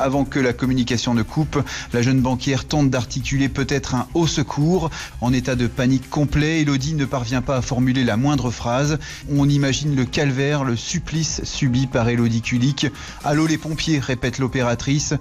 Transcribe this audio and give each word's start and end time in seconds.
Avant 0.00 0.24
que 0.24 0.38
la 0.38 0.52
communication 0.52 1.14
ne 1.14 1.22
coupe, 1.22 1.62
la 1.92 2.02
jeune 2.02 2.20
banquière 2.20 2.64
tente 2.66 2.90
d'articuler 2.90 3.48
peut-être 3.48 3.94
un 3.94 4.06
haut 4.14 4.26
secours. 4.26 4.90
En 5.20 5.32
état 5.32 5.56
de 5.56 5.66
panique 5.66 6.08
complet, 6.08 6.60
Elodie 6.60 6.94
ne 6.94 7.04
parvient 7.04 7.42
pas 7.42 7.56
à 7.56 7.62
formuler 7.62 8.04
la 8.04 8.16
moindre 8.16 8.50
phrase. 8.50 8.98
On 9.30 9.48
imagine 9.48 9.96
le 9.96 10.04
calvaire, 10.04 10.64
le 10.64 10.76
supplice 10.76 11.42
subi 11.44 11.86
par 11.86 12.08
Elodie 12.08 12.42
Kulik. 12.42 12.86
Allô 13.24 13.46
les 13.46 13.58
pompiers, 13.58 13.98
répète 13.98 14.38
l'opératrice. 14.38 15.14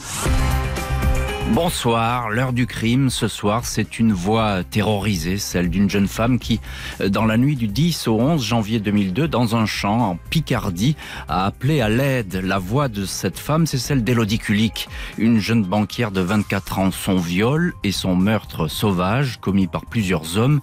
Bonsoir, 1.53 2.29
l'heure 2.29 2.51
du 2.51 2.67
crime 2.67 3.09
ce 3.09 3.29
soir, 3.29 3.63
c'est 3.63 3.99
une 3.99 4.11
voix 4.11 4.65
terrorisée, 4.65 5.37
celle 5.37 5.69
d'une 5.69 5.89
jeune 5.89 6.07
femme 6.07 6.39
qui, 6.39 6.59
euh, 6.99 7.07
dans 7.07 7.25
la 7.25 7.37
nuit 7.37 7.55
du 7.55 7.67
10 7.67 8.09
au 8.09 8.19
11 8.19 8.43
janvier 8.43 8.79
2002, 8.79 9.29
dans 9.29 9.55
un 9.55 9.65
champ 9.65 10.11
en 10.11 10.19
Picardie, 10.29 10.97
a 11.29 11.45
appelé 11.45 11.79
à 11.79 11.87
l'aide. 11.87 12.41
La 12.43 12.59
voix 12.59 12.89
de 12.89 13.05
cette 13.05 13.39
femme, 13.39 13.65
c'est 13.65 13.77
celle 13.77 14.03
d'Élodie 14.03 14.39
Kulik, 14.39 14.89
une 15.17 15.39
jeune 15.39 15.63
banquière 15.63 16.11
de 16.11 16.21
24 16.21 16.79
ans. 16.79 16.91
Son 16.91 17.15
viol 17.15 17.73
et 17.83 17.93
son 17.93 18.15
meurtre 18.15 18.67
sauvage, 18.67 19.39
commis 19.39 19.67
par 19.67 19.85
plusieurs 19.85 20.37
hommes, 20.37 20.59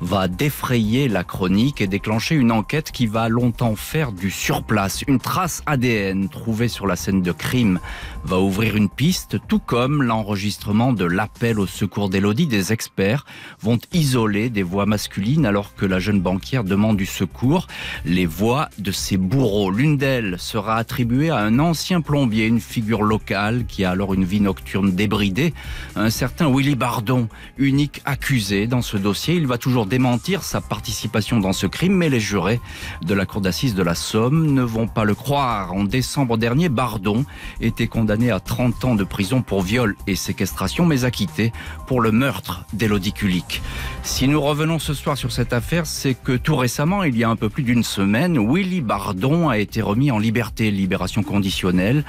va 0.00 0.28
défrayer 0.28 1.08
la 1.08 1.24
chronique 1.24 1.80
et 1.80 1.86
déclencher 1.86 2.34
une 2.34 2.52
enquête 2.52 2.90
qui 2.92 3.06
va 3.06 3.28
longtemps 3.28 3.76
faire 3.76 4.12
du 4.12 4.30
surplace. 4.30 5.02
Une 5.06 5.18
trace 5.18 5.62
ADN 5.66 6.28
trouvée 6.28 6.68
sur 6.68 6.86
la 6.86 6.96
scène 6.96 7.22
de 7.22 7.32
crime 7.32 7.80
va 8.24 8.38
ouvrir 8.38 8.76
une 8.76 8.88
piste, 8.88 9.38
tout 9.48 9.58
comme 9.58 10.02
l'enregistrement 10.02 10.92
de 10.92 11.04
l'appel 11.04 11.58
au 11.58 11.66
secours 11.66 12.08
d'Elodie, 12.08 12.46
des 12.46 12.72
experts 12.72 13.24
vont 13.60 13.78
isoler 13.92 14.50
des 14.50 14.62
voix 14.62 14.86
masculines 14.86 15.46
alors 15.46 15.74
que 15.74 15.86
la 15.86 15.98
jeune 15.98 16.20
banquière 16.20 16.64
demande 16.64 16.96
du 16.96 17.06
secours, 17.06 17.66
les 18.04 18.26
voix 18.26 18.68
de 18.78 18.90
ses 18.90 19.16
bourreaux. 19.16 19.70
L'une 19.70 19.96
d'elles 19.96 20.36
sera 20.38 20.76
attribuée 20.76 21.30
à 21.30 21.38
un 21.38 21.58
ancien 21.58 22.00
plombier, 22.00 22.46
une 22.46 22.60
figure 22.60 23.02
locale 23.02 23.64
qui 23.66 23.84
a 23.84 23.90
alors 23.90 24.14
une 24.14 24.24
vie 24.24 24.40
nocturne 24.40 24.92
débridée, 24.92 25.54
un 25.94 26.10
certain 26.10 26.50
Willy 26.50 26.74
Bardon, 26.74 27.28
unique 27.56 28.02
accusé 28.04 28.66
dans 28.66 28.82
ce 28.82 28.96
dossier. 28.96 29.34
Il 29.34 29.46
va 29.46 29.58
toujours 29.58 29.85
démentir 29.86 30.42
sa 30.42 30.60
participation 30.60 31.38
dans 31.38 31.52
ce 31.52 31.66
crime, 31.66 31.94
mais 31.94 32.08
les 32.08 32.20
jurés 32.20 32.60
de 33.02 33.14
la 33.14 33.26
cour 33.26 33.40
d'assises 33.40 33.74
de 33.74 33.82
la 33.82 33.94
Somme 33.94 34.52
ne 34.52 34.62
vont 34.62 34.86
pas 34.86 35.04
le 35.04 35.14
croire. 35.14 35.72
En 35.72 35.84
décembre 35.84 36.36
dernier, 36.36 36.68
Bardon 36.68 37.24
était 37.60 37.86
condamné 37.86 38.30
à 38.30 38.40
30 38.40 38.84
ans 38.84 38.94
de 38.94 39.04
prison 39.04 39.42
pour 39.42 39.62
viol 39.62 39.96
et 40.06 40.16
séquestration, 40.16 40.86
mais 40.86 41.04
acquitté 41.04 41.52
pour 41.86 42.00
le 42.00 42.12
meurtre 42.12 42.64
d'Elodie 42.72 43.12
Kulik. 43.12 43.62
Si 44.02 44.28
nous 44.28 44.40
revenons 44.40 44.78
ce 44.78 44.94
soir 44.94 45.16
sur 45.16 45.32
cette 45.32 45.52
affaire, 45.52 45.86
c'est 45.86 46.14
que 46.14 46.32
tout 46.32 46.56
récemment, 46.56 47.02
il 47.02 47.16
y 47.16 47.24
a 47.24 47.28
un 47.28 47.36
peu 47.36 47.48
plus 47.48 47.62
d'une 47.62 47.84
semaine, 47.84 48.38
Willy 48.38 48.80
Bardon 48.80 49.48
a 49.48 49.58
été 49.58 49.82
remis 49.82 50.10
en 50.10 50.18
liberté, 50.18 50.70
libération 50.70 51.22
conditionnelle, 51.22 52.04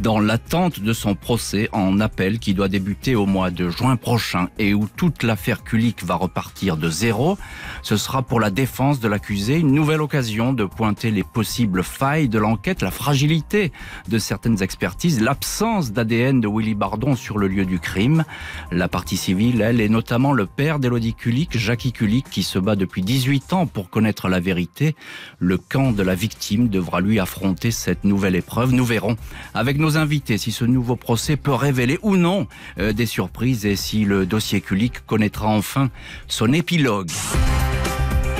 dans 0.00 0.18
l'attente 0.18 0.80
de 0.80 0.92
son 0.94 1.14
procès 1.14 1.68
en 1.72 2.00
appel 2.00 2.38
qui 2.38 2.54
doit 2.54 2.68
débuter 2.68 3.14
au 3.14 3.26
mois 3.26 3.50
de 3.50 3.68
juin 3.68 3.96
prochain 3.96 4.48
et 4.58 4.72
où 4.72 4.88
toute 4.96 5.22
l'affaire 5.22 5.62
Kulik 5.62 6.04
va 6.04 6.14
repartir 6.14 6.78
de 6.78 6.88
zéro. 6.88 7.36
Ce 7.82 7.98
sera 7.98 8.22
pour 8.22 8.40
la 8.40 8.50
défense 8.50 9.00
de 9.00 9.08
l'accusé 9.08 9.58
une 9.58 9.72
nouvelle 9.72 10.00
occasion 10.00 10.54
de 10.54 10.64
pointer 10.64 11.10
les 11.10 11.22
possibles 11.22 11.82
failles 11.82 12.28
de 12.28 12.38
l'enquête, 12.38 12.80
la 12.80 12.90
fragilité 12.90 13.72
de 14.08 14.18
certaines 14.18 14.62
expertises, 14.62 15.20
l'absence 15.20 15.92
d'ADN 15.92 16.40
de 16.40 16.48
Willy 16.48 16.74
Bardon 16.74 17.14
sur 17.14 17.36
le 17.36 17.48
lieu 17.48 17.66
du 17.66 17.78
crime. 17.78 18.24
La 18.72 18.88
partie 18.88 19.18
civile, 19.18 19.60
elle, 19.60 19.82
est 19.82 19.90
notamment 19.90 20.32
le 20.32 20.46
père 20.46 20.78
d'Elodie 20.78 21.14
Kulik, 21.14 21.58
Jackie 21.58 21.92
Kulik, 21.92 22.30
qui 22.30 22.42
se 22.42 22.58
bat 22.58 22.76
depuis 22.76 23.02
18 23.02 23.52
ans 23.52 23.66
pour 23.66 23.90
connaître 23.90 24.28
la 24.28 24.40
vérité. 24.40 24.94
Le 25.38 25.58
camp 25.58 25.92
de 25.92 26.02
la 26.02 26.14
victime 26.14 26.68
devra 26.68 27.02
lui 27.02 27.20
affronter 27.20 27.70
cette 27.70 28.04
nouvelle 28.04 28.34
épreuve. 28.34 28.72
Nous 28.72 28.84
verrons 28.84 29.16
avec 29.52 29.78
nos 29.78 29.89
invités 29.96 30.38
si 30.38 30.52
ce 30.52 30.64
nouveau 30.64 30.96
procès 30.96 31.36
peut 31.36 31.54
révéler 31.54 31.98
ou 32.02 32.16
non 32.16 32.46
euh, 32.78 32.92
des 32.92 33.06
surprises 33.06 33.66
et 33.66 33.76
si 33.76 34.04
le 34.04 34.26
dossier 34.26 34.60
Kulik 34.60 35.06
connaîtra 35.06 35.48
enfin 35.48 35.90
son 36.28 36.52
épilogue. 36.52 37.10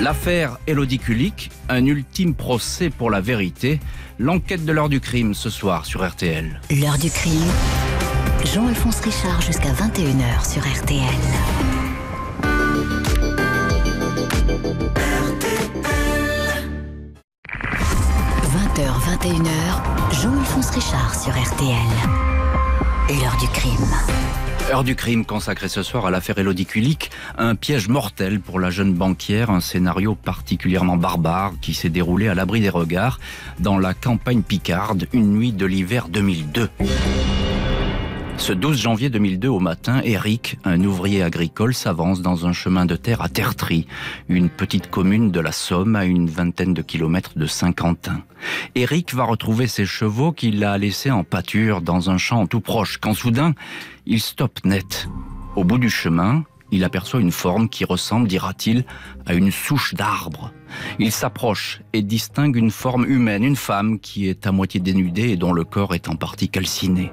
L'affaire 0.01 0.59
Elodie 0.67 0.99
Kulik, 0.99 1.51
un 1.69 1.85
ultime 1.85 2.35
procès 2.35 2.89
pour 2.89 3.11
la 3.11 3.21
vérité. 3.21 3.81
L'enquête 4.19 4.65
de 4.65 4.73
l'heure 4.73 4.89
du 4.89 5.01
crime 5.01 5.35
ce 5.35 5.51
soir 5.51 5.85
sur 5.85 6.09
RTL. 6.09 6.61
L'heure 6.71 6.99
du 6.99 7.11
crime. 7.11 7.51
Jean-Alphonse 8.45 9.01
Richard 9.01 9.43
jusqu'à 9.43 9.73
21h 9.73 10.51
sur 10.51 10.63
RTL. 10.63 11.70
20h, 18.81 19.21
21h, 19.23 20.23
Jean-Alphonse 20.23 20.71
Richard 20.71 21.15
sur 21.15 21.33
RTL. 21.33 21.71
L'heure 23.11 23.37
du 23.39 23.47
crime. 23.49 23.87
Heure 24.71 24.85
du 24.85 24.97
crime 24.97 25.27
consacrée 25.27 25.69
ce 25.69 25.83
soir 25.83 26.07
à 26.07 26.11
l'affaire 26.11 26.39
Elodie 26.39 26.65
Kulik, 26.65 27.11
un 27.37 27.57
piège 27.57 27.89
mortel 27.89 28.41
pour 28.41 28.59
la 28.59 28.71
jeune 28.71 28.95
banquière, 28.95 29.51
un 29.51 29.61
scénario 29.61 30.15
particulièrement 30.15 30.97
barbare 30.97 31.53
qui 31.61 31.75
s'est 31.75 31.91
déroulé 31.91 32.29
à 32.29 32.35
l'abri 32.35 32.61
des 32.61 32.71
regards 32.71 33.21
dans 33.59 33.79
la 33.79 33.93
campagne 33.93 34.43
Picarde, 34.43 35.09
une 35.13 35.35
nuit 35.35 35.53
de 35.53 35.67
l'hiver 35.67 36.09
2002. 36.09 36.71
Ce 38.41 38.55
12 38.55 38.81
janvier 38.81 39.11
2002 39.11 39.49
au 39.49 39.61
matin, 39.61 40.01
Eric, 40.03 40.59
un 40.65 40.83
ouvrier 40.83 41.23
agricole, 41.23 41.75
s'avance 41.75 42.23
dans 42.23 42.47
un 42.47 42.55
chemin 42.55 42.87
de 42.87 42.97
terre 42.97 43.21
à 43.21 43.29
Tertry, 43.29 43.87
une 44.31 44.49
petite 44.49 44.89
commune 44.89 45.31
de 45.31 45.41
la 45.41 45.53
Somme 45.53 45.95
à 45.95 46.07
une 46.07 46.27
vingtaine 46.31 46.73
de 46.73 46.81
kilomètres 46.81 47.39
de 47.39 47.45
Saint-Quentin. 47.45 48.23
Eric 48.75 49.15
va 49.15 49.25
retrouver 49.25 49.67
ses 49.67 49.85
chevaux 49.85 50.33
qu'il 50.33 50.65
a 50.65 50.79
laissés 50.79 51.11
en 51.11 51.23
pâture 51.23 51.83
dans 51.83 52.09
un 52.09 52.17
champ 52.17 52.47
tout 52.47 52.61
proche, 52.61 52.97
quand 52.97 53.13
soudain, 53.13 53.53
il 54.07 54.21
stoppe 54.21 54.65
net. 54.65 55.07
Au 55.55 55.63
bout 55.63 55.79
du 55.79 55.91
chemin, 55.91 56.45
il 56.73 56.85
aperçoit 56.85 57.21
une 57.21 57.33
forme 57.33 57.69
qui 57.69 57.85
ressemble, 57.85 58.29
dira-t-il, 58.29 58.85
à 59.27 59.35
une 59.35 59.51
souche 59.51 59.95
d'arbre. 59.95 60.53
Il 60.99 61.13
s'approche 61.13 61.83
et 61.93 62.03
distingue 62.03 62.57
une 62.57 62.71
forme 62.71 63.05
humaine, 63.05 63.45
une 63.45 63.57
femme 63.57 63.99
qui 63.99 64.29
est 64.29 64.47
à 64.47 64.53
moitié 64.53 64.81
dénudée 64.81 65.31
et 65.31 65.37
dont 65.37 65.53
le 65.53 65.65
corps 65.65 65.95
est 65.95 66.09
en 66.09 66.17
partie 66.17 66.49
calciné. 66.49 67.13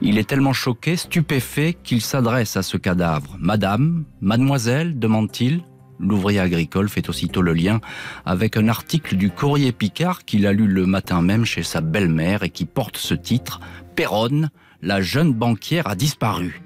Il 0.00 0.18
est 0.18 0.28
tellement 0.28 0.52
choqué, 0.52 0.96
stupéfait, 0.96 1.76
qu'il 1.82 2.00
s'adresse 2.00 2.56
à 2.56 2.62
ce 2.62 2.76
cadavre. 2.76 3.36
Madame, 3.40 4.04
mademoiselle, 4.20 4.98
demande-t-il. 4.98 5.62
L'ouvrier 6.00 6.40
agricole 6.40 6.88
fait 6.88 7.08
aussitôt 7.08 7.40
le 7.40 7.52
lien 7.52 7.80
avec 8.26 8.56
un 8.56 8.68
article 8.68 9.16
du 9.16 9.30
Courrier 9.30 9.70
Picard 9.70 10.24
qu'il 10.24 10.46
a 10.46 10.52
lu 10.52 10.66
le 10.66 10.86
matin 10.86 11.22
même 11.22 11.44
chez 11.44 11.62
sa 11.62 11.80
belle-mère 11.80 12.42
et 12.42 12.50
qui 12.50 12.64
porte 12.64 12.96
ce 12.96 13.14
titre 13.14 13.60
Péronne, 13.94 14.50
la 14.82 15.00
jeune 15.00 15.32
banquière 15.32 15.86
a 15.86 15.94
disparu. 15.94 16.63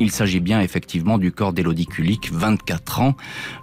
Il 0.00 0.12
s'agit 0.12 0.40
bien 0.40 0.60
effectivement 0.60 1.18
du 1.18 1.32
corps 1.32 1.52
d'Élodie 1.52 1.86
Kulik, 1.86 2.30
24 2.32 3.00
ans, 3.00 3.16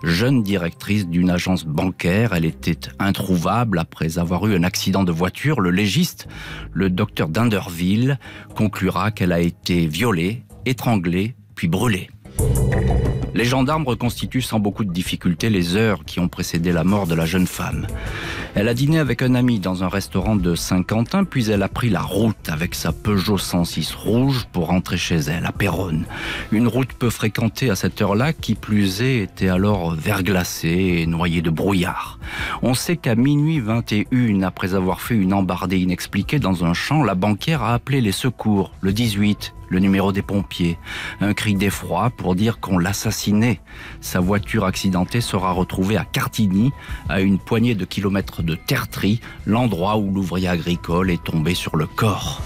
jeune 0.04 0.44
directrice 0.44 1.08
d'une 1.08 1.30
agence 1.30 1.66
bancaire. 1.66 2.34
Elle 2.34 2.46
était 2.46 2.90
introuvable 3.00 3.80
après 3.80 4.18
avoir 4.18 4.46
eu 4.48 4.56
un 4.56 4.64
accident 4.64 5.04
de 5.04 5.14
voiture. 5.14 5.62
Le 5.62 5.72
légiste, 5.72 6.28
le 6.74 6.90
docteur 6.90 7.30
d'Inderville, 7.30 8.20
conclura 8.54 9.12
qu'elle 9.12 9.32
a 9.32 9.40
été 9.40 9.88
violée, 9.88 10.44
étranglée, 10.66 11.36
puis 11.56 11.70
brûlée. 11.70 12.10
Les 13.36 13.44
gendarmes 13.44 13.86
reconstituent 13.86 14.42
sans 14.42 14.62
beaucoup 14.62 14.86
de 14.86 14.94
difficulté 14.94 15.50
les 15.50 15.76
heures 15.76 16.06
qui 16.06 16.22
ont 16.22 16.30
précédé 16.30 16.72
la 16.72 16.86
mort 16.86 17.06
de 17.06 17.16
la 17.16 17.26
jeune 17.26 17.48
femme. 17.48 17.86
Elle 18.56 18.70
a 18.70 18.74
dîné 18.74 18.98
avec 18.98 19.22
un 19.22 19.36
ami 19.36 19.60
dans 19.60 19.84
un 19.84 19.90
restaurant 19.90 20.38
de 20.38 20.56
Saint-Quentin, 20.56 21.26
puis 21.26 21.52
elle 21.52 21.62
a 21.62 21.68
pris 21.68 21.90
la 21.90 22.02
route 22.02 22.48
avec 22.48 22.74
sa 22.76 22.94
Peugeot 22.94 23.38
106 23.38 23.94
rouge 23.94 24.48
pour 24.54 24.68
rentrer 24.68 24.96
chez 24.96 25.18
elle, 25.18 25.46
à 25.46 25.52
Péronne. 25.52 26.06
Une 26.54 26.70
route 26.70 26.94
peu 26.94 27.10
fréquentée 27.10 27.70
à 27.70 27.76
cette 27.76 28.02
heure-là, 28.02 28.32
qui 28.32 28.56
plus 28.56 29.02
est, 29.02 29.18
était 29.18 29.50
alors 29.50 29.94
verglacée 29.94 31.00
et 31.00 31.06
noyée 31.06 31.42
de 31.42 31.50
brouillard. 31.50 32.20
On 32.62 32.74
sait 32.74 32.96
qu'à 32.96 33.16
minuit 33.16 33.60
21, 33.60 34.44
après 34.44 34.76
avoir 34.76 35.02
fait 35.02 35.16
une 35.16 35.34
embardée 35.34 35.80
inexpliquée 35.80 36.40
dans 36.40 36.64
un 36.64 36.74
champ, 36.74 37.04
la 37.04 37.16
banquière 37.16 37.64
a 37.64 37.74
appelé 37.74 38.00
les 38.00 38.14
secours, 38.14 38.72
le 38.80 38.94
18, 38.94 39.55
le 39.70 39.80
numéro 39.80 40.12
des 40.12 40.22
pompiers, 40.22 40.78
un 41.22 41.34
cri 41.34 41.56
d'effroi 41.56 42.10
pour 42.10 42.36
dire 42.36 42.60
qu'on 42.60 42.78
l'assassinait. 42.78 43.60
Sa 44.02 44.20
voiture 44.20 44.66
accidentée 44.66 45.22
sera 45.22 45.52
retrouvée 45.52 45.98
à 45.98 46.06
Cartigny, 46.06 46.72
à 47.10 47.22
une 47.22 47.40
poignée 47.40 47.76
de 47.76 47.86
kilomètres 47.86 48.44
de 48.44 48.56
Tertry, 48.56 49.20
l'endroit 49.46 49.98
où 49.98 50.12
l'ouvrier 50.12 50.48
agricole 50.48 51.12
est 51.12 51.24
tombé 51.24 51.54
sur 51.54 51.76
le 51.78 51.88
corps. 51.88 52.42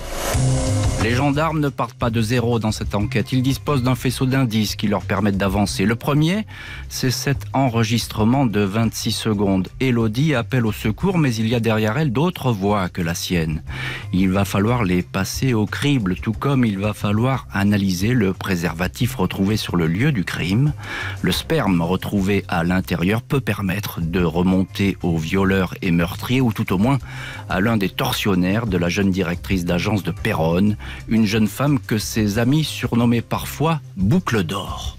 Les 1.01 1.15
gendarmes 1.15 1.61
ne 1.61 1.69
partent 1.69 1.93
pas 1.93 2.09
de 2.09 2.21
zéro 2.21 2.59
dans 2.59 2.73
cette 2.73 2.93
enquête. 2.93 3.31
Ils 3.31 3.41
disposent 3.41 3.83
d'un 3.83 3.95
faisceau 3.95 4.25
d'indices 4.25 4.75
qui 4.75 4.89
leur 4.89 5.03
permettent 5.03 5.37
d'avancer. 5.37 5.85
Le 5.85 5.95
premier, 5.95 6.45
c'est 6.89 7.09
cet 7.09 7.45
enregistrement 7.53 8.45
de 8.45 8.59
26 8.59 9.13
secondes. 9.13 9.69
Elodie 9.79 10.35
appelle 10.35 10.65
au 10.65 10.73
secours, 10.73 11.17
mais 11.17 11.33
il 11.33 11.47
y 11.47 11.55
a 11.55 11.61
derrière 11.61 11.97
elle 11.97 12.11
d'autres 12.11 12.51
voix 12.51 12.89
que 12.89 13.01
la 13.01 13.13
sienne. 13.13 13.63
Il 14.11 14.29
va 14.31 14.43
falloir 14.43 14.83
les 14.83 15.01
passer 15.01 15.53
au 15.53 15.65
crible, 15.65 16.15
tout 16.15 16.33
comme 16.33 16.65
il 16.65 16.77
va 16.77 16.93
falloir 16.93 17.47
analyser 17.53 18.13
le 18.13 18.33
préservatif 18.33 19.15
retrouvé 19.15 19.55
sur 19.55 19.77
le 19.77 19.87
lieu 19.87 20.11
du 20.11 20.25
crime. 20.25 20.73
Le 21.21 21.31
sperme 21.31 21.81
retrouvé 21.81 22.43
à 22.49 22.65
l'intérieur 22.65 23.21
peut 23.21 23.41
permettre 23.41 24.01
de 24.01 24.21
remonter 24.21 24.97
au 25.01 25.17
violeur 25.17 25.75
et 25.81 25.91
meurtrier, 25.91 26.41
ou 26.41 26.51
tout 26.51 26.73
au 26.73 26.77
moins 26.77 26.99
à 27.47 27.61
l'un 27.61 27.77
des 27.77 27.89
tortionnaires 27.89 28.67
de 28.67 28.77
la 28.77 28.89
jeune 28.89 29.11
directrice 29.11 29.63
d'agence 29.63 30.03
de 30.03 30.08
Péronne, 30.11 30.77
une 31.07 31.25
jeune 31.25 31.47
femme 31.47 31.79
que 31.79 31.97
ses 31.97 32.39
amis 32.39 32.63
surnommaient 32.63 33.21
parfois 33.21 33.81
Boucle 33.97 34.43
d'or. 34.43 34.97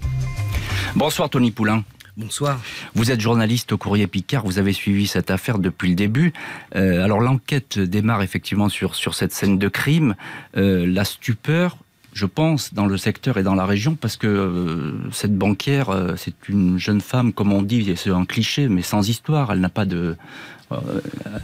Bonsoir 0.95 1.29
Tony 1.29 1.51
Poulain. 1.51 1.83
Bonsoir. 2.17 2.59
Vous 2.93 3.09
êtes 3.09 3.21
journaliste 3.21 3.71
au 3.71 3.77
Courrier 3.77 4.05
Picard, 4.05 4.43
vous 4.43 4.59
avez 4.59 4.73
suivi 4.73 5.07
cette 5.07 5.31
affaire 5.31 5.59
depuis 5.59 5.89
le 5.89 5.95
début. 5.95 6.33
Euh, 6.75 7.03
alors 7.03 7.21
l'enquête 7.21 7.79
démarre 7.79 8.21
effectivement 8.21 8.67
sur, 8.67 8.95
sur 8.95 9.15
cette 9.15 9.31
scène 9.31 9.57
de 9.57 9.69
crime. 9.69 10.15
Euh, 10.57 10.85
la 10.85 11.05
stupeur, 11.05 11.77
je 12.11 12.25
pense, 12.25 12.73
dans 12.73 12.85
le 12.85 12.97
secteur 12.97 13.37
et 13.37 13.43
dans 13.43 13.55
la 13.55 13.65
région, 13.65 13.95
parce 13.95 14.17
que 14.17 14.27
euh, 14.27 15.11
cette 15.13 15.37
banquière, 15.37 16.15
c'est 16.17 16.49
une 16.49 16.77
jeune 16.77 16.99
femme, 16.99 17.31
comme 17.31 17.53
on 17.53 17.61
dit, 17.61 17.93
c'est 17.95 18.09
un 18.09 18.25
cliché, 18.25 18.67
mais 18.67 18.81
sans 18.81 19.07
histoire. 19.07 19.53
Elle 19.53 19.61
n'a 19.61 19.69
pas 19.69 19.85
de, 19.85 20.17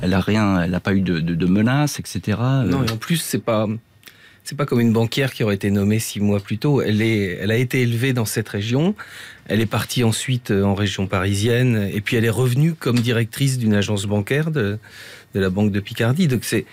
elle 0.01 0.13
a 0.13 0.21
rien, 0.21 0.61
elle 0.61 0.71
n'a 0.71 0.79
pas 0.79 0.93
eu 0.93 1.01
de, 1.01 1.19
de, 1.19 1.35
de 1.35 1.45
menaces, 1.45 1.99
etc. 1.99 2.37
Non, 2.65 2.83
et 2.83 2.91
en 2.91 2.97
plus, 2.97 3.17
c'est 3.17 3.43
pas. 3.43 3.67
C'est 4.43 4.55
pas 4.55 4.65
comme 4.65 4.79
une 4.79 4.93
banquière 4.93 5.33
qui 5.33 5.43
aurait 5.43 5.55
été 5.55 5.69
nommée 5.71 5.99
six 5.99 6.21
mois 6.21 6.39
plus 6.39 6.57
tôt. 6.57 6.81
Elle, 6.81 7.01
est, 7.01 7.37
elle 7.41 7.51
a 7.51 7.57
été 7.57 7.81
élevée 7.81 8.13
dans 8.13 8.23
cette 8.23 8.47
région. 8.47 8.95
Elle 9.47 9.59
est 9.59 9.65
partie 9.65 10.05
ensuite 10.05 10.51
en 10.51 10.73
région 10.73 11.05
parisienne. 11.05 11.89
Et 11.91 11.99
puis 11.99 12.15
elle 12.15 12.23
est 12.23 12.29
revenue 12.29 12.73
comme 12.73 12.97
directrice 12.97 13.57
d'une 13.57 13.73
agence 13.73 14.05
bancaire 14.05 14.49
de, 14.49 14.79
de 15.35 15.39
la 15.41 15.49
Banque 15.49 15.73
de 15.73 15.81
Picardie. 15.81 16.29
Donc 16.29 16.45
c'est, 16.45 16.65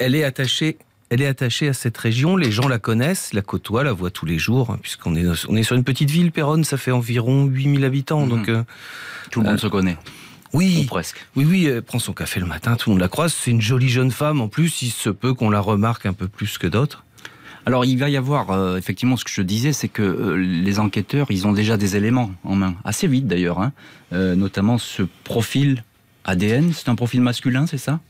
elle, 0.00 0.16
est 0.16 0.24
attachée 0.24 0.78
elle 1.10 1.22
est 1.22 1.26
attachée 1.26 1.68
à 1.68 1.72
cette 1.74 1.96
région, 1.96 2.36
les 2.36 2.50
gens 2.50 2.66
la 2.68 2.78
connaissent, 2.80 3.32
la 3.32 3.40
côtoient, 3.42 3.84
la 3.84 3.92
voient 3.92 4.10
tous 4.10 4.26
les 4.26 4.36
jours, 4.38 4.70
hein, 4.70 4.78
puisqu'on 4.82 5.14
est, 5.14 5.24
on 5.48 5.56
est 5.56 5.62
sur 5.62 5.74
une 5.76 5.84
petite 5.84 6.10
ville, 6.10 6.32
Péronne, 6.32 6.64
ça 6.64 6.76
fait 6.76 6.90
environ 6.90 7.46
8000 7.46 7.84
habitants, 7.84 8.22
Mhm. 8.26 8.28
donc... 8.28 8.48
euh, 8.50 8.62
Tout 9.30 9.40
le 9.40 9.46
monde 9.46 9.54
euh, 9.54 9.58
se 9.58 9.68
connaît, 9.68 9.96
oui, 10.52 10.80
ou 10.82 10.86
presque. 10.86 11.24
oui, 11.36 11.44
oui, 11.48 11.66
elle 11.66 11.82
prend 11.82 11.98
son 11.98 12.12
café 12.12 12.40
le 12.40 12.46
matin, 12.46 12.76
tout 12.76 12.90
le 12.90 12.94
monde 12.94 13.00
la 13.00 13.08
croise, 13.08 13.32
c'est 13.32 13.50
une 13.50 13.60
jolie 13.60 13.88
jeune 13.88 14.10
femme, 14.10 14.40
en 14.40 14.48
plus, 14.48 14.82
il 14.82 14.90
se 14.90 15.10
peut 15.10 15.34
qu'on 15.34 15.50
la 15.50 15.60
remarque 15.60 16.06
un 16.06 16.12
peu 16.12 16.28
plus 16.28 16.58
que 16.58 16.66
d'autres. 16.66 17.04
Alors 17.66 17.84
il 17.84 17.98
va 17.98 18.08
y 18.08 18.16
avoir 18.16 18.50
euh, 18.50 18.78
effectivement 18.78 19.16
ce 19.18 19.24
que 19.24 19.30
je 19.30 19.42
disais, 19.42 19.74
c'est 19.74 19.88
que 19.88 20.02
euh, 20.02 20.36
les 20.36 20.78
enquêteurs, 20.78 21.26
ils 21.30 21.46
ont 21.46 21.52
déjà 21.52 21.76
des 21.76 21.96
éléments 21.96 22.30
en 22.44 22.54
main, 22.54 22.74
assez 22.84 23.06
vite 23.06 23.26
d'ailleurs, 23.26 23.60
hein. 23.60 23.72
Euh, 24.14 24.34
notamment 24.36 24.78
ce 24.78 25.02
profil 25.24 25.84
ADN. 26.24 26.72
C'est 26.72 26.88
un 26.88 26.94
profil 26.94 27.20
masculin, 27.20 27.66
c'est 27.66 27.76
ça? 27.78 28.00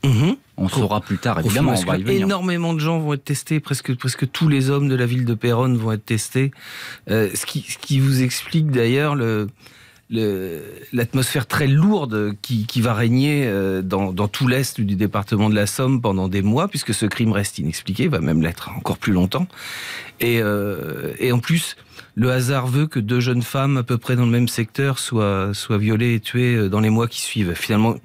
On 0.57 0.67
Pro- 0.67 0.79
saura 0.81 1.01
plus 1.01 1.17
tard, 1.17 1.39
évidemment. 1.39 1.71
On 1.71 1.73
va 1.75 1.79
y 1.81 1.85
masculin. 1.85 2.05
venir. 2.05 2.25
Énormément 2.25 2.73
de 2.73 2.79
gens 2.79 2.99
vont 2.99 3.13
être 3.13 3.23
testés, 3.25 3.59
presque, 3.61 3.93
presque 3.95 4.29
tous 4.31 4.47
les 4.49 4.69
hommes 4.69 4.87
de 4.89 4.95
la 4.95 5.05
ville 5.05 5.23
de 5.25 5.33
Péronne 5.33 5.77
vont 5.77 5.91
être 5.93 6.05
testés. 6.05 6.51
Ce, 7.07 7.45
qui, 7.45 7.65
ce 7.67 7.77
qui 7.77 7.99
vous 7.99 8.21
explique 8.21 8.71
d'ailleurs 8.71 9.15
le 9.15 9.47
le- 9.47 9.47
l'atmosphère 10.11 11.45
très 11.45 11.67
lourde 11.67 12.33
qui, 12.41 12.81
va 12.81 12.93
régner 12.93 13.45
euh, 13.45 13.81
dans, 13.81 14.27
tout 14.27 14.47
l'est 14.47 14.81
du 14.81 14.95
département 14.95 15.49
de 15.49 15.55
la 15.55 15.67
Somme 15.67 16.01
pendant 16.01 16.27
des 16.27 16.41
mois, 16.41 16.67
puisque 16.67 16.93
ce 16.93 17.05
crime 17.05 17.31
reste 17.31 17.59
inexpliqué, 17.59 18.07
va 18.07 18.19
même 18.19 18.41
l'être 18.41 18.69
encore 18.75 18.97
plus 18.97 19.13
longtemps. 19.13 19.47
Et, 20.19 20.39
euh, 20.41 21.13
en 21.31 21.39
plus, 21.39 21.75
le 22.15 22.31
hasard 22.31 22.67
veut 22.67 22.87
que 22.87 22.99
deux 22.99 23.19
jeunes 23.19 23.43
femmes 23.43 23.77
à 23.77 23.83
peu 23.83 23.97
près 23.97 24.15
dans 24.15 24.25
le 24.25 24.31
même 24.31 24.47
secteur 24.47 24.97
soient, 24.97 25.53
soient 25.53 25.77
violées 25.77 26.15
et 26.15 26.19
tuées 26.19 26.55
euh, 26.55 26.69
dans 26.69 26.79
les 26.79 26.89
mois 26.89 27.07
qui 27.07 27.21
suivent. 27.21 27.53
Finalement, 27.53 27.95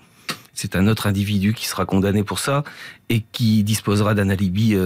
c'est 0.53 0.77
un 0.77 0.87
autre 0.87 1.07
individu 1.07 1.55
qui 1.55 1.67
sera 1.67 1.87
condamné 1.87 2.23
pour 2.23 2.39
ça 2.39 2.65
et 3.09 3.23
qui 3.33 3.65
disposera 3.65 4.15
d'un 4.15 4.29
alibi 4.29 4.77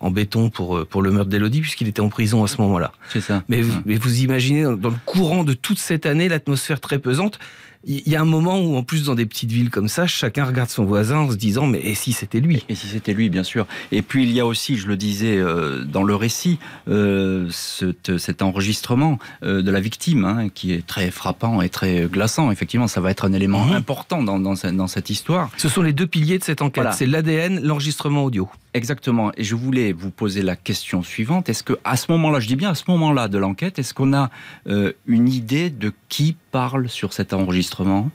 en 0.00 0.10
béton 0.10 0.50
pour, 0.50 0.78
euh, 0.78 0.84
pour 0.84 1.02
le 1.02 1.10
meurtre 1.10 1.30
d'Elodie, 1.30 1.60
puisqu'il 1.60 1.88
était 1.88 2.00
en 2.00 2.08
prison 2.08 2.44
à 2.44 2.48
ce 2.48 2.60
moment-là. 2.62 2.92
C'est 3.10 3.20
ça. 3.20 3.42
Mais, 3.48 3.62
vous- 3.62 3.72
Ouais. 3.76 3.82
mais 3.86 3.96
vous 3.96 4.22
imaginez, 4.22 4.62
dans, 4.62 4.90
le 4.90 4.96
courant 5.04 5.44
de 5.44 5.52
toute 5.54 5.78
cette 5.78 6.06
année, 6.06 6.28
l'atmosphère 6.28 6.80
très 6.80 6.98
pesante, 6.98 7.38
il 7.86 8.06
y, 8.08 8.16
a 8.16 8.20
un 8.20 8.24
moment 8.24 8.58
où, 8.60 8.74
en 8.76 8.82
plus, 8.82 9.04
dans 9.04 9.14
des 9.14 9.24
petites 9.24 9.52
villes 9.52 9.70
comme 9.70 9.86
ça, 9.86 10.08
chacun 10.08 10.44
regarde 10.44 10.68
son 10.68 10.84
voisin 10.84 11.18
en 11.18 11.30
se 11.30 11.36
disant, 11.36 11.64
mais 11.66 11.78
et 11.78 11.94
si 11.94 12.12
c'était 12.12 12.40
lui? 12.40 12.64
Et 12.68 12.74
si 12.74 12.88
c'était 12.88 13.14
lui, 13.14 13.30
bien 13.30 13.44
sûr. 13.44 13.66
Et 13.92 14.02
puis 14.02 14.24
il 14.24 14.32
y 14.32 14.40
a 14.40 14.46
aussi, 14.46 14.76
je 14.76 14.88
le 14.88 14.96
disais 14.96 15.36
euh, 15.36 15.84
dans 15.84 16.02
le 16.02 16.16
récit, 16.16 16.58
euh, 16.88 17.46
cet, 17.50 18.18
cet 18.18 18.42
enregistrement 18.42 19.18
euh, 19.44 19.62
de 19.62 19.70
la 19.70 19.78
victime, 19.80 20.24
hein, 20.24 20.48
qui 20.52 20.72
est 20.72 20.84
très 20.86 21.12
frappant 21.12 21.62
et 21.62 21.68
très 21.68 22.06
glaçant. 22.10 22.50
Effectivement, 22.50 22.88
ça 22.88 23.00
va 23.00 23.12
être 23.12 23.24
un 23.24 23.32
élément 23.32 23.70
important 23.72 24.24
dans, 24.24 24.40
dans, 24.40 24.56
cette- 24.56 24.76
dans 24.76 24.88
cette 24.88 25.08
histoire. 25.08 25.48
Ce 25.56 25.68
sont 25.68 25.82
les 25.82 25.92
deux 25.92 26.06
piliers 26.08 26.38
de 26.38 26.44
cette 26.44 26.62
enquête. 26.62 26.82
Voilà. 26.82 26.92
C'est 26.96 27.06
l'ADN, 27.06 27.60
l'enregistrement 27.62 28.24
audio. 28.24 28.48
Exactement. 28.74 29.32
Et 29.36 29.44
je 29.44 29.54
voulais 29.54 29.92
vous 29.92 30.10
poser 30.10 30.42
la 30.42 30.54
question 30.54 31.02
suivante. 31.02 31.48
Est-ce 31.48 31.62
que, 31.62 31.72
à 31.84 31.96
ce 31.96 32.12
moment-là, 32.12 32.38
je 32.40 32.46
dis 32.48 32.56
bien 32.56 32.70
à 32.70 32.74
ce 32.74 32.84
moment-là 32.88 33.28
de 33.28 33.38
l'enquête, 33.38 33.78
est-ce 33.78 33.94
qu'on 33.94 34.12
a 34.12 34.30
euh, 34.68 34.92
une 35.06 35.28
idée 35.28 35.70
de 35.70 35.92
qui 36.08 36.36
parle 36.52 36.88
sur 36.88 37.12
cet 37.12 37.32
enregistrement? 37.32 38.10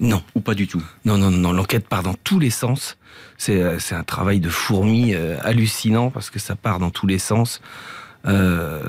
Non. 0.00 0.22
ou 0.34 0.40
pas 0.40 0.54
du 0.54 0.66
tout? 0.68 0.82
Non, 1.04 1.18
non, 1.18 1.30
non, 1.30 1.52
l'enquête 1.52 1.86
part 1.88 2.02
dans 2.04 2.14
tous 2.14 2.38
les 2.38 2.50
sens. 2.50 2.96
C'est 3.36 3.60
euh, 3.60 3.78
un 3.90 4.04
travail 4.04 4.40
de 4.40 4.48
fourmi 4.48 5.12
euh, 5.14 5.36
hallucinant 5.42 6.10
parce 6.10 6.30
que 6.30 6.38
ça 6.38 6.56
part 6.56 6.78
dans 6.78 6.90
tous 6.90 7.06
les 7.06 7.18
sens. 7.18 7.60
Euh, 8.26 8.80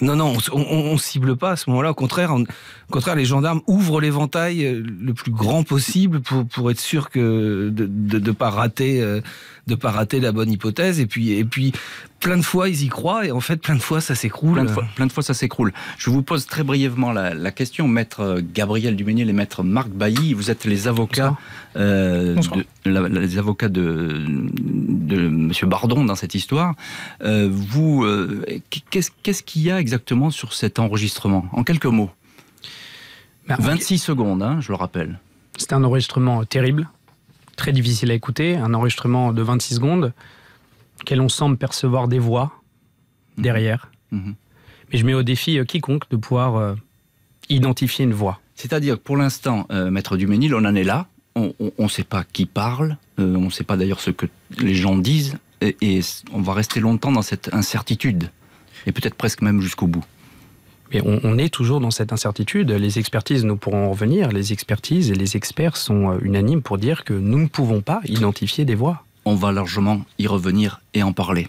non, 0.00 0.16
non, 0.16 0.36
on, 0.52 0.60
on 0.60 0.98
cible 0.98 1.36
pas 1.36 1.52
à 1.52 1.56
ce 1.56 1.70
moment-là. 1.70 1.90
Au 1.90 1.94
contraire, 1.94 2.32
on- 2.32 2.44
au 2.90 2.92
contraire, 2.92 3.14
les 3.14 3.24
gendarmes 3.24 3.60
ouvrent 3.68 4.00
l'éventail 4.00 4.64
euh, 4.64 4.82
le 5.00 5.14
plus 5.14 5.30
grand 5.30 5.62
possible 5.62 6.20
pour, 6.20 6.44
pour 6.44 6.72
être 6.72 6.80
sûr 6.80 7.08
que 7.08 7.68
de 7.72 7.86
de, 7.86 8.18
de 8.18 8.30
pas 8.32 8.50
rater 8.50 9.00
euh, 9.00 9.20
de 9.68 9.76
pas 9.76 9.92
rater 9.92 10.18
la 10.18 10.32
bonne 10.32 10.50
hypothèse. 10.50 10.98
Et 10.98 11.06
puis 11.06 11.30
et 11.30 11.44
puis 11.44 11.70
plein 12.18 12.36
de 12.36 12.42
fois 12.42 12.68
ils 12.68 12.82
y 12.82 12.88
croient 12.88 13.26
et 13.26 13.30
en 13.30 13.38
fait 13.40 13.58
plein 13.62 13.76
de 13.76 13.80
fois 13.80 14.00
ça 14.00 14.16
s'écroule. 14.16 14.54
Plein 14.54 14.64
de 14.64 14.70
fois, 14.70 14.84
plein 14.96 15.06
de 15.06 15.12
fois 15.12 15.22
ça 15.22 15.34
s'écroule. 15.34 15.72
Je 15.98 16.10
vous 16.10 16.22
pose 16.22 16.46
très 16.46 16.64
brièvement 16.64 17.12
la, 17.12 17.32
la 17.32 17.52
question, 17.52 17.86
maître 17.86 18.20
euh, 18.22 18.40
Gabriel 18.42 18.96
Duménil 18.96 19.30
et 19.30 19.32
maître 19.32 19.62
Marc 19.62 19.88
Bailly. 19.90 20.34
Vous 20.34 20.50
êtes 20.50 20.64
les 20.64 20.88
avocats, 20.88 21.36
euh, 21.76 22.34
de, 22.84 22.90
la- 22.90 23.08
les 23.08 23.38
avocats 23.38 23.68
de, 23.68 24.24
de 24.58 25.28
Monsieur 25.28 25.68
Bardon 25.68 26.04
dans 26.04 26.16
cette 26.16 26.34
histoire. 26.34 26.74
Euh, 27.22 27.48
vous, 27.50 28.02
euh, 28.04 28.44
qu'est-ce 28.90 29.12
qu'est-ce 29.22 29.44
qu'il 29.44 29.62
y 29.62 29.70
a 29.70 29.78
exactement 29.78 30.30
sur 30.30 30.54
cet 30.54 30.80
enregistrement? 30.80 31.44
En 31.52 31.62
quelques 31.62 31.86
mots. 31.86 32.10
Ben, 33.48 33.56
26 33.58 33.98
secondes, 33.98 34.42
hein, 34.42 34.58
je 34.60 34.68
le 34.68 34.76
rappelle. 34.76 35.18
C'était 35.56 35.74
un 35.74 35.84
enregistrement 35.84 36.44
terrible, 36.44 36.88
très 37.56 37.72
difficile 37.72 38.10
à 38.10 38.14
écouter, 38.14 38.56
un 38.56 38.72
enregistrement 38.74 39.32
de 39.32 39.42
26 39.42 39.74
secondes, 39.76 40.12
quel 41.04 41.20
on 41.20 41.28
semble 41.28 41.56
percevoir 41.56 42.08
des 42.08 42.18
voix 42.18 42.52
derrière. 43.38 43.90
Mhm. 44.12 44.34
Mais 44.92 44.98
je 44.98 45.04
mets 45.06 45.14
au 45.14 45.22
défi 45.22 45.58
euh, 45.58 45.64
quiconque 45.64 46.08
de 46.10 46.16
pouvoir 46.16 46.56
euh, 46.56 46.74
identifier 47.48 48.04
une 48.04 48.12
voix. 48.12 48.40
C'est-à-dire 48.54 48.96
que 48.96 49.00
pour 49.02 49.16
l'instant, 49.16 49.66
euh, 49.70 49.90
maître 49.90 50.16
Duménil, 50.16 50.54
on 50.54 50.64
en 50.64 50.74
est 50.74 50.84
là. 50.84 51.06
On 51.36 51.54
ne 51.78 51.88
sait 51.88 52.02
pas 52.04 52.24
qui 52.24 52.44
parle. 52.44 52.96
euh, 53.18 53.34
on 53.36 53.42
ne 53.42 53.50
sait 53.50 53.64
pas 53.64 53.76
d'ailleurs 53.76 54.00
ce 54.00 54.10
que 54.10 54.26
les 54.58 54.74
gens 54.74 54.96
disent. 54.98 55.38
Et, 55.60 55.76
et 55.80 56.00
on 56.32 56.40
va 56.42 56.52
rester 56.54 56.80
longtemps 56.80 57.12
dans 57.12 57.22
cette 57.22 57.54
incertitude. 57.54 58.30
Et 58.86 58.92
peut-être 58.92 59.14
presque 59.14 59.40
même 59.42 59.60
jusqu'au 59.60 59.86
bout. 59.86 60.04
On, 60.92 61.38
est 61.38 61.52
toujours 61.52 61.80
dans 61.80 61.90
cette 61.90 62.12
incertitude. 62.12 62.70
Les 62.72 62.98
expertises, 62.98 63.44
nous 63.44 63.56
pourrons 63.56 63.86
en 63.86 63.90
revenir. 63.90 64.32
Les 64.32 64.52
expertises 64.52 65.10
et 65.10 65.14
les 65.14 65.36
experts 65.36 65.76
sont 65.76 66.10
euh, 66.10 66.18
unanimes 66.22 66.62
pour 66.62 66.78
dire 66.78 67.04
que 67.04 67.14
nous 67.14 67.38
ne 67.38 67.46
pouvons 67.46 67.80
pas 67.80 68.00
identifier 68.06 68.64
des 68.64 68.74
voix. 68.74 69.04
On 69.24 69.36
va 69.36 69.52
largement 69.52 70.02
y 70.18 70.26
revenir 70.26 70.80
et 70.94 71.02
en 71.02 71.12
parler. 71.12 71.48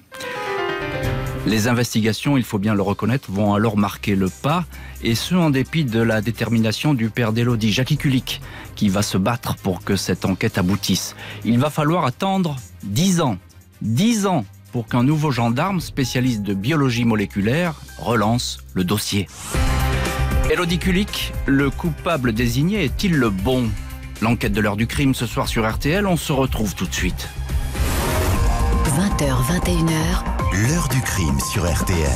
Les 1.48 1.68
investigations, 1.68 2.38
il 2.38 2.44
faut 2.44 2.60
bien 2.60 2.76
le 2.76 2.84
reconnaître, 2.84 3.32
vont 3.32 3.56
alors 3.56 3.76
marquer 3.76 4.16
le 4.16 4.30
pas, 4.30 4.64
et 5.02 5.16
ce 5.16 5.34
en 5.34 5.50
dépit 5.50 5.86
de 5.86 6.00
la 6.00 6.22
détermination 6.22 6.94
du 6.94 7.10
père 7.10 7.34
d'Élodie, 7.34 7.72
Jackie 7.72 7.98
Kulik, 7.98 8.42
qui 8.76 8.90
va 8.90 9.02
se 9.02 9.18
battre 9.18 9.56
pour 9.56 9.84
que 9.84 9.96
cette 9.96 10.26
enquête 10.26 10.60
aboutisse. 10.60 11.16
Il 11.44 11.58
va 11.58 11.72
falloir 11.72 12.06
attendre 12.06 12.58
10 12.84 13.22
ans. 13.22 13.38
10 13.82 14.28
ans 14.28 14.46
pour 14.72 14.88
qu'un 14.88 15.04
nouveau 15.04 15.32
gendarme 15.32 15.80
spécialiste 15.80 16.44
de 16.44 16.54
biologie 16.54 17.06
moléculaire 17.06 17.76
relance 17.98 18.60
le 18.74 18.84
dossier. 18.84 19.28
Élodie 20.50 20.80
Kulik, 20.80 21.34
le 21.46 21.70
coupable 21.70 22.34
désigné 22.34 22.84
est-il 22.84 23.16
le 23.16 23.30
bon? 23.30 23.70
L'enquête 24.22 24.54
de 24.54 24.62
l'heure 24.62 24.78
du 24.78 24.88
crime 24.88 25.14
ce 25.14 25.26
soir 25.26 25.48
sur 25.48 25.70
RTL, 25.70 26.06
on 26.06 26.18
se 26.18 26.32
retrouve 26.32 26.76
tout 26.76 26.86
de 26.86 26.94
suite. 26.94 27.30
20h, 28.86 29.34
21h, 29.64 30.68
L'heure 30.68 30.88
du 30.90 31.02
crime 31.02 31.40
sur 31.40 31.72
RTL. 31.72 32.10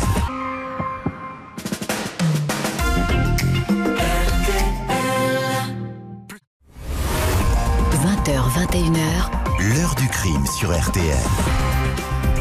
h 8.28 8.50
21h, 8.50 9.76
L'heure 9.76 9.96
du 9.96 10.08
crime 10.08 10.46
sur 10.48 10.76
RTL. 10.76 11.75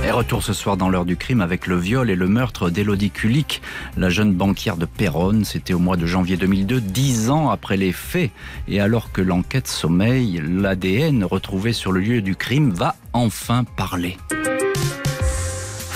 Et 0.06 0.10
retour 0.10 0.42
ce 0.42 0.52
soir 0.52 0.76
dans 0.76 0.90
l'heure 0.90 1.06
du 1.06 1.16
crime 1.16 1.40
avec 1.40 1.66
le 1.66 1.78
viol 1.78 2.10
et 2.10 2.14
le 2.14 2.28
meurtre 2.28 2.68
d'Elodie 2.68 3.10
Kulik, 3.10 3.62
la 3.96 4.10
jeune 4.10 4.34
banquière 4.34 4.76
de 4.76 4.84
Péronne. 4.84 5.46
C'était 5.46 5.72
au 5.72 5.78
mois 5.78 5.96
de 5.96 6.04
janvier 6.04 6.36
2002, 6.36 6.82
dix 6.82 7.30
ans 7.30 7.48
après 7.48 7.78
les 7.78 7.92
faits. 7.92 8.30
Et 8.68 8.80
alors 8.80 9.12
que 9.12 9.22
l'enquête 9.22 9.66
sommeille, 9.66 10.42
l'ADN 10.46 11.24
retrouvé 11.24 11.72
sur 11.72 11.90
le 11.90 12.00
lieu 12.00 12.20
du 12.20 12.36
crime 12.36 12.68
va 12.70 12.96
enfin 13.14 13.64
parler. 13.64 14.18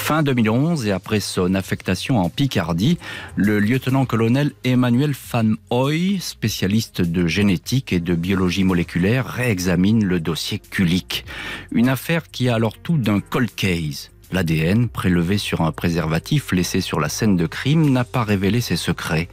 Fin 0.08 0.22
2011 0.22 0.86
et 0.86 0.92
après 0.92 1.20
son 1.20 1.54
affectation 1.54 2.18
en 2.18 2.30
Picardie, 2.30 2.96
le 3.36 3.58
lieutenant-colonel 3.58 4.52
Emmanuel 4.64 5.12
Van 5.30 5.50
Hoy, 5.68 6.16
spécialiste 6.18 7.02
de 7.02 7.26
génétique 7.26 7.92
et 7.92 8.00
de 8.00 8.14
biologie 8.14 8.64
moléculaire, 8.64 9.26
réexamine 9.26 10.02
le 10.02 10.18
dossier 10.18 10.60
Kulik. 10.60 11.26
Une 11.72 11.90
affaire 11.90 12.30
qui 12.30 12.48
a 12.48 12.54
alors 12.54 12.78
tout 12.78 12.96
d'un 12.96 13.20
cold 13.20 13.54
case. 13.54 14.10
L'ADN, 14.32 14.88
prélevé 14.88 15.36
sur 15.36 15.60
un 15.60 15.72
préservatif 15.72 16.52
laissé 16.52 16.80
sur 16.80 17.00
la 17.00 17.10
scène 17.10 17.36
de 17.36 17.46
crime, 17.46 17.90
n'a 17.90 18.04
pas 18.04 18.24
révélé 18.24 18.62
ses 18.62 18.76
secrets. 18.76 19.28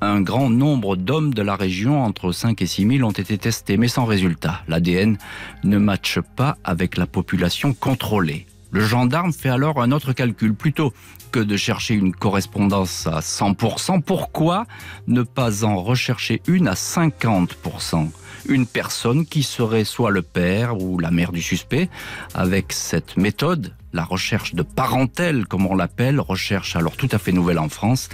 Un 0.00 0.22
grand 0.22 0.48
nombre 0.48 0.96
d'hommes 0.96 1.34
de 1.34 1.42
la 1.42 1.54
région, 1.54 2.02
entre 2.02 2.32
5 2.32 2.62
et 2.62 2.66
6 2.66 2.96
000, 2.96 3.06
ont 3.06 3.12
été 3.12 3.36
testés, 3.36 3.76
mais 3.76 3.88
sans 3.88 4.06
résultat. 4.06 4.62
L'ADN 4.68 5.18
ne 5.64 5.76
matche 5.76 6.20
pas 6.34 6.56
avec 6.64 6.96
la 6.96 7.06
population 7.06 7.74
contrôlée. 7.74 8.46
Le 8.74 8.80
gendarme 8.80 9.32
fait 9.32 9.50
alors 9.50 9.80
un 9.80 9.92
autre 9.92 10.12
calcul. 10.12 10.52
Plutôt 10.52 10.92
que 11.30 11.38
de 11.38 11.56
chercher 11.56 11.94
une 11.94 12.12
correspondance 12.12 13.06
à 13.06 13.20
100%, 13.20 14.02
pourquoi 14.02 14.66
ne 15.06 15.22
pas 15.22 15.64
en 15.64 15.80
rechercher 15.80 16.42
une 16.48 16.66
à 16.66 16.74
50% 16.74 18.08
une 18.46 18.66
personne 18.66 19.24
qui 19.24 19.42
serait 19.42 19.84
soit 19.84 20.10
le 20.10 20.22
père 20.22 20.78
ou 20.78 20.98
la 20.98 21.10
mère 21.10 21.32
du 21.32 21.40
suspect. 21.40 21.88
Avec 22.34 22.72
cette 22.72 23.16
méthode, 23.16 23.74
la 23.94 24.04
recherche 24.04 24.54
de 24.54 24.62
parentèle, 24.62 25.46
comme 25.46 25.66
on 25.66 25.76
l'appelle, 25.76 26.20
recherche 26.20 26.74
alors 26.74 26.96
tout 26.96 27.08
à 27.12 27.18
fait 27.18 27.32
nouvelle 27.32 27.60
en 27.60 27.68
France, 27.68 28.08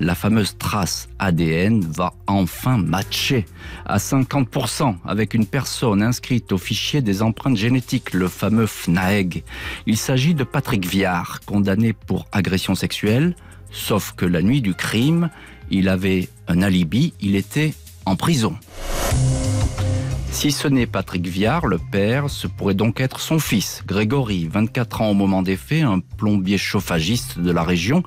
la 0.00 0.14
fameuse 0.14 0.56
trace 0.58 1.08
ADN 1.18 1.82
va 1.82 2.14
enfin 2.26 2.78
matcher 2.78 3.44
à 3.84 3.98
50% 3.98 4.96
avec 5.04 5.34
une 5.34 5.46
personne 5.46 6.02
inscrite 6.02 6.52
au 6.52 6.58
fichier 6.58 7.02
des 7.02 7.22
empreintes 7.22 7.56
génétiques, 7.56 8.14
le 8.14 8.28
fameux 8.28 8.66
FNAEG. 8.66 9.44
Il 9.86 9.98
s'agit 9.98 10.34
de 10.34 10.42
Patrick 10.42 10.86
Viard, 10.86 11.40
condamné 11.44 11.92
pour 11.92 12.26
agression 12.32 12.74
sexuelle, 12.74 13.36
sauf 13.70 14.14
que 14.16 14.24
la 14.24 14.40
nuit 14.40 14.62
du 14.62 14.74
crime, 14.74 15.28
il 15.70 15.90
avait 15.90 16.30
un 16.48 16.62
alibi, 16.62 17.12
il 17.20 17.36
était 17.36 17.74
en 18.06 18.16
prison. 18.16 18.56
Si 20.36 20.52
ce 20.52 20.68
n'est 20.68 20.86
Patrick 20.86 21.26
Viard, 21.26 21.66
le 21.66 21.78
père, 21.78 22.28
ce 22.28 22.46
pourrait 22.46 22.74
donc 22.74 23.00
être 23.00 23.20
son 23.20 23.38
fils, 23.38 23.82
Grégory, 23.86 24.46
24 24.52 25.00
ans 25.00 25.08
au 25.08 25.14
moment 25.14 25.40
des 25.40 25.56
faits, 25.56 25.82
un 25.82 26.00
plombier 26.00 26.58
chauffagiste 26.58 27.38
de 27.38 27.50
la 27.50 27.62
région, 27.62 28.02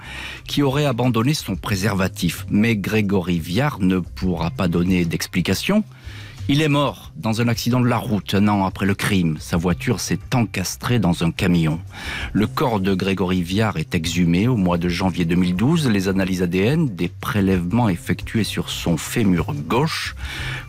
qui 0.45 0.61
aurait 0.61 0.85
abandonné 0.85 1.33
son 1.33 1.55
préservatif. 1.55 2.45
Mais 2.51 2.75
Grégory 2.77 3.39
Viard 3.39 3.79
ne 3.79 3.97
pourra 3.97 4.51
pas 4.51 4.67
donner 4.67 5.05
d'explication. 5.05 5.83
Il 6.51 6.63
est 6.63 6.67
mort 6.67 7.11
dans 7.15 7.41
un 7.41 7.47
accident 7.47 7.79
de 7.79 7.87
la 7.87 7.97
route 7.97 8.33
un 8.33 8.47
an 8.47 8.65
après 8.65 8.87
le 8.87 8.95
crime. 8.95 9.37
Sa 9.39 9.55
voiture 9.55 9.99
s'est 9.99 10.17
encastrée 10.33 10.97
dans 10.97 11.23
un 11.23 11.29
camion. 11.29 11.79
Le 12.33 12.47
corps 12.47 12.79
de 12.79 12.95
Grégory 12.95 13.43
Viard 13.43 13.77
est 13.77 13.93
exhumé 13.93 14.47
au 14.47 14.57
mois 14.57 14.79
de 14.79 14.89
janvier 14.89 15.25
2012. 15.25 15.87
Les 15.89 16.07
analyses 16.07 16.41
ADN 16.41 16.87
des 16.87 17.07
prélèvements 17.07 17.87
effectués 17.87 18.43
sur 18.43 18.71
son 18.71 18.97
fémur 18.97 19.53
gauche 19.53 20.15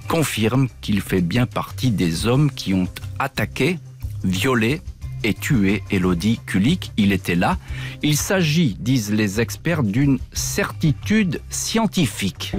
confirment 0.07 0.69
qu'il 0.83 1.01
fait 1.01 1.23
bien 1.23 1.47
partie 1.47 1.91
des 1.91 2.27
hommes 2.27 2.51
qui 2.51 2.75
ont 2.75 2.89
attaqué, 3.19 3.79
violé 4.23 4.83
et 5.25 5.33
tué 5.33 5.83
Elodie 5.91 6.41
Kulik. 6.45 6.93
Il 6.99 7.11
était 7.11 7.35
là. 7.35 7.57
Il 8.03 8.19
s'agit, 8.19 8.77
disent 8.79 9.15
les 9.15 9.41
experts, 9.41 9.83
d'une 9.83 10.19
certitude 10.35 11.41
scientifique. 11.49 12.55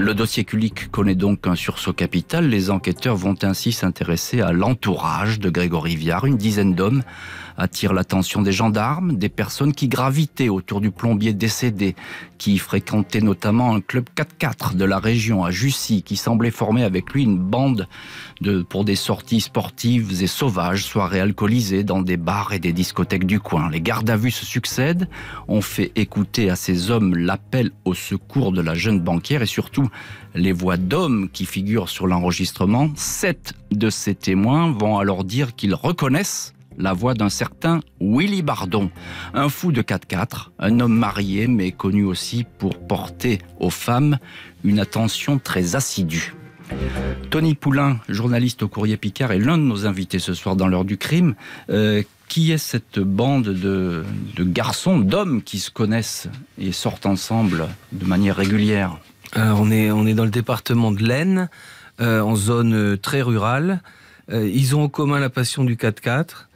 Le 0.00 0.14
dossier 0.14 0.44
Kulik 0.44 0.92
connaît 0.92 1.16
donc 1.16 1.48
un 1.48 1.56
sursaut 1.56 1.92
capital. 1.92 2.48
Les 2.48 2.70
enquêteurs 2.70 3.16
vont 3.16 3.34
ainsi 3.42 3.72
s'intéresser 3.72 4.40
à 4.40 4.52
l'entourage 4.52 5.40
de 5.40 5.50
Grégory 5.50 5.96
Viard. 5.96 6.24
Une 6.24 6.36
dizaine 6.36 6.76
d'hommes 6.76 7.02
attirent 7.58 7.92
l'attention 7.92 8.40
des 8.40 8.52
gendarmes, 8.52 9.16
des 9.16 9.28
personnes 9.28 9.74
qui 9.74 9.88
gravitaient 9.88 10.48
autour 10.48 10.80
du 10.80 10.90
plombier 10.90 11.34
décédé, 11.34 11.96
qui 12.38 12.56
fréquentaient 12.56 13.20
notamment 13.20 13.74
un 13.74 13.80
club 13.80 14.06
4x4 14.16 14.76
de 14.76 14.84
la 14.84 14.98
région 14.98 15.44
à 15.44 15.50
Jussy, 15.50 16.02
qui 16.02 16.16
semblait 16.16 16.52
former 16.52 16.84
avec 16.84 17.12
lui 17.12 17.24
une 17.24 17.38
bande 17.38 17.88
de, 18.40 18.62
pour 18.62 18.84
des 18.84 18.94
sorties 18.94 19.40
sportives 19.40 20.22
et 20.22 20.28
sauvages, 20.28 20.84
soirées 20.84 21.20
alcoolisées 21.20 21.82
dans 21.82 22.00
des 22.00 22.16
bars 22.16 22.52
et 22.52 22.60
des 22.60 22.72
discothèques 22.72 23.26
du 23.26 23.40
coin. 23.40 23.68
Les 23.70 23.80
gardes 23.80 24.08
à 24.08 24.16
vue 24.16 24.30
se 24.30 24.46
succèdent, 24.46 25.08
on 25.48 25.60
fait 25.60 25.90
écouter 25.96 26.50
à 26.50 26.56
ces 26.56 26.90
hommes 26.90 27.16
l'appel 27.16 27.72
au 27.84 27.94
secours 27.94 28.52
de 28.52 28.62
la 28.62 28.74
jeune 28.74 29.00
banquière 29.00 29.42
et 29.42 29.46
surtout 29.46 29.88
les 30.34 30.52
voix 30.52 30.76
d'hommes 30.76 31.28
qui 31.32 31.44
figurent 31.44 31.88
sur 31.88 32.06
l'enregistrement. 32.06 32.90
Sept 32.94 33.54
de 33.72 33.90
ces 33.90 34.14
témoins 34.14 34.70
vont 34.70 34.98
alors 34.98 35.24
dire 35.24 35.56
qu'ils 35.56 35.74
reconnaissent 35.74 36.54
la 36.78 36.92
voix 36.92 37.14
d'un 37.14 37.28
certain 37.28 37.80
Willy 38.00 38.42
Bardon, 38.42 38.90
un 39.34 39.48
fou 39.48 39.72
de 39.72 39.82
4x4, 39.82 40.48
un 40.58 40.80
homme 40.80 40.96
marié 40.96 41.46
mais 41.48 41.72
connu 41.72 42.04
aussi 42.04 42.46
pour 42.58 42.78
porter 42.78 43.40
aux 43.58 43.70
femmes 43.70 44.18
une 44.64 44.78
attention 44.78 45.38
très 45.38 45.76
assidue. 45.76 46.34
Tony 47.30 47.54
Poulain, 47.54 47.98
journaliste 48.08 48.62
au 48.62 48.68
Courrier 48.68 48.96
Picard, 48.96 49.32
est 49.32 49.38
l'un 49.38 49.58
de 49.58 49.62
nos 49.62 49.86
invités 49.86 50.18
ce 50.18 50.34
soir 50.34 50.56
dans 50.56 50.68
l'heure 50.68 50.84
du 50.84 50.96
crime. 50.96 51.34
Euh, 51.70 52.02
qui 52.28 52.52
est 52.52 52.58
cette 52.58 52.98
bande 52.98 53.44
de, 53.44 54.04
garçons, 54.38 54.98
d'hommes 54.98 55.42
qui 55.42 55.58
se 55.58 55.70
connaissent 55.70 56.28
et 56.58 56.72
sortent 56.72 57.06
ensemble 57.06 57.68
de 57.92 58.04
manière 58.04 58.36
régulière? 58.36 58.98
On, 59.34 59.70
est, 59.70 59.90
on 59.90 60.06
est 60.06 60.12
dans 60.12 60.24
le 60.24 60.30
département 60.30 60.92
de 60.92 61.02
l'Aisne, 61.02 61.48
euh, 62.02 62.20
en 62.20 62.36
zone 62.36 62.74
euh, 62.74 62.96
très 62.98 63.22
rurale. 63.22 63.80
ils 64.30 64.76
ont 64.76 64.82
en 64.82 64.88
commun 64.90 65.20
la 65.20 65.30
passion 65.30 65.64
du 65.64 65.76
4x4. 65.76 66.47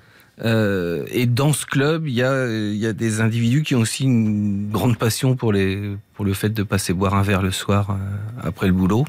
Euh, 0.45 1.05
et 1.11 1.27
dans 1.27 1.53
ce 1.53 1.67
club, 1.67 2.09
il 2.09 2.15
y, 2.15 2.23
a, 2.23 2.47
il 2.49 2.77
y 2.77 2.87
a 2.87 2.93
des 2.93 3.21
individus 3.21 3.63
qui 3.63 3.75
ont 3.75 3.81
aussi 3.81 4.05
une 4.05 4.71
grande 4.71 4.99
passion 4.99 5.37
pour, 5.37 5.53
les, 5.53 5.97
pour 6.15 6.25
le 6.25 6.35
fait 6.35 6.51
de 6.51 6.63
passer 6.63 6.93
boire 6.93 7.15
un 7.15 7.23
verre 7.23 7.43
le 7.43 7.53
soir 7.53 7.91
euh, 7.91 8.49
après 8.49 8.67
le 8.67 8.73
boulot. 8.73 9.05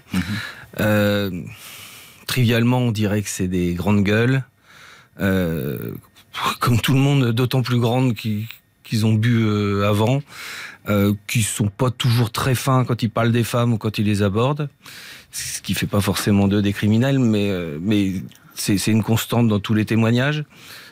Euh, 0.80 1.32
trivialement, 2.28 2.80
on 2.80 2.92
dirait 2.92 3.22
que 3.22 3.30
c'est 3.30 3.48
des 3.48 3.74
grandes 3.74 4.04
gueules, 4.04 4.44
comme 5.18 6.80
tout 6.82 6.94
le 6.94 7.00
monde, 7.00 7.32
d'autant 7.32 7.62
plus 7.62 7.80
grandes 7.80 8.16
qu'ils 8.16 9.06
ont 9.06 9.14
bu 9.14 9.84
avant, 9.84 10.22
qui 11.28 11.44
sont 11.44 11.68
pas 11.68 11.92
toujours 11.92 12.32
très 12.32 12.56
fins 12.56 12.86
quand 12.86 13.04
ils 13.04 13.10
parlent 13.10 13.32
des 13.32 13.44
femmes 13.44 13.74
ou 13.74 13.78
quand 13.78 13.98
ils 13.98 14.06
les 14.06 14.24
abordent, 14.24 14.70
ce 15.32 15.62
qui 15.62 15.74
fait 15.74 15.88
pas 15.88 16.02
forcément 16.02 16.48
d'eux 16.48 16.62
des 16.62 16.74
criminels, 16.74 17.20
mais, 17.20 17.52
mais 17.82 18.14
c'est 18.56 18.88
une 18.88 19.04
constante 19.04 19.48
dans 19.48 19.60
tous 19.60 19.76
les 19.76 19.86
témoignages 19.86 20.44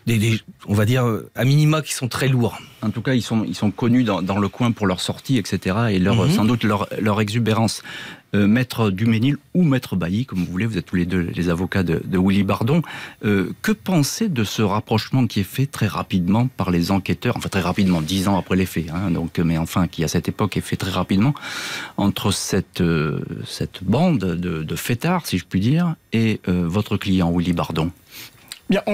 des, 0.05 0.39
on 0.67 0.73
va 0.73 0.85
dire, 0.85 1.05
à 1.35 1.45
minima 1.45 1.81
qui 1.81 1.93
sont 1.93 2.07
très 2.07 2.27
lourds. 2.27 2.59
En 2.81 2.89
tout 2.89 3.01
cas, 3.01 3.13
ils 3.13 3.21
sont, 3.21 3.43
ils 3.43 3.55
sont 3.55 3.71
connus 3.71 4.03
dans, 4.03 4.21
dans 4.21 4.39
le 4.39 4.47
coin 4.47 4.71
pour 4.71 4.87
leur 4.87 4.99
sortie, 4.99 5.37
etc. 5.37 5.75
Et 5.91 5.99
leur, 5.99 6.15
mhm. 6.15 6.31
sans 6.31 6.45
doute 6.45 6.63
leur, 6.63 6.87
leur 6.99 7.21
exubérance. 7.21 7.83
Euh, 8.33 8.47
maître 8.47 8.91
Duménil 8.91 9.35
ou 9.53 9.63
Maître 9.63 9.97
Bailly, 9.97 10.25
comme 10.25 10.39
vous 10.39 10.51
voulez, 10.51 10.65
vous 10.65 10.77
êtes 10.77 10.85
tous 10.85 10.95
les 10.95 11.05
deux 11.05 11.19
les 11.19 11.49
avocats 11.49 11.83
de, 11.83 12.01
de 12.03 12.17
Willy 12.17 12.43
Bardon. 12.43 12.81
Euh, 13.25 13.51
que 13.61 13.73
pensez 13.73 14.29
de 14.29 14.45
ce 14.45 14.61
rapprochement 14.61 15.27
qui 15.27 15.41
est 15.41 15.43
fait 15.43 15.65
très 15.65 15.87
rapidement 15.87 16.47
par 16.47 16.71
les 16.71 16.91
enquêteurs, 16.91 17.35
enfin 17.35 17.49
très 17.49 17.59
rapidement, 17.59 18.01
dix 18.01 18.29
ans 18.29 18.37
après 18.37 18.55
les 18.55 18.65
faits, 18.65 18.89
hein, 18.89 19.11
donc, 19.11 19.37
mais 19.39 19.57
enfin 19.57 19.87
qui 19.87 20.05
à 20.05 20.07
cette 20.07 20.29
époque 20.29 20.55
est 20.55 20.61
fait 20.61 20.77
très 20.77 20.91
rapidement, 20.91 21.33
entre 21.97 22.31
cette, 22.31 22.79
euh, 22.79 23.19
cette 23.45 23.83
bande 23.83 24.19
de, 24.19 24.63
de 24.63 24.75
fêtards, 24.77 25.27
si 25.27 25.37
je 25.37 25.43
puis 25.43 25.59
dire, 25.59 25.95
et 26.13 26.39
votre 26.45 26.97
client 26.97 27.31
Willy 27.31 27.53
Bardon? 27.53 27.91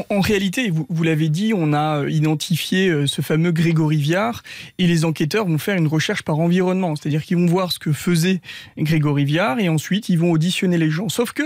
En, 0.10 0.22
réalité, 0.22 0.72
vous, 0.72 1.04
l'avez 1.04 1.30
dit, 1.30 1.54
on 1.54 1.74
a 1.74 2.02
euh, 2.02 2.10
identifié 2.10 2.90
euh, 2.90 3.06
ce 3.06 3.22
fameux 3.22 3.52
Grégory 3.52 3.98
Viard 3.98 4.42
et 4.78 4.88
les 4.88 5.06
enquêteurs 5.06 5.46
vont 5.46 5.58
faire 5.58 5.76
une 5.76 5.88
recherche 5.88 6.24
par 6.24 6.40
environnement, 6.40 6.96
c'est-à-dire 6.96 7.24
qu'ils 7.24 7.38
vont 7.38 7.46
voir 7.46 7.72
ce 7.72 7.80
que 7.80 7.92
faisait 7.92 8.42
Grégory 8.78 9.26
Viard 9.26 9.60
et 9.60 9.70
ensuite 9.70 10.10
ils 10.10 10.18
vont 10.18 10.32
auditionner 10.32 10.78
les 10.78 10.90
gens. 10.90 11.10
Sauf 11.10 11.34
que 11.34 11.44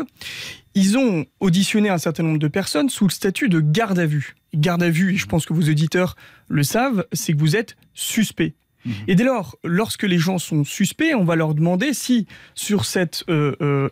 ils 0.73 0.97
ont 0.97 1.25
auditionné 1.41 1.89
un 1.89 1.97
certain 1.97 2.23
nombre 2.23 2.39
de 2.39 2.47
personnes 2.47 2.89
sous 2.89 3.05
le 3.05 3.11
statut 3.11 3.49
de 3.49 3.59
garde 3.59 3.99
à 3.99 4.05
vue. 4.05 4.35
Garde 4.53 4.83
à 4.83 4.89
vue, 4.89 5.13
et 5.13 5.17
je 5.17 5.25
pense 5.25 5.45
que 5.45 5.53
vos 5.53 5.63
auditeurs 5.63 6.15
le 6.47 6.63
savent, 6.63 7.05
c'est 7.11 7.33
que 7.33 7.37
vous 7.37 7.57
êtes 7.57 7.75
suspect. 7.93 8.53
Mmh. 8.85 8.91
Et 9.09 9.15
dès 9.15 9.25
lors, 9.25 9.57
lorsque 9.65 10.03
les 10.03 10.17
gens 10.17 10.37
sont 10.37 10.63
suspects, 10.63 11.13
on 11.13 11.25
va 11.25 11.35
leur 11.35 11.53
demander 11.53 11.93
si 11.93 12.25
sur 12.55 12.85
cet 12.85 13.25
euh, 13.29 13.89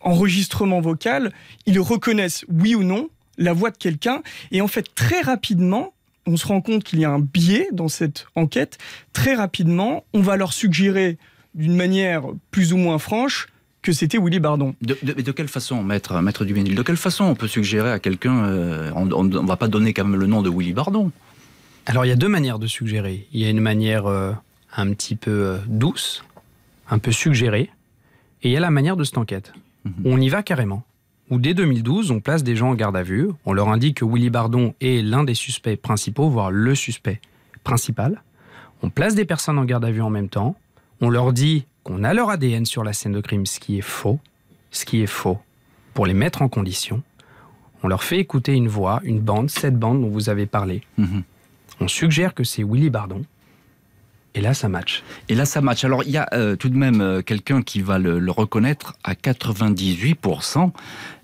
enregistrement 0.00 0.80
vocal, 0.80 1.32
ils 1.66 1.78
reconnaissent 1.78 2.44
oui 2.48 2.74
ou 2.74 2.82
non 2.82 3.08
la 3.40 3.52
voix 3.52 3.72
de 3.72 3.76
quelqu'un. 3.76 4.22
Et 4.52 4.60
en 4.60 4.68
fait, 4.68 4.94
très 4.94 5.20
rapidement, 5.22 5.92
on 6.26 6.36
se 6.36 6.46
rend 6.46 6.60
compte 6.60 6.84
qu'il 6.84 7.00
y 7.00 7.04
a 7.04 7.10
un 7.10 7.18
biais 7.18 7.68
dans 7.72 7.88
cette 7.88 8.26
enquête. 8.36 8.78
Très 9.12 9.34
rapidement, 9.34 10.04
on 10.12 10.20
va 10.20 10.36
leur 10.36 10.52
suggérer 10.52 11.18
d'une 11.54 11.74
manière 11.74 12.22
plus 12.52 12.72
ou 12.72 12.76
moins 12.76 12.98
franche 12.98 13.48
que 13.82 13.92
c'était 13.92 14.18
Willy 14.18 14.40
Bardon. 14.40 14.74
De, 14.82 14.96
de, 15.02 15.32
quelle 15.32 15.48
façon, 15.48 15.82
maître, 15.82 16.20
maître 16.20 16.44
Duménil, 16.44 16.74
de 16.74 16.82
quelle 16.82 16.98
façon 16.98 17.24
on 17.24 17.34
peut 17.34 17.48
suggérer 17.48 17.90
à 17.90 17.98
quelqu'un, 17.98 18.44
euh, 18.44 18.92
on 18.94 19.24
ne 19.24 19.46
va 19.46 19.56
pas 19.56 19.68
donner 19.68 19.94
quand 19.94 20.04
même 20.04 20.20
le 20.20 20.26
nom 20.26 20.42
de 20.42 20.50
Willy 20.50 20.74
Bardon? 20.74 21.10
Alors 21.86 22.04
il 22.04 22.08
y 22.08 22.12
a 22.12 22.16
deux 22.16 22.28
manières 22.28 22.58
de 22.58 22.66
suggérer. 22.66 23.26
Il 23.32 23.40
y 23.40 23.46
a 23.46 23.50
une 23.50 23.60
manière 23.60 24.06
euh, 24.06 24.32
un 24.76 24.92
petit 24.92 25.16
peu 25.16 25.30
euh, 25.30 25.58
douce, 25.66 26.22
un 26.90 26.98
peu 26.98 27.10
suggérée, 27.10 27.70
et 28.42 28.48
il 28.48 28.52
y 28.52 28.56
a 28.56 28.60
la 28.60 28.70
manière 28.70 28.96
de 28.96 29.04
cette 29.04 29.18
enquête. 29.18 29.52
Mhm. 29.84 29.94
On 30.04 30.20
y 30.20 30.28
va 30.28 30.42
carrément. 30.42 30.84
Où 31.30 31.38
dès 31.38 31.54
2012, 31.54 32.10
on 32.10 32.20
place 32.20 32.42
des 32.42 32.56
gens 32.56 32.70
en 32.70 32.74
garde 32.74 32.96
à 32.96 33.04
vue, 33.04 33.30
on 33.46 33.52
leur 33.52 33.68
indique 33.68 33.98
que 33.98 34.04
Willy 34.04 34.30
Bardon 34.30 34.74
est 34.80 35.00
l'un 35.02 35.22
des 35.22 35.34
suspects 35.34 35.76
principaux, 35.76 36.28
voire 36.28 36.50
le 36.50 36.74
suspect 36.74 37.20
principal. 37.62 38.22
On 38.82 38.90
place 38.90 39.14
des 39.14 39.24
personnes 39.24 39.58
en 39.58 39.64
garde 39.64 39.84
à 39.84 39.92
vue 39.92 40.02
en 40.02 40.10
même 40.10 40.28
temps. 40.28 40.56
On 41.00 41.08
leur 41.08 41.32
dit 41.32 41.66
qu'on 41.84 42.02
a 42.02 42.14
leur 42.14 42.30
ADN 42.30 42.66
sur 42.66 42.82
la 42.82 42.92
scène 42.92 43.12
de 43.12 43.20
crime, 43.20 43.46
ce 43.46 43.60
qui 43.60 43.78
est 43.78 43.82
faux. 43.82 44.18
Ce 44.72 44.84
qui 44.84 45.02
est 45.02 45.06
faux. 45.06 45.38
Pour 45.94 46.06
les 46.06 46.14
mettre 46.14 46.42
en 46.42 46.48
condition, 46.48 47.02
on 47.82 47.88
leur 47.88 48.02
fait 48.02 48.18
écouter 48.18 48.54
une 48.54 48.68
voix, 48.68 49.00
une 49.04 49.20
bande, 49.20 49.50
cette 49.50 49.78
bande 49.78 50.00
dont 50.00 50.08
vous 50.08 50.28
avez 50.30 50.46
parlé. 50.46 50.82
Mhm. 50.98 51.22
On 51.80 51.88
suggère 51.88 52.34
que 52.34 52.44
c'est 52.44 52.64
Willy 52.64 52.90
Bardon. 52.90 53.22
Et 54.34 54.40
là, 54.40 54.54
ça 54.54 54.68
match. 54.68 55.02
Et 55.28 55.34
là, 55.34 55.44
ça 55.44 55.60
match. 55.60 55.84
Alors, 55.84 56.04
il 56.04 56.10
y 56.10 56.16
a 56.16 56.28
euh, 56.32 56.56
tout 56.56 56.68
de 56.68 56.76
même 56.76 57.00
euh, 57.00 57.22
quelqu'un 57.22 57.62
qui 57.62 57.80
va 57.80 57.98
le, 57.98 58.18
le 58.18 58.30
reconnaître 58.30 58.94
à 59.02 59.14
98%. 59.14 60.70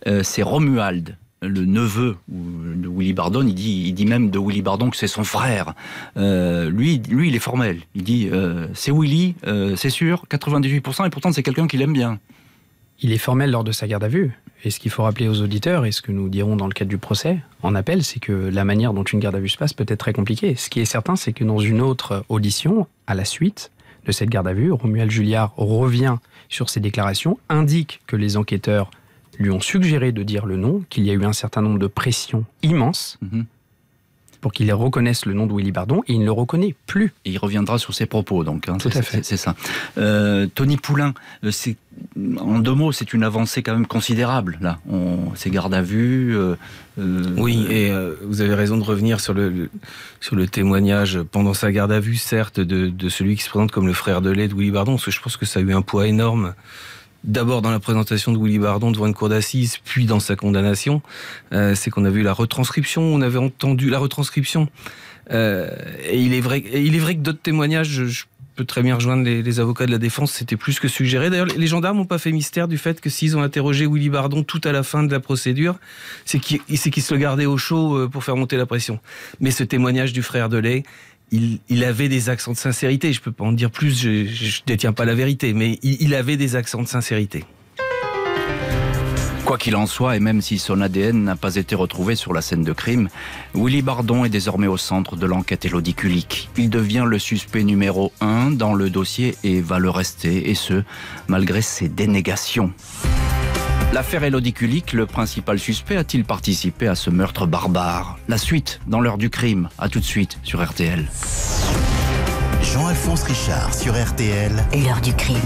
Euh, 0.08 0.22
c'est 0.22 0.42
Romuald, 0.42 1.16
le 1.42 1.64
neveu 1.64 2.16
de 2.28 2.88
Willy 2.88 3.12
Bardon. 3.12 3.46
Il 3.46 3.54
dit, 3.54 3.84
il 3.86 3.92
dit 3.92 4.06
même 4.06 4.30
de 4.30 4.38
Willy 4.38 4.62
Bardon 4.62 4.90
que 4.90 4.96
c'est 4.96 5.06
son 5.06 5.24
frère. 5.24 5.74
Euh, 6.16 6.70
lui, 6.70 7.00
lui, 7.08 7.28
il 7.28 7.36
est 7.36 7.40
formel. 7.40 7.80
Il 7.94 8.04
dit 8.04 8.28
euh, 8.32 8.66
c'est 8.74 8.92
Willy, 8.92 9.34
euh, 9.46 9.76
c'est 9.76 9.90
sûr, 9.90 10.24
98%. 10.30 11.06
Et 11.06 11.10
pourtant, 11.10 11.32
c'est 11.32 11.42
quelqu'un 11.42 11.66
qu'il 11.66 11.82
aime 11.82 11.92
bien. 11.92 12.18
Il 13.00 13.12
est 13.12 13.18
formel 13.18 13.50
lors 13.50 13.64
de 13.64 13.72
sa 13.72 13.86
garde 13.86 14.04
à 14.04 14.08
vue. 14.08 14.32
Et 14.64 14.70
ce 14.70 14.80
qu'il 14.80 14.90
faut 14.90 15.02
rappeler 15.04 15.28
aux 15.28 15.40
auditeurs, 15.42 15.84
et 15.84 15.92
ce 15.92 16.02
que 16.02 16.12
nous 16.12 16.28
dirons 16.28 16.56
dans 16.56 16.66
le 16.66 16.72
cadre 16.72 16.88
du 16.88 16.98
procès, 16.98 17.38
en 17.62 17.74
appel, 17.74 18.02
c'est 18.02 18.20
que 18.20 18.32
la 18.32 18.64
manière 18.64 18.92
dont 18.92 19.04
une 19.04 19.20
garde 19.20 19.36
à 19.36 19.40
vue 19.40 19.48
se 19.48 19.58
passe 19.58 19.72
peut 19.72 19.84
être 19.88 19.98
très 20.00 20.12
compliquée. 20.12 20.56
Ce 20.56 20.70
qui 20.70 20.80
est 20.80 20.84
certain, 20.86 21.14
c'est 21.14 21.32
que 21.32 21.44
dans 21.44 21.58
une 21.60 21.80
autre 21.80 22.24
audition, 22.28 22.86
à 23.06 23.14
la 23.14 23.24
suite 23.24 23.70
de 24.06 24.12
cette 24.12 24.30
garde 24.30 24.48
à 24.48 24.52
vue, 24.54 24.72
Romuald 24.72 25.10
Julliard 25.10 25.52
revient 25.56 26.16
sur 26.48 26.70
ses 26.70 26.80
déclarations, 26.80 27.38
indique 27.48 28.00
que 28.06 28.16
les 28.16 28.36
enquêteurs 28.36 28.90
lui 29.38 29.50
ont 29.50 29.60
suggéré 29.60 30.12
de 30.12 30.22
dire 30.22 30.46
le 30.46 30.56
nom, 30.56 30.82
qu'il 30.88 31.04
y 31.04 31.10
a 31.10 31.12
eu 31.12 31.24
un 31.24 31.32
certain 31.32 31.60
nombre 31.60 31.78
de 31.78 31.86
pressions 31.88 32.44
immenses 32.62 33.18
Mhm. 33.20 33.44
Pour 34.40 34.52
qu'il 34.52 34.72
reconnaisse 34.72 35.24
le 35.26 35.32
nom 35.34 35.46
de 35.46 35.52
Willy 35.54 35.72
Bardon, 35.72 36.02
et 36.06 36.12
il 36.14 36.20
ne 36.20 36.24
le 36.24 36.32
reconnaît 36.32 36.74
plus. 36.86 37.12
Et 37.24 37.30
il 37.32 37.38
reviendra 37.38 37.78
sur 37.78 37.94
ses 37.94 38.06
propos, 38.06 38.44
donc. 38.44 38.68
hein, 38.68 38.76
Tout 38.78 38.88
à 38.94 39.02
fait. 39.02 39.24
c'est- 39.24 39.36
ça. 39.36 39.54
Euh, 39.98 40.46
Tony 40.54 40.76
Poulain, 40.76 41.14
euh, 41.44 41.50
c'est 41.50 41.76
en 42.38 42.58
deux 42.58 42.74
mots, 42.74 42.92
c'est 42.92 43.12
une 43.14 43.22
avancée 43.24 43.62
quand 43.62 43.72
même 43.72 43.86
considérable. 43.86 44.58
Là, 44.60 44.78
on, 44.90 45.18
c'est 45.34 45.50
garde 45.50 45.72
à 45.74 45.82
vue. 45.82 46.36
euh, 46.36 46.54
euh, 46.98 47.22
Oui, 47.36 47.66
et 47.70 47.90
euh, 47.90 48.14
vous 48.22 48.40
avez 48.42 48.54
raison 48.54 48.76
de 48.76 48.82
revenir 48.84 49.20
sur 49.20 49.32
le, 49.34 49.48
le- 49.48 49.70
sur 50.20 50.36
le 50.36 50.46
témoignage 50.46 51.20
pendant 51.32 51.54
sa 51.54 51.72
garde 51.72 51.92
à 51.92 52.00
vue, 52.00 52.16
certes, 52.16 52.60
de, 52.60 52.88
de 52.88 53.08
celui 53.08 53.36
qui 53.36 53.42
se 53.42 53.48
présente 53.50 53.70
comme 53.70 53.86
le 53.86 53.92
frère 53.92 54.20
de 54.22 54.30
lait 54.30 54.48
de 54.48 54.54
Willy 54.54 54.70
Bardon, 54.70 54.92
parce 54.92 55.04
que 55.06 55.10
je 55.10 55.20
pense 55.20 55.36
que 55.36 55.46
ça 55.46 55.60
a 55.60 55.62
eu 55.62 55.72
un 55.72 55.82
poids 55.82 56.06
énorme. 56.06 56.54
D'abord 57.26 57.60
dans 57.60 57.72
la 57.72 57.80
présentation 57.80 58.32
de 58.32 58.38
Willy 58.38 58.58
Bardon 58.58 58.92
devant 58.92 59.06
une 59.06 59.14
cour 59.14 59.28
d'assises, 59.28 59.78
puis 59.84 60.06
dans 60.06 60.20
sa 60.20 60.36
condamnation, 60.36 61.02
Euh, 61.52 61.74
c'est 61.74 61.90
qu'on 61.90 62.04
a 62.04 62.10
vu 62.10 62.22
la 62.22 62.32
retranscription, 62.32 63.02
on 63.02 63.20
avait 63.20 63.38
entendu 63.38 63.90
la 63.90 63.98
retranscription. 63.98 64.68
Euh, 65.30 65.70
et 66.08 66.20
il 66.20 66.34
est 66.34 66.40
vrai, 66.40 66.62
il 66.72 66.94
est 66.94 66.98
vrai 66.98 67.14
que 67.14 67.20
d'autres 67.20 67.42
témoignages, 67.42 67.88
je, 67.88 68.24
peux 68.56 68.64
très 68.64 68.82
bien 68.82 68.94
rejoindre 68.94 69.22
les, 69.22 69.60
avocats 69.60 69.84
de 69.84 69.90
la 69.90 69.98
défense, 69.98 70.32
c'était 70.32 70.56
plus 70.56 70.80
que 70.80 70.88
suggéré. 70.88 71.28
D'ailleurs, 71.28 71.46
les 71.46 71.66
gendarmes 71.66 71.98
n'ont 71.98 72.06
pas 72.06 72.18
fait 72.18 72.32
mystère 72.32 72.68
du 72.68 72.78
fait 72.78 73.02
que 73.02 73.10
s'ils 73.10 73.36
ont 73.36 73.42
interrogé 73.42 73.86
Willy 73.86 74.08
Bardon 74.08 74.42
tout 74.42 74.62
à 74.64 74.72
la 74.72 74.82
fin 74.82 75.02
de 75.02 75.12
la 75.12 75.20
procédure, 75.20 75.76
c'est 76.24 76.40
qu'ils 76.40 76.78
se 76.78 77.14
le 77.14 77.20
gardaient 77.20 77.44
au 77.44 77.58
chaud 77.58 77.96
euh, 77.96 78.08
pour 78.08 78.24
faire 78.24 78.34
monter 78.34 78.56
la 78.56 78.64
pression. 78.64 78.98
Mais 79.40 79.50
ce 79.50 79.62
témoignage 79.62 80.14
du 80.14 80.22
frère 80.22 80.48
de 80.48 80.56
il, 81.30 81.84
avait 81.84 82.08
des 82.08 82.28
accents 82.28 82.52
de 82.52 82.56
sincérité. 82.56 83.12
Je 83.12 83.20
peux 83.20 83.32
pas 83.32 83.44
en 83.44 83.52
dire 83.52 83.70
plus, 83.70 83.98
je, 83.98 84.26
je 84.26 84.62
détiens 84.66 84.92
pas 84.92 85.04
la 85.04 85.14
vérité, 85.14 85.52
mais 85.52 85.78
il, 85.82 86.14
avait 86.14 86.36
des 86.36 86.56
accents 86.56 86.82
de 86.82 86.88
sincérité. 86.88 87.44
Quoi 89.44 89.58
qu'il 89.58 89.76
en 89.76 89.86
soit, 89.86 90.16
et 90.16 90.20
même 90.20 90.40
si 90.40 90.58
son 90.58 90.80
ADN 90.80 91.22
n'a 91.22 91.36
pas 91.36 91.54
été 91.54 91.76
retrouvé 91.76 92.16
sur 92.16 92.32
la 92.32 92.42
scène 92.42 92.64
de 92.64 92.72
crime, 92.72 93.08
Willy 93.54 93.80
Bardon 93.80 94.24
est 94.24 94.28
désormais 94.28 94.66
au 94.66 94.76
centre 94.76 95.14
de 95.14 95.24
l'enquête 95.24 95.64
Elodie 95.64 95.94
Kulik. 95.94 96.50
Il 96.56 96.68
devient 96.68 97.04
le 97.06 97.20
suspect 97.20 97.62
numéro 97.62 98.12
un 98.20 98.50
dans 98.50 98.74
le 98.74 98.90
dossier 98.90 99.36
et 99.44 99.60
va 99.60 99.78
le 99.78 99.90
rester, 99.90 100.50
et 100.50 100.56
ce, 100.56 100.82
malgré 101.28 101.62
ses 101.62 101.88
dénégations. 101.88 102.72
L'affaire 103.96 104.24
Elodie 104.24 104.52
Kulik, 104.52 104.92
le 104.92 105.06
principal 105.06 105.58
suspect, 105.58 105.96
a-t-il 105.96 106.26
participé 106.26 106.86
à 106.86 106.94
ce 106.94 107.08
meurtre 107.08 107.46
barbare? 107.46 108.18
La 108.28 108.36
suite, 108.36 108.78
dans 108.86 109.00
l'heure 109.00 109.16
du 109.16 109.30
crime, 109.30 109.70
à 109.78 109.88
tout 109.88 110.00
de 110.00 110.04
suite 110.04 110.36
sur 110.42 110.62
RTL. 110.62 111.08
Jean-Alphonse 112.60 113.22
Richard 113.22 113.72
sur 113.72 113.94
RTL. 113.94 114.52
L'heure 114.74 115.00
du 115.00 115.14
crime. 115.14 115.38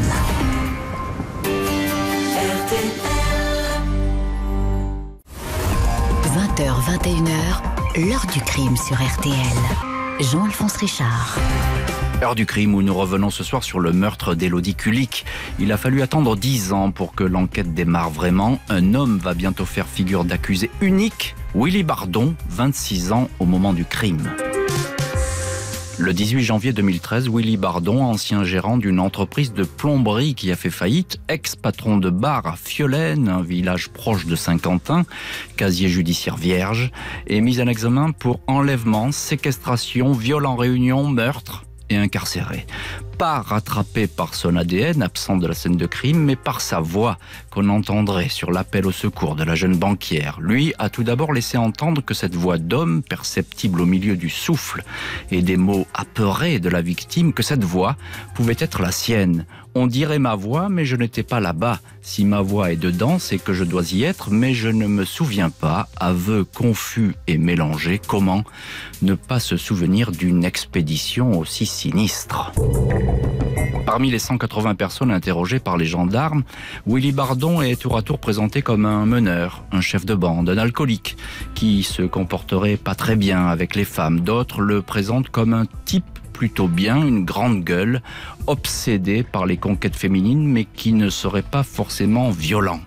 20h, 6.25 6.75
21h, 6.99 8.09
l'heure 8.09 8.27
du 8.33 8.41
crime 8.41 8.77
sur 8.77 8.97
RTL. 8.97 9.37
Jean-Alphonse 10.19 10.77
Richard. 10.79 11.39
Heure 12.23 12.35
du 12.35 12.45
crime 12.45 12.75
où 12.75 12.83
nous 12.83 12.93
revenons 12.93 13.31
ce 13.31 13.43
soir 13.43 13.65
sur 13.65 13.81
le 13.81 13.93
meurtre 13.93 14.35
d'Elodie 14.35 14.75
Kulik. 14.75 15.25
Il 15.59 15.73
a 15.73 15.79
fallu 15.79 16.03
attendre 16.03 16.37
10 16.37 16.75
ans 16.75 16.91
pour 16.91 17.15
que 17.15 17.25
l'enquête 17.25 17.73
démarre 17.73 18.11
vraiment. 18.11 18.59
Un 18.69 18.93
homme 18.93 19.17
va 19.17 19.33
bientôt 19.33 19.65
faire 19.65 19.87
figure 19.87 20.25
d'accusé 20.25 20.71
unique, 20.83 21.35
Willy 21.55 21.83
Bardon, 21.83 22.35
26 22.51 23.13
ans 23.13 23.31
au 23.39 23.47
moment 23.47 23.73
du 23.73 23.87
crime. 23.87 24.31
Le 25.97 26.13
18 26.13 26.43
janvier 26.43 26.75
2013, 26.75 27.31
Willy 27.31 27.57
Bardon, 27.57 28.03
ancien 28.03 28.45
gérant 28.45 28.77
d'une 28.77 29.01
entreprise 29.01 29.55
de 29.55 29.65
plomberie 29.65 30.35
qui 30.35 30.53
a 30.53 30.57
fait 30.57 30.69
faillite, 30.69 31.21
ex-patron 31.29 31.97
de 31.97 32.11
bar 32.11 32.47
à 32.47 32.57
Fiolaine, 32.57 33.31
un 33.31 33.43
village 33.43 33.89
proche 33.89 34.27
de 34.27 34.37
Saint-Quentin, 34.37 35.05
casier 35.57 35.89
judiciaire 35.89 36.37
vierge, 36.37 36.91
est 37.27 37.41
mis 37.41 37.63
en 37.63 37.67
examen 37.67 38.13
pour 38.13 38.41
enlèvement, 38.47 39.11
séquestration, 39.11 40.13
viol 40.13 40.45
en 40.45 40.57
réunion, 40.57 41.09
meurtre 41.09 41.65
et 41.91 41.97
incarcéré. 41.97 42.67
Pas 43.19 43.41
rattrapé 43.41 44.07
par 44.07 44.35
son 44.35 44.57
ADN 44.57 45.03
absent 45.03 45.37
de 45.37 45.47
la 45.47 45.53
scène 45.53 45.77
de 45.77 45.87
crime, 45.87 46.25
mais 46.25 46.37
par 46.37 46.63
sa 46.63 46.81
voix 46.81 47.19
qu'on 47.51 47.69
entendrait 47.69 48.31
sur 48.31 48.51
l'appel 48.51 48.87
au 48.87 48.93
secours 48.93 49.35
de 49.35 49.45
la 49.45 49.55
jeune 49.55 49.77
banquière. 49.77 50.39
Lui 50.41 50.73
a 50.79 50.89
tout 50.89 51.03
d'abord 51.03 51.33
laissé 51.33 51.59
entendre 51.59 52.03
que 52.03 52.15
cette 52.15 52.35
voix 52.35 52.57
d'homme, 52.57 53.03
perceptible 53.03 53.83
au 53.83 53.87
milieu 53.87 54.17
du 54.17 54.31
souffle 54.31 54.83
et 55.31 55.43
des 55.43 55.59
mots 55.59 55.87
apeurés 55.93 56.61
de 56.61 56.71
la 56.71 56.81
victime, 56.81 57.35
que 57.35 57.43
cette 57.43 57.65
voix 57.65 57.97
pouvait 58.35 58.57
être 58.59 58.81
la 58.81 58.93
sienne. 58.93 59.45
On 59.75 59.87
dirait 59.87 60.19
ma 60.19 60.35
voix, 60.35 60.69
mais 60.69 60.85
je 60.85 60.97
n'étais 60.97 61.23
pas 61.23 61.39
là-bas. 61.39 61.79
Si 62.03 62.25
ma 62.25 62.41
voix 62.41 62.73
est 62.73 62.77
dedans, 62.77 63.19
c'est 63.19 63.39
que 63.39 63.53
je 63.53 63.63
dois 63.63 63.93
y 63.93 64.03
être, 64.03 64.31
mais 64.31 64.53
je 64.53 64.69
ne 64.69 64.87
me 64.87 65.05
souviens 65.05 65.51
pas. 65.51 65.89
Aveu 65.97 66.45
confus 66.45 67.15
et 67.29 67.39
mélangé. 67.39 68.01
Comment 68.05 68.43
ne 69.03 69.15
pas 69.15 69.39
se 69.39 69.57
souvenir 69.57 70.11
d'une 70.11 70.45
expédition 70.45 71.39
aussi 71.39 71.67
sinistre 71.67 72.53
Parmi 73.87 74.11
les 74.11 74.19
180 74.19 74.75
personnes 74.75 75.11
interrogées 75.11 75.59
par 75.59 75.77
les 75.77 75.87
gendarmes, 75.87 76.43
Willy 76.87 77.13
Bardon 77.13 77.61
est 77.61 77.81
tour 77.81 77.97
à 77.97 78.03
tour 78.03 78.19
présenté 78.19 78.63
comme 78.63 78.87
un 78.87 79.07
meneur, 79.07 79.65
un 79.73 79.81
chef 79.81 80.05
de 80.05 80.15
bande, 80.15 80.49
un 80.49 80.59
alcoolique, 80.59 81.17
qui 81.55 81.83
se 81.83 82.03
comporterait 82.03 82.77
pas 82.77 82.95
très 82.95 83.17
bien 83.17 83.47
avec 83.47 83.75
les 83.75 83.85
femmes. 83.85 84.21
D'autres 84.21 84.61
le 84.61 84.83
présentent 84.83 85.31
comme 85.31 85.55
un 85.55 85.67
type 85.85 86.20
plutôt 86.41 86.69
bien, 86.69 86.97
une 86.97 87.27
grande 87.27 87.65
gueule, 87.65 88.01
obsédé 88.47 89.23
par 89.23 89.45
les 89.45 89.59
conquêtes 89.59 89.95
féminines, 89.95 90.43
mais 90.43 90.65
qui 90.65 90.95
ne 90.95 91.11
serait 91.11 91.43
pas 91.43 91.63
forcément 91.63 92.31
violent. 92.31 92.81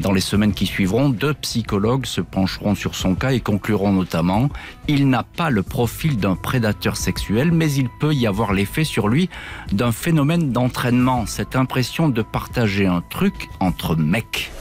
Dans 0.00 0.12
les 0.12 0.20
semaines 0.20 0.52
qui 0.52 0.66
suivront, 0.66 1.08
deux 1.08 1.32
psychologues 1.32 2.04
se 2.04 2.20
pencheront 2.20 2.74
sur 2.74 2.94
son 2.94 3.14
cas 3.14 3.30
et 3.30 3.40
concluront 3.40 3.94
notamment 3.94 4.50
il 4.86 5.08
n'a 5.08 5.22
pas 5.22 5.48
le 5.48 5.62
profil 5.62 6.18
d'un 6.18 6.36
prédateur 6.36 6.98
sexuel, 6.98 7.52
mais 7.52 7.72
il 7.72 7.88
peut 8.00 8.12
y 8.12 8.26
avoir 8.26 8.52
l'effet 8.52 8.84
sur 8.84 9.08
lui 9.08 9.30
d'un 9.72 9.92
phénomène 9.92 10.52
d'entraînement, 10.52 11.24
cette 11.24 11.56
impression 11.56 12.10
de 12.10 12.20
partager 12.20 12.86
un 12.86 13.00
truc 13.00 13.48
entre 13.60 13.96
mecs. 13.96 14.52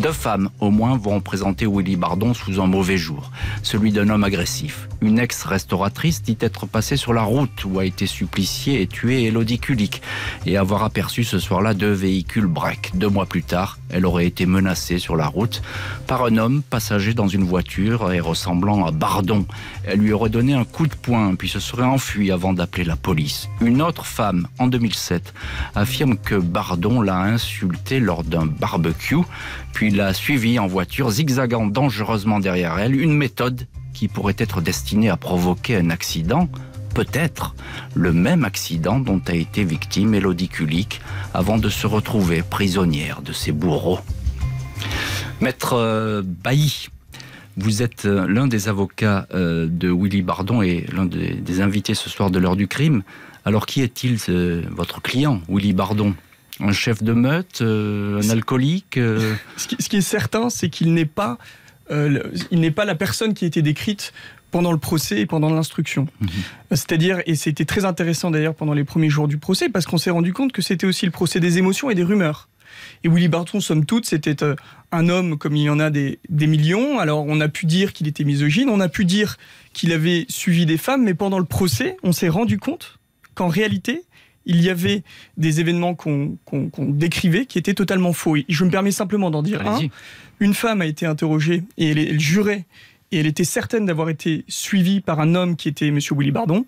Deux 0.00 0.12
femmes, 0.12 0.48
au 0.60 0.70
moins, 0.70 0.96
vont 0.96 1.20
présenter 1.20 1.66
Willy 1.66 1.96
Bardon 1.96 2.32
sous 2.32 2.58
un 2.58 2.66
mauvais 2.66 2.96
jour, 2.96 3.30
celui 3.62 3.92
d'un 3.92 4.08
homme 4.08 4.24
agressif. 4.24 4.88
Une 5.02 5.18
ex-restauratrice 5.18 6.22
dit 6.22 6.38
être 6.40 6.64
passée 6.64 6.96
sur 6.96 7.12
la 7.12 7.22
route 7.22 7.64
où 7.66 7.78
a 7.78 7.84
été 7.84 8.06
suppliciée 8.06 8.80
et 8.80 8.86
tuée 8.86 9.24
Elodie 9.24 9.58
Kulik 9.58 10.00
et 10.46 10.56
avoir 10.56 10.84
aperçu 10.84 11.22
ce 11.22 11.38
soir-là 11.38 11.74
deux 11.74 11.92
véhicules 11.92 12.46
break. 12.46 12.92
Deux 12.94 13.10
mois 13.10 13.26
plus 13.26 13.42
tard, 13.42 13.78
elle 13.90 14.06
aurait 14.06 14.26
été 14.26 14.46
menacée 14.46 14.98
sur 14.98 15.16
la 15.16 15.26
route 15.26 15.60
par 16.06 16.24
un 16.24 16.38
homme 16.38 16.62
passager 16.62 17.12
dans 17.12 17.28
une 17.28 17.44
voiture 17.44 18.10
et 18.10 18.20
ressemblant 18.20 18.86
à 18.86 18.92
Bardon. 18.92 19.44
Elle 19.84 20.00
lui 20.00 20.12
aurait 20.12 20.30
donné 20.30 20.54
un 20.54 20.64
coup 20.64 20.86
de 20.86 20.94
poing 20.94 21.34
puis 21.34 21.48
se 21.48 21.60
serait 21.60 21.82
enfuie 21.82 22.30
avant 22.30 22.54
d'appeler 22.54 22.84
la 22.84 22.96
police. 22.96 23.48
Une 23.60 23.82
autre 23.82 24.06
femme, 24.06 24.48
en 24.58 24.66
2007, 24.66 25.34
affirme 25.74 26.16
que 26.16 26.36
Bardon 26.36 27.02
l'a 27.02 27.18
insultée 27.18 28.00
lors 28.00 28.24
d'un 28.24 28.46
barbecue 28.46 29.16
puis 29.72 29.90
l'a 29.90 30.12
suivie 30.14 30.58
en 30.58 30.66
voiture, 30.66 31.10
zigzagant 31.10 31.66
dangereusement 31.66 32.40
derrière 32.40 32.78
elle, 32.78 33.00
une 33.00 33.16
méthode 33.16 33.66
qui 33.92 34.08
pourrait 34.08 34.36
être 34.38 34.60
destiné 34.60 35.10
à 35.10 35.16
provoquer 35.16 35.76
un 35.76 35.90
accident, 35.90 36.48
peut-être 36.94 37.54
le 37.94 38.12
même 38.12 38.44
accident 38.44 38.98
dont 38.98 39.20
a 39.26 39.34
été 39.34 39.64
victime 39.64 40.14
Elodie 40.14 40.48
Kulik 40.48 41.00
avant 41.34 41.58
de 41.58 41.68
se 41.68 41.86
retrouver 41.86 42.42
prisonnière 42.42 43.22
de 43.22 43.32
ses 43.32 43.52
bourreaux. 43.52 44.00
Maître 45.40 45.74
euh, 45.74 46.22
Bailly, 46.24 46.88
vous 47.56 47.82
êtes 47.82 48.04
euh, 48.04 48.26
l'un 48.28 48.46
des 48.46 48.68
avocats 48.68 49.26
euh, 49.32 49.66
de 49.70 49.90
Willy 49.90 50.22
Bardon 50.22 50.62
et 50.62 50.86
l'un 50.92 51.06
des, 51.06 51.60
invités 51.60 51.94
ce 51.94 52.10
soir 52.10 52.30
de 52.30 52.38
l'heure 52.38 52.56
du 52.56 52.68
crime. 52.68 53.02
Alors 53.44 53.64
qui 53.64 53.80
est-il, 53.80 54.18
votre 54.70 55.00
client, 55.00 55.40
Willy 55.48 55.72
Bardon? 55.72 56.14
Un 56.60 56.72
chef 56.72 57.02
de 57.02 57.12
meute, 57.12 57.62
un 57.62 58.28
alcoolique 58.30 58.98
ce 59.56 59.66
qui, 59.66 59.96
est 59.96 60.00
certain, 60.00 60.50
c'est 60.50 60.68
qu'il 60.68 60.92
n'est 60.92 61.06
pas, 61.06 61.38
il 61.90 62.60
n'est 62.60 62.70
pas 62.70 62.84
la 62.84 62.94
personne 62.94 63.34
qui 63.34 63.44
a 63.44 63.48
été 63.48 63.62
décrite 63.62 64.12
pendant 64.50 64.72
le 64.72 64.78
procès 64.78 65.20
et 65.20 65.26
pendant 65.26 65.50
l'instruction. 65.50 66.06
Mhm. 66.20 66.28
C'est-à-dire, 66.70 67.20
et 67.26 67.34
c'était 67.34 67.64
très 67.64 67.84
intéressant 67.84 68.30
d'ailleurs 68.30 68.54
pendant 68.54 68.74
les 68.74 68.84
premiers 68.84 69.10
jours 69.10 69.28
du 69.28 69.38
procès, 69.38 69.68
parce 69.68 69.86
qu'on 69.86 69.98
s'est 69.98 70.10
rendu 70.10 70.32
compte 70.32 70.52
que 70.52 70.62
c'était 70.62 70.86
aussi 70.86 71.06
le 71.06 71.12
procès 71.12 71.40
des 71.40 71.58
émotions 71.58 71.90
et 71.90 71.94
des 71.94 72.04
rumeurs. 72.04 72.48
Et 73.02 73.08
Willy 73.08 73.28
Barton, 73.28 73.60
somme 73.60 73.84
toute, 73.84 74.06
c'était 74.06 74.42
euh, 74.42 74.54
un 74.92 75.08
homme 75.08 75.38
comme 75.38 75.56
il 75.56 75.64
y 75.64 75.70
en 75.70 75.80
a 75.80 75.90
des, 75.90 76.18
millions. 76.30 76.98
Alors 76.98 77.24
on 77.26 77.40
a 77.40 77.48
pu 77.48 77.66
dire 77.66 77.92
qu'il 77.92 78.06
était 78.08 78.24
misogyne, 78.24 78.68
on 78.68 78.80
a 78.80 78.88
pu 78.88 79.04
dire 79.04 79.36
qu'il 79.72 79.92
avait 79.92 80.26
suivi 80.28 80.66
des 80.66 80.78
femmes, 80.78 81.02
mais 81.02 81.14
pendant 81.14 81.38
le 81.38 81.44
procès, 81.44 81.96
on 82.02 82.12
s'est 82.12 82.28
rendu 82.28 82.58
compte 82.58 82.98
qu'en 83.34 83.48
réalité, 83.48 84.02
il 84.46 84.62
y 84.62 84.70
avait 84.70 85.02
des 85.36 85.60
événements 85.60 85.94
qu'on 85.94 86.38
décrivait 86.78 87.46
qui 87.46 87.58
étaient 87.58 87.74
totalement 87.74 88.12
faux. 88.12 88.36
Et 88.36 88.44
je 88.48 88.64
me 88.64 88.70
permets 88.70 88.90
simplement 88.90 89.30
d'en 89.30 89.42
dire 89.42 89.66
un. 89.66 89.78
Une 90.40 90.54
femme 90.54 90.80
a 90.80 90.86
été 90.86 91.06
interrogée 91.06 91.62
et 91.76 91.90
elle, 91.90 92.18
jurait 92.18 92.64
et 93.12 93.20
elle 93.20 93.26
était 93.26 93.44
certaine 93.44 93.86
d'avoir 93.86 94.08
été 94.08 94.44
suivie 94.48 95.00
par 95.00 95.20
un 95.20 95.34
homme 95.34 95.56
qui 95.56 95.68
était 95.68 95.88
M. 95.88 95.98
Willy 96.12 96.30
Bardon. 96.30 96.64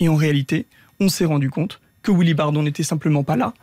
Et 0.00 0.08
en 0.08 0.16
réalité, 0.16 0.66
on 1.00 1.08
s'est 1.08 1.24
rendu 1.24 1.50
compte 1.50 1.80
que 2.02 2.12
Willy 2.12 2.34
Bardon 2.34 2.62
n'était 2.62 2.82
simplement 2.82 3.24
pas 3.24 3.36
là. 3.36 3.54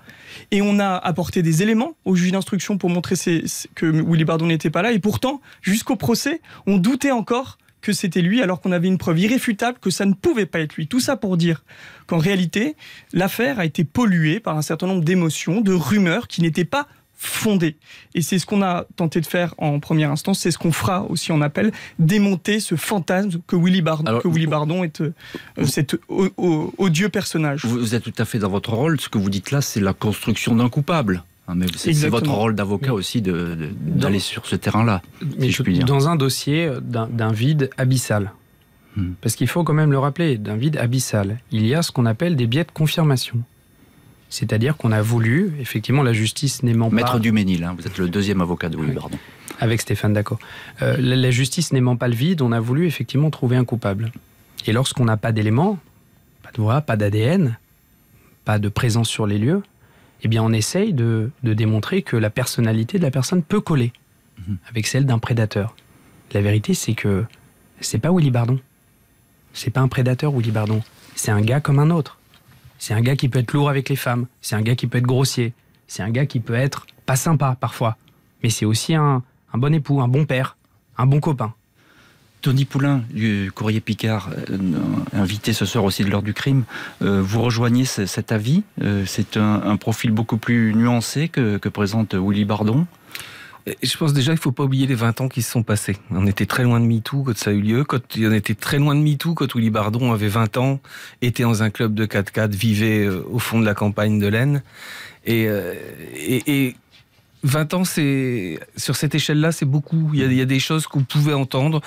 Et 0.49 0.61
on 0.61 0.79
a 0.79 0.95
apporté 0.95 1.43
des 1.43 1.61
éléments 1.61 1.93
au 2.05 2.15
juge 2.15 2.31
d'instruction 2.31 2.77
pour 2.77 2.89
montrer 2.89 3.15
que 3.75 3.85
Willy 3.85 4.23
Bardon 4.25 4.47
n'était 4.47 4.71
pas 4.71 4.81
là. 4.81 4.91
Et 4.91 4.99
pourtant, 4.99 5.41
jusqu'au 5.61 5.95
procès, 5.95 6.41
on 6.65 6.77
doutait 6.77 7.11
encore 7.11 7.59
que 7.81 7.93
c'était 7.93 8.21
lui, 8.21 8.41
alors 8.41 8.61
qu'on 8.61 8.71
avait 8.71 8.87
une 8.87 8.97
preuve 8.97 9.19
irréfutable 9.19 9.79
que 9.79 9.89
ça 9.89 10.05
ne 10.05 10.13
pouvait 10.13 10.45
pas 10.45 10.59
être 10.59 10.75
lui. 10.75 10.87
Tout 10.87 10.99
ça 10.99 11.17
pour 11.17 11.37
dire 11.37 11.63
qu'en 12.07 12.17
réalité, 12.17 12.75
l'affaire 13.13 13.59
a 13.59 13.65
été 13.65 13.83
polluée 13.83 14.39
par 14.39 14.57
un 14.57 14.61
certain 14.61 14.87
nombre 14.87 15.03
d'émotions, 15.03 15.61
de 15.61 15.73
rumeurs 15.73 16.27
qui 16.27 16.41
n'étaient 16.41 16.65
pas 16.65 16.87
fondée. 17.21 17.77
Et 18.15 18.21
c'est 18.23 18.39
ce 18.39 18.47
qu'on 18.47 18.63
a 18.63 18.85
tenté 18.95 19.21
de 19.21 19.27
faire 19.27 19.53
en 19.59 19.79
première 19.79 20.09
instance, 20.09 20.39
c'est 20.39 20.49
ce 20.49 20.57
qu'on 20.57 20.71
fera 20.71 21.03
aussi 21.03 21.31
en 21.31 21.41
appel, 21.41 21.71
démonter 21.99 22.59
ce 22.59 22.75
fantasme 22.75 23.41
que 23.45 23.55
Willy 23.55 23.83
Bardon, 23.83 24.19
que 24.19 24.27
Willy 24.27 24.47
Bardon 24.47 24.83
est 24.83 25.01
euh, 25.01 25.13
cet 25.65 25.95
odieux 26.09 27.09
personnage. 27.09 27.63
Vous 27.65 27.93
êtes 27.93 28.03
tout 28.03 28.13
à 28.17 28.25
fait 28.25 28.39
dans 28.39 28.49
votre 28.49 28.73
rôle. 28.73 28.99
Ce 28.99 29.07
que 29.07 29.19
vous 29.19 29.29
dites 29.29 29.51
là, 29.51 29.61
c'est 29.61 29.81
la 29.81 29.93
construction 29.93 30.55
d'un 30.55 30.69
coupable. 30.69 31.23
Hein, 31.47 31.55
mais 31.55 31.65
c'est 31.75 32.09
votre 32.09 32.31
rôle 32.31 32.55
d'avocat 32.55 32.93
aussi 32.93 33.21
d'aller 33.21 34.19
sur 34.19 34.45
ce 34.45 34.55
terrain-là. 34.55 35.01
Dans 35.85 36.09
un 36.09 36.15
dossier 36.15 36.69
d'un 36.81 37.31
vide 37.31 37.69
abyssal. 37.77 38.31
Hmm. 38.95 39.11
Parce 39.21 39.35
qu'il 39.35 39.47
faut 39.47 39.63
quand 39.63 39.73
même 39.73 39.91
le 39.91 39.99
rappeler, 39.99 40.37
d'un 40.37 40.57
vide 40.57 40.77
abyssal, 40.77 41.39
il 41.51 41.65
y 41.65 41.73
a 41.73 41.81
ce 41.81 41.91
qu'on 41.91 42.05
appelle 42.05 42.35
des 42.35 42.47
biais 42.47 42.65
de 42.65 42.71
confirmation. 42.71 43.41
C'est-à-dire 44.29 44.77
qu'on 44.77 44.91
a 44.93 45.01
voulu, 45.01 45.53
effectivement, 45.59 46.03
la 46.03 46.13
justice 46.13 46.63
n'aimant 46.63 46.89
pas. 46.89 46.95
Maître 46.95 47.19
Duménil, 47.19 47.63
hein, 47.63 47.75
vous 47.77 47.85
êtes 47.85 47.97
le 47.97 48.07
deuxième 48.07 48.39
avocat 48.41 48.69
de 48.69 48.77
Louis 48.77 48.91
Bardon. 48.91 49.17
Avec 49.59 49.81
Stéphane 49.81 50.13
D'accord. 50.13 50.39
Euh, 50.81 50.95
la, 50.97 51.31
justice 51.31 51.73
n'aimant 51.73 51.97
pas 51.97 52.07
le 52.07 52.15
vide, 52.15 52.41
on 52.41 52.53
a 52.53 52.59
voulu 52.59 52.87
effectivement 52.87 53.29
trouver 53.29 53.57
un 53.57 53.65
coupable. 53.65 54.11
Et 54.65 54.71
lorsqu'on 54.71 55.05
n'a 55.05 55.17
pas 55.17 55.33
d'éléments, 55.33 55.79
pas 56.43 56.51
de 56.53 56.61
voix, 56.61 56.79
pas 56.79 56.95
d'ADN, 56.95 57.57
pas 58.45 58.57
de 58.57 58.69
présence 58.69 59.09
sur 59.09 59.27
les 59.27 59.37
lieux, 59.37 59.63
eh 60.23 60.27
bien 60.27 60.43
on 60.43 60.51
essaye 60.51 60.93
de, 60.93 61.31
démontrer 61.43 62.01
que 62.01 62.15
la 62.15 62.29
personnalité 62.29 62.97
de 62.97 63.03
la 63.03 63.11
personne 63.11 63.43
peut 63.43 63.61
coller 63.61 63.91
mhm. 64.37 64.57
avec 64.69 64.87
celle 64.87 65.05
d'un 65.05 65.19
prédateur. 65.19 65.75
La 66.33 66.41
vérité, 66.41 66.73
c'est 66.73 66.93
que 66.93 67.25
c'est 67.81 67.99
pas 67.99 68.11
Willy 68.11 68.31
Bardon. 68.31 68.59
C'est 69.53 69.71
pas 69.71 69.81
un 69.81 69.87
prédateur, 69.87 70.31
Willy 70.31 70.51
Bardon. 70.51 70.81
C'est 71.15 71.31
un 71.31 71.41
gars 71.41 71.59
comme 71.59 71.79
un 71.79 71.89
autre. 71.89 72.19
C'est 72.77 72.93
un 72.93 73.01
gars 73.01 73.15
qui 73.15 73.29
peut 73.29 73.39
être 73.39 73.53
lourd 73.53 73.69
avec 73.69 73.89
les 73.89 73.95
femmes. 73.95 74.27
C'est 74.41 74.55
un 74.55 74.61
gars 74.61 74.75
qui 74.75 74.87
peut 74.87 74.97
être 74.97 75.05
grossier. 75.05 75.53
C'est 75.87 76.03
un 76.03 76.09
gars 76.09 76.25
qui 76.25 76.39
peut 76.39 76.55
être 76.55 76.87
pas 77.05 77.15
sympa 77.15 77.57
parfois. 77.59 77.97
Mais 78.41 78.49
c'est 78.49 78.65
aussi 78.65 78.95
un, 78.95 79.23
bon 79.53 79.73
époux, 79.73 80.01
un 80.01 80.07
bon 80.07 80.25
père, 80.25 80.57
un 80.97 81.05
bon 81.05 81.19
copain. 81.19 81.53
Tony 82.41 82.65
Poulain 82.65 83.03
du 83.11 83.51
Courrier 83.53 83.81
Picard, 83.81 84.31
euh, 84.49 84.57
invité 85.13 85.53
ce 85.53 85.65
soir 85.65 85.83
aussi 85.83 86.03
de 86.03 86.09
l'heure 86.09 86.23
du 86.23 86.33
crime, 86.33 86.63
euh, 87.01 87.21
vous 87.21 87.41
rejoignez 87.41 87.85
cet 87.85 88.31
avis 88.31 88.63
euh, 88.81 89.03
C'est 89.05 89.37
un, 89.37 89.77
profil 89.77 90.11
beaucoup 90.11 90.37
plus 90.37 90.73
nuancé 90.75 91.29
que, 91.29 91.57
présente 91.69 92.13
Willy 92.13 92.45
Bardon 92.45 92.85
je 93.83 93.95
pense 93.95 94.11
déjà 94.11 94.31
qu'il 94.31 94.39
ne 94.39 94.41
faut 94.41 94.51
pas 94.51 94.63
oublier 94.63 94.87
les 94.87 94.95
20 94.95 95.21
ans 95.21 95.27
qui 95.27 95.43
se 95.43 95.51
sont 95.51 95.61
passés. 95.61 95.95
On 96.09 96.25
était 96.25 96.47
très 96.47 96.63
loin 96.63 96.79
de 96.79 96.85
MeToo 96.85 97.21
quand 97.21 97.37
ça 97.37 97.51
a 97.51 97.53
eu 97.53 97.61
lieu. 97.61 97.83
Quand, 97.83 98.01
on 98.17 98.31
était 98.31 98.55
très 98.55 98.79
loin 98.79 98.95
de 98.95 99.01
MeToo 99.01 99.35
quand 99.35 99.53
Willy 99.53 99.69
Bardon 99.69 100.11
avait 100.11 100.29
20 100.29 100.57
ans, 100.57 100.79
était 101.21 101.43
dans 101.43 101.61
un 101.61 101.69
club 101.69 101.93
de 101.93 102.07
4x4, 102.07 102.49
vivait 102.49 103.07
au 103.07 103.37
fond 103.37 103.59
de 103.59 103.65
la 103.65 103.75
campagne 103.75 104.17
de 104.17 104.25
l'Aisne. 104.25 104.63
Et, 105.27 105.47
et, 106.47 106.75
20 107.43 107.73
ans, 107.75 107.83
sur 107.85 108.95
cette 108.95 109.13
échelle-là, 109.13 109.51
c'est 109.51 109.65
beaucoup. 109.65 110.09
Il 110.13 110.33
y, 110.33 110.41
a, 110.41 110.45
des 110.45 110.59
choses 110.59 110.87
qu'on 110.87 111.03
pouvait 111.03 111.33
entendre 111.33 111.81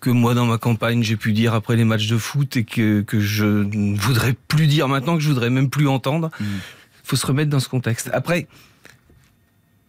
que 0.00 0.10
moi, 0.10 0.34
dans 0.34 0.46
ma 0.46 0.58
campagne, 0.58 1.02
j'ai 1.02 1.16
pu 1.16 1.32
dire 1.32 1.54
après 1.54 1.76
les 1.76 1.84
matchs 1.84 2.08
de 2.08 2.16
foot 2.16 2.56
et 2.56 2.64
que, 2.64 3.02
que 3.02 3.20
je 3.20 3.44
ne 3.44 3.98
voudrais 3.98 4.34
plus 4.48 4.66
dire 4.66 4.88
maintenant, 4.88 5.16
que 5.16 5.22
je 5.22 5.28
voudrais 5.28 5.50
même 5.50 5.70
plus 5.70 5.88
entendre. 5.88 6.30
Il 6.40 6.46
mmh. 6.46 6.60
faut 7.04 7.16
se 7.16 7.26
remettre 7.26 7.50
dans 7.50 7.60
ce 7.60 7.68
contexte. 7.68 8.10
Après, 8.12 8.48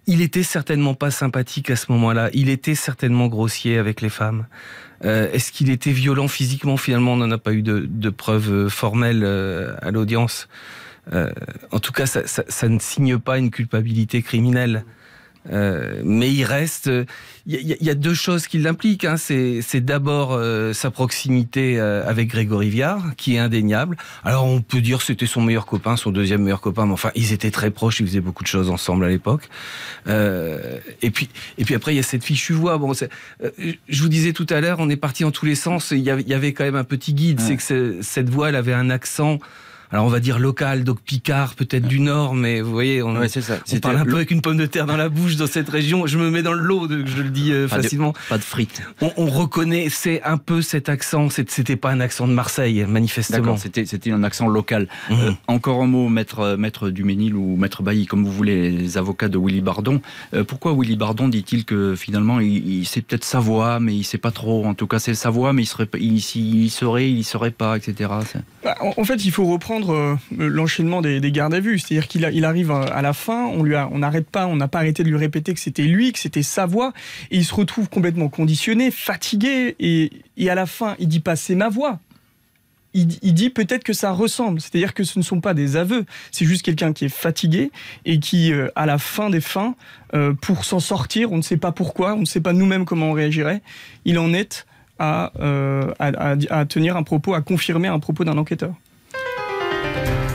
il 0.08 0.22
était 0.22 0.44
certainement 0.44 0.94
pas 0.94 1.12
sympathique 1.12 1.70
à 1.70 1.76
ce 1.76 1.92
moment-là. 1.92 2.30
Il 2.34 2.50
était 2.50 2.76
certainement 2.76 3.28
grossier 3.28 3.78
avec 3.78 4.02
les 4.02 4.10
femmes. 4.10 4.46
Euh, 5.06 5.32
est-ce 5.32 5.52
qu'il 5.52 5.70
était 5.70 5.92
violent 5.92 6.28
physiquement? 6.28 6.78
Finalement, 6.78 7.14
on 7.14 7.18
n'en 7.18 7.32
a 7.32 7.38
pas 7.38 7.54
eu 7.54 7.62
de, 7.64 8.10
preuves 8.10 8.52
euh, 8.52 8.70
formelles 8.70 9.24
euh, 9.24 9.76
à 9.82 9.92
l'audience. 9.92 10.48
en 11.12 11.80
tout 11.80 11.92
cas, 11.92 12.06
ça, 12.06 12.70
ne 12.70 12.80
signe 12.80 13.18
pas 13.18 13.38
une 13.38 13.52
culpabilité 13.52 14.22
criminelle. 14.22 14.86
Euh, 15.50 16.02
mais 16.04 16.32
il 16.32 16.44
reste, 16.44 16.90
il 17.48 17.78
y, 17.82 17.90
a 17.90 17.96
deux 17.96 18.14
choses 18.14 18.48
qui 18.48 18.60
l'impliquent. 18.60 19.06
Hein. 19.06 19.16
C'est 19.18 19.82
d'abord 19.82 20.34
euh, 20.34 20.74
sa 20.74 20.92
proximité 20.92 21.80
euh, 21.80 22.08
avec 22.08 22.28
Grégory 22.28 22.70
Viard, 22.70 23.16
qui 23.18 23.36
est 23.36 23.40
indéniable. 23.40 23.98
Alors 24.24 24.46
on 24.46 24.62
peut 24.62 24.82
dire 24.82 25.02
c'était 25.02 25.26
son 25.26 25.42
meilleur 25.42 25.66
copain, 25.66 25.98
son 25.98 26.12
deuxième 26.12 26.44
meilleur 26.44 26.62
copain, 26.62 26.86
mais 26.86 26.94
enfin 26.94 27.12
ils 27.16 27.34
étaient 27.34 27.52
très 27.52 27.72
proches, 27.72 28.00
ils 28.00 28.08
faisaient 28.08 28.22
beaucoup 28.22 28.44
de 28.44 28.48
choses 28.48 28.70
ensemble 28.70 29.06
à 29.06 29.10
l'époque. 29.10 29.50
et 30.08 31.12
puis 31.12 31.30
et 31.58 31.66
puis 31.66 31.76
après 31.76 31.94
il 31.94 31.98
y 31.98 32.00
a 32.00 32.04
cette 32.04 32.24
fichue 32.24 32.54
voix. 32.54 32.78
Bon, 32.78 32.94
je 32.94 34.02
vous 34.02 34.10
disais 34.10 34.34
tout 34.34 34.48
à 34.50 34.62
l'heure, 34.62 34.78
on 34.80 34.90
est 34.90 34.96
parti 34.96 35.26
en 35.26 35.32
tous 35.32 35.46
les 35.46 35.56
sens. 35.56 35.92
Il 35.92 36.00
y 36.00 36.10
avait, 36.10 36.54
quand 36.54 36.64
même 36.64 36.76
un 36.76 36.84
petit 36.84 37.14
guide, 37.14 37.40
c'est 37.40 37.58
que 37.58 38.02
cette 38.02 38.30
voix, 38.30 38.50
elle 38.50 38.56
avait 38.56 38.74
un 38.74 38.90
accent 38.90 39.40
alors 39.92 40.06
on 40.06 40.10
va 40.10 40.22
dire 40.22 40.40
local, 40.40 40.86
donc 40.86 41.02
Picard, 41.02 41.56
peut-être 41.56 41.86
du 41.86 42.00
Nord, 42.00 42.34
mais 42.34 42.62
vous 42.62 42.72
voyez, 42.72 43.04
on, 43.04 43.28
ça. 43.28 43.60
on 43.74 43.80
parle 43.80 43.98
un 43.98 44.06
peu 44.06 44.16
avec 44.16 44.32
une 44.32 44.42
pomme 44.42 44.56
de 44.56 44.66
terre 44.66 44.86
dans 44.86 44.96
la 44.96 45.10
bouche 45.10 45.36
dans 45.36 45.48
cette 45.48 45.68
région. 45.68 46.08
Je 46.08 46.18
me 46.18 46.30
mets 46.30 46.44
dans 46.44 46.54
le 46.54 46.62
lot, 46.62 46.88
je 46.90 47.22
le 47.22 47.30
dis 47.30 47.52
euh, 47.52 47.68
facilement. 47.68 48.14
pas 48.30 48.38
de 48.38 48.44
frites. 48.44 48.82
On, 49.02 49.26
reconnaît, 49.26 49.90
c'est 49.90 50.24
un 50.24 50.38
peu 50.38 50.62
cet 50.62 50.88
accent. 50.88 51.30
C'était 51.30 51.76
pas 51.76 51.92
un 51.92 52.00
accent 52.00 52.28
de 52.28 52.34
Marseille, 52.34 52.86
manifestement. 52.88 53.58
C'était 53.58 53.86
c'était 53.86 54.12
un 54.12 54.24
accent 54.24 54.48
local. 54.48 54.88
Mhm. 55.10 55.18
Euh, 55.20 55.32
encore 55.48 55.84
un 55.84 55.88
mot, 55.88 56.08
maître 56.08 56.56
maître 56.56 56.90
Duménil 56.90 57.36
ou 57.36 57.58
maître 57.58 57.84
Bailly, 57.84 58.06
comme 58.06 58.24
vous 58.24 58.32
voulez, 58.32 58.72
les 58.72 58.98
avocats 58.98 59.28
de 59.28 59.38
Willy 59.38 59.62
Bardon. 59.62 60.02
Euh, 60.34 60.46
pourquoi 60.46 60.74
Willy 60.74 60.96
Bardon 60.96 61.28
dit-il 61.28 61.66
que 61.66 61.96
finalement, 61.96 62.40
il, 62.40 62.86
sait 62.86 63.02
peut-être 63.02 63.26
sa 63.26 63.40
voix, 63.40 63.82
mais 63.82 63.94
il 63.94 64.04
sait 64.06 64.18
pas 64.18 64.32
trop. 64.32 64.66
En 64.66 64.74
tout 64.74 64.88
cas, 64.88 65.00
c'est 65.00 65.16
sa 65.16 65.30
voix, 65.30 65.52
mais 65.52 65.64
il 65.64 65.68
serait, 65.68 65.88
il, 66.00 66.18
il, 66.18 66.70
serait, 66.70 67.10
il 67.10 67.24
serait 67.24 67.52
pas, 67.52 67.76
etc. 67.76 68.10
Bah, 68.64 68.78
en 68.80 69.04
fait, 69.04 69.26
il 69.26 69.32
faut 69.32 69.46
reprendre 69.46 69.81
euh, 69.90 70.16
l'enchaînement 70.38 71.02
des, 71.02 71.20
gardes 71.32 71.54
à 71.54 71.60
vue. 71.60 71.80
C'est-à-dire 71.80 72.08
qu'il 72.08 72.30
il 72.34 72.46
arrive 72.46 72.72
à 72.72 73.02
la 73.02 73.14
fin, 73.14 73.46
on 73.46 73.64
lui 73.64 73.76
on 73.76 74.00
n'arrête 74.00 74.30
pas, 74.30 74.48
on 74.48 74.56
n'a 74.56 74.68
pas 74.68 74.80
arrêté 74.80 75.04
de 75.04 75.10
lui 75.10 75.18
répéter 75.18 75.54
que 75.54 75.60
c'était 75.60 75.84
lui, 75.84 76.12
que 76.12 76.20
c'était 76.20 76.44
sa 76.44 76.66
voix, 76.66 76.94
et 77.32 77.38
il 77.38 77.46
se 77.46 77.54
retrouve 77.54 77.90
complètement 77.90 78.30
conditionné, 78.30 78.92
fatigué, 78.92 79.76
et, 79.80 80.50
à 80.50 80.56
la 80.56 80.66
fin, 80.66 80.96
il 81.00 81.08
dit 81.08 81.20
pas 81.20 81.36
c'est 81.36 81.56
ma 81.56 81.70
voix. 81.70 82.00
Il, 82.94 83.08
dit 83.08 83.50
peut-être 83.50 83.86
que 83.86 83.94
ça 83.94 84.12
ressemble, 84.12 84.60
c'est-à-dire 84.60 84.94
que 84.94 85.06
ce 85.06 85.18
ne 85.18 85.24
sont 85.24 85.40
pas 85.40 85.54
des 85.54 85.78
aveux, 85.78 86.06
c'est 86.32 86.44
juste 86.44 86.62
quelqu'un 86.62 86.92
qui 86.92 87.06
est 87.06 87.10
fatigué 87.10 87.72
et 88.04 88.20
qui, 88.20 88.52
euh, 88.52 88.68
à 88.76 88.86
la 88.86 88.98
fin 88.98 89.30
des 89.30 89.40
fins, 89.40 89.76
euh, 90.14 90.34
pour 90.34 90.66
s'en 90.66 90.82
sortir, 90.82 91.32
on 91.32 91.38
ne 91.38 91.42
sait 91.42 91.56
pas 91.56 91.72
pourquoi, 91.72 92.16
on 92.16 92.20
ne 92.20 92.26
sait 92.26 92.42
pas 92.42 92.52
nous-mêmes 92.52 92.84
comment 92.84 93.12
on 93.12 93.14
réagirait, 93.14 93.62
il 94.04 94.20
en 94.20 94.34
est 94.34 94.66
à, 95.00 95.32
à 96.00 96.66
tenir 96.66 96.98
un 96.98 97.04
propos, 97.04 97.34
à 97.34 97.42
confirmer 97.42 97.88
un 97.88 98.00
propos 98.00 98.26
d'un 98.26 98.38
enquêteur. 98.38 98.76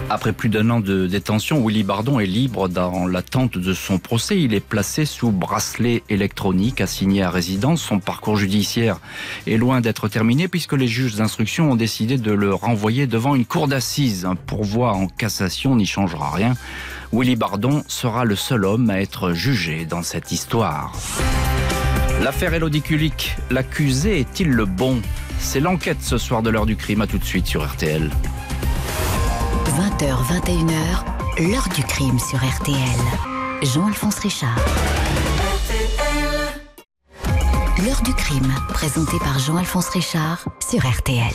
Après 0.08 0.32
plus 0.32 0.48
d'un 0.48 0.70
an 0.70 0.78
de 0.78 1.08
détention, 1.08 1.66
Willy 1.66 1.82
Bardon 1.82 2.20
est 2.20 2.26
libre 2.26 2.68
dans 2.68 3.08
l'attente 3.08 3.58
de 3.58 3.74
son 3.74 3.98
procès. 3.98 4.40
Il 4.40 4.54
est 4.54 4.60
placé 4.60 5.04
sous 5.04 5.32
bracelet 5.32 6.04
électronique 6.08 6.80
assigné 6.80 7.24
à 7.24 7.30
résidence. 7.30 7.82
Son 7.82 7.98
parcours 7.98 8.36
judiciaire 8.36 9.00
est 9.48 9.56
loin 9.56 9.80
d'être 9.80 10.06
terminé 10.06 10.46
puisque 10.46 10.74
les 10.74 10.86
juges 10.86 11.16
d'instruction 11.16 11.72
ont 11.72 11.76
décidé 11.76 12.18
de 12.18 12.30
le 12.30 12.54
renvoyer 12.54 13.08
devant 13.08 13.34
une 13.34 13.44
cour 13.44 13.66
d'assises. 13.66 14.24
Un 14.24 14.36
pourvoi 14.36 14.92
en 14.92 15.08
cassation 15.08 15.74
n'y 15.74 15.86
changera 15.86 16.30
rien. 16.30 16.54
Willy 17.12 17.34
Bardon 17.34 17.82
sera 17.88 18.24
le 18.24 18.36
seul 18.36 18.64
homme 18.64 18.90
à 18.90 19.00
être 19.00 19.32
jugé 19.32 19.86
dans 19.86 20.02
cette 20.02 20.30
histoire. 20.30 20.92
L'affaire 22.22 22.54
Elodie 22.54 22.82
Kulik, 22.82 23.36
l'accusé 23.50 24.20
est-il 24.20 24.50
le 24.50 24.66
bon? 24.66 25.00
C'est 25.40 25.60
l'enquête 25.60 26.00
ce 26.00 26.16
soir 26.16 26.42
de 26.42 26.50
l'heure 26.50 26.66
du 26.66 26.76
crime. 26.76 27.00
À 27.00 27.08
tout 27.08 27.18
de 27.18 27.24
suite 27.24 27.46
sur 27.46 27.66
RTL. 27.66 28.08
20h, 29.66 30.14
21h, 30.22 31.50
l'heure 31.50 31.68
du 31.74 31.82
crime 31.82 32.20
sur 32.20 32.38
RTL. 32.38 32.76
Jean-Alphonse 33.62 34.20
Richard. 34.20 34.56
L'heure 37.84 38.00
du 38.02 38.14
crime, 38.14 38.54
présentée 38.68 39.18
par 39.18 39.40
Jean-Alphonse 39.40 39.88
Richard 39.88 40.44
sur 40.70 40.88
RTL. 40.88 41.32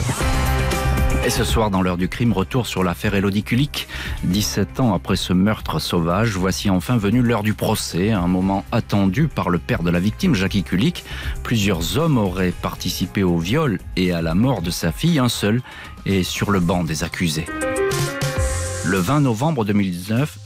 Et 1.25 1.29
ce 1.29 1.43
soir, 1.43 1.69
dans 1.69 1.81
l'heure 1.81 1.97
du 1.97 2.07
crime, 2.07 2.31
retour 2.31 2.67
sur 2.67 2.85
l'affaire 2.85 3.15
Elodie 3.15 3.43
Kulik. 3.43 3.89
17 4.23 4.79
ans 4.79 4.93
après 4.95 5.17
ce 5.17 5.33
meurtre 5.33 5.79
sauvage, 5.79 6.37
voici 6.37 6.69
enfin 6.69 6.95
venu 6.95 7.21
l'heure 7.21 7.43
du 7.43 7.53
procès, 7.53 8.11
un 8.11 8.27
moment 8.27 8.63
attendu 8.71 9.27
par 9.27 9.49
le 9.49 9.59
père 9.59 9.83
de 9.83 9.91
la 9.91 9.99
victime, 9.99 10.35
Jackie 10.35 10.63
Kulik. 10.63 11.03
Plusieurs 11.43 11.97
hommes 11.97 12.17
auraient 12.17 12.53
participé 12.61 13.23
au 13.23 13.37
viol 13.37 13.77
et 13.97 14.13
à 14.13 14.21
la 14.21 14.35
mort 14.35 14.61
de 14.61 14.71
sa 14.71 14.93
fille, 14.93 15.19
un 15.19 15.29
seul 15.29 15.61
est 16.05 16.23
sur 16.23 16.49
le 16.49 16.61
banc 16.61 16.85
des 16.85 17.03
accusés. 17.03 17.45
Le 18.91 18.97
20 18.97 19.21
novembre 19.21 19.63
2019, 19.63 20.37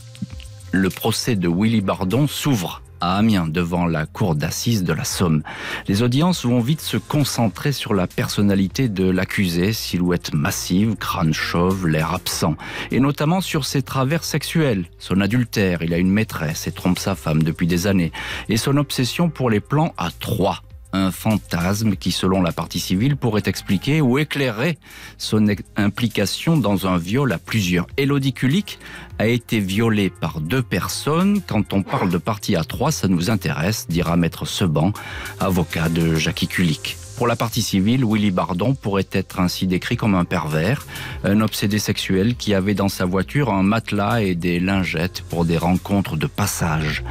le 0.72 0.90
procès 0.92 1.36
de 1.36 1.50
Willy 1.50 1.82
Bardon 1.82 2.28
s'ouvre 2.28 2.84
à 3.02 3.18
Amiens 3.18 3.48
devant 3.48 3.88
la 3.88 4.06
cour 4.06 4.36
d'assises 4.36 4.84
de 4.84 4.94
la 4.94 5.04
Somme. 5.04 5.42
Les 5.88 6.04
audiences 6.04 6.46
vont 6.46 6.60
vite 6.60 6.82
se 6.82 6.98
concentrer 6.98 7.72
sur 7.72 7.96
la 7.96 8.06
personnalité 8.06 8.88
de 8.88 9.10
l'accusé, 9.10 9.74
silhouette 9.74 10.32
massive, 10.36 10.96
crâne 10.96 11.34
chauve, 11.34 11.88
l'air 11.88 12.14
absent, 12.14 12.56
et 12.92 13.00
notamment 13.00 13.42
sur 13.42 13.66
ses 13.66 13.82
travers 13.82 14.24
sexuels, 14.24 14.86
son 15.00 15.22
adultère, 15.22 15.82
il 15.82 15.92
a 15.92 15.98
une 15.98 16.12
maîtresse 16.12 16.68
et 16.68 16.72
trompe 16.72 17.00
sa 17.00 17.16
femme 17.16 17.42
depuis 17.42 17.66
des 17.66 17.88
années, 17.88 18.12
et 18.48 18.58
son 18.58 18.78
obsession 18.78 19.28
pour 19.28 19.50
les 19.50 19.60
plans 19.60 19.96
à 19.98 20.12
trois 20.20 20.62
un 20.96 21.12
fantasme 21.12 21.96
qui, 21.96 22.12
selon 22.12 22.42
la 22.42 22.52
partie 22.52 22.80
civile, 22.80 23.18
pourrait 23.18 23.44
expliquer 23.46 24.02
ou 24.02 24.18
éclairer 24.18 24.78
son 25.18 25.48
implication 25.76 26.58
dans 26.58 26.88
un 26.88 26.98
viol 26.98 27.32
à 27.32 27.38
plusieurs. 27.38 27.88
Elodie 27.98 28.34
Kulik 28.34 28.80
a 29.20 29.28
été 29.28 29.60
violée 29.60 30.10
par 30.10 30.42
deux 30.42 30.64
personnes. 30.64 31.42
Quand 31.46 31.74
on 31.74 31.84
parle 31.84 32.10
de 32.10 32.18
partie 32.18 32.56
à 32.56 32.64
trois, 32.64 32.92
ça 32.92 33.08
nous 33.08 33.30
intéresse, 33.30 33.88
dira 33.90 34.18
maître 34.18 34.46
Seban, 34.46 34.94
avocat 35.40 35.90
de 35.90 36.16
Jackie 36.16 36.48
Kulik. 36.48 36.98
Pour 37.16 37.28
la 37.28 37.38
partie 37.38 37.62
civile, 37.62 38.04
Willy 38.04 38.32
Bardon 38.32 38.74
pourrait 38.74 39.08
être 39.14 39.40
ainsi 39.40 39.68
décrit 39.68 39.96
comme 39.96 40.16
un 40.16 40.26
pervers, 40.26 40.86
un 41.24 41.40
obsédé 41.40 41.80
sexuel 41.80 42.36
qui 42.36 42.54
avait 42.54 42.74
dans 42.74 42.90
sa 42.90 43.06
voiture 43.06 43.54
un 43.54 43.64
matelas 43.64 44.22
et 44.22 44.36
des 44.36 44.60
lingettes 44.60 45.24
pour 45.30 45.46
des 45.46 45.58
rencontres 45.58 46.18
de 46.18 46.28
passage. 46.28 47.04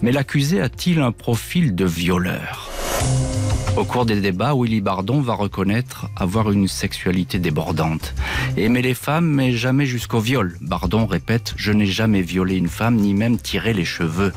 Mais 0.00 0.12
l'accusé 0.12 0.60
a-t-il 0.60 1.00
un 1.00 1.10
profil 1.10 1.74
de 1.74 1.84
violeur? 1.84 2.67
Au 3.78 3.84
cours 3.84 4.06
des 4.06 4.20
débats, 4.20 4.54
Willy 4.56 4.80
Bardon 4.80 5.20
va 5.20 5.34
reconnaître 5.34 6.10
avoir 6.16 6.50
une 6.50 6.66
sexualité 6.66 7.38
débordante. 7.38 8.12
Aimer 8.56 8.82
les 8.82 8.94
femmes, 8.94 9.28
mais 9.28 9.52
jamais 9.52 9.86
jusqu'au 9.86 10.18
viol. 10.18 10.56
Bardon 10.60 11.06
répète 11.06 11.54
Je 11.56 11.70
n'ai 11.72 11.86
jamais 11.86 12.22
violé 12.22 12.56
une 12.56 12.68
femme, 12.68 12.96
ni 12.96 13.14
même 13.14 13.38
tiré 13.38 13.72
les 13.72 13.84
cheveux. 13.84 14.32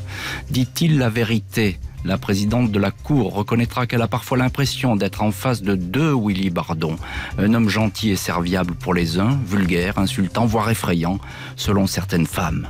Dit-il 0.50 0.96
la 0.96 1.08
vérité 1.08 1.78
la 2.04 2.18
présidente 2.18 2.72
de 2.72 2.80
la 2.80 2.90
Cour 2.90 3.32
reconnaîtra 3.32 3.86
qu'elle 3.86 4.02
a 4.02 4.08
parfois 4.08 4.36
l'impression 4.36 4.96
d'être 4.96 5.22
en 5.22 5.30
face 5.30 5.62
de 5.62 5.76
deux 5.76 6.12
Willy 6.12 6.50
Bardon. 6.50 6.96
Un 7.38 7.54
homme 7.54 7.68
gentil 7.68 8.10
et 8.10 8.16
serviable 8.16 8.74
pour 8.74 8.92
les 8.92 9.20
uns, 9.20 9.38
vulgaire, 9.46 9.98
insultant, 9.98 10.44
voire 10.44 10.68
effrayant, 10.68 11.20
selon 11.54 11.86
certaines 11.86 12.26
femmes. 12.26 12.66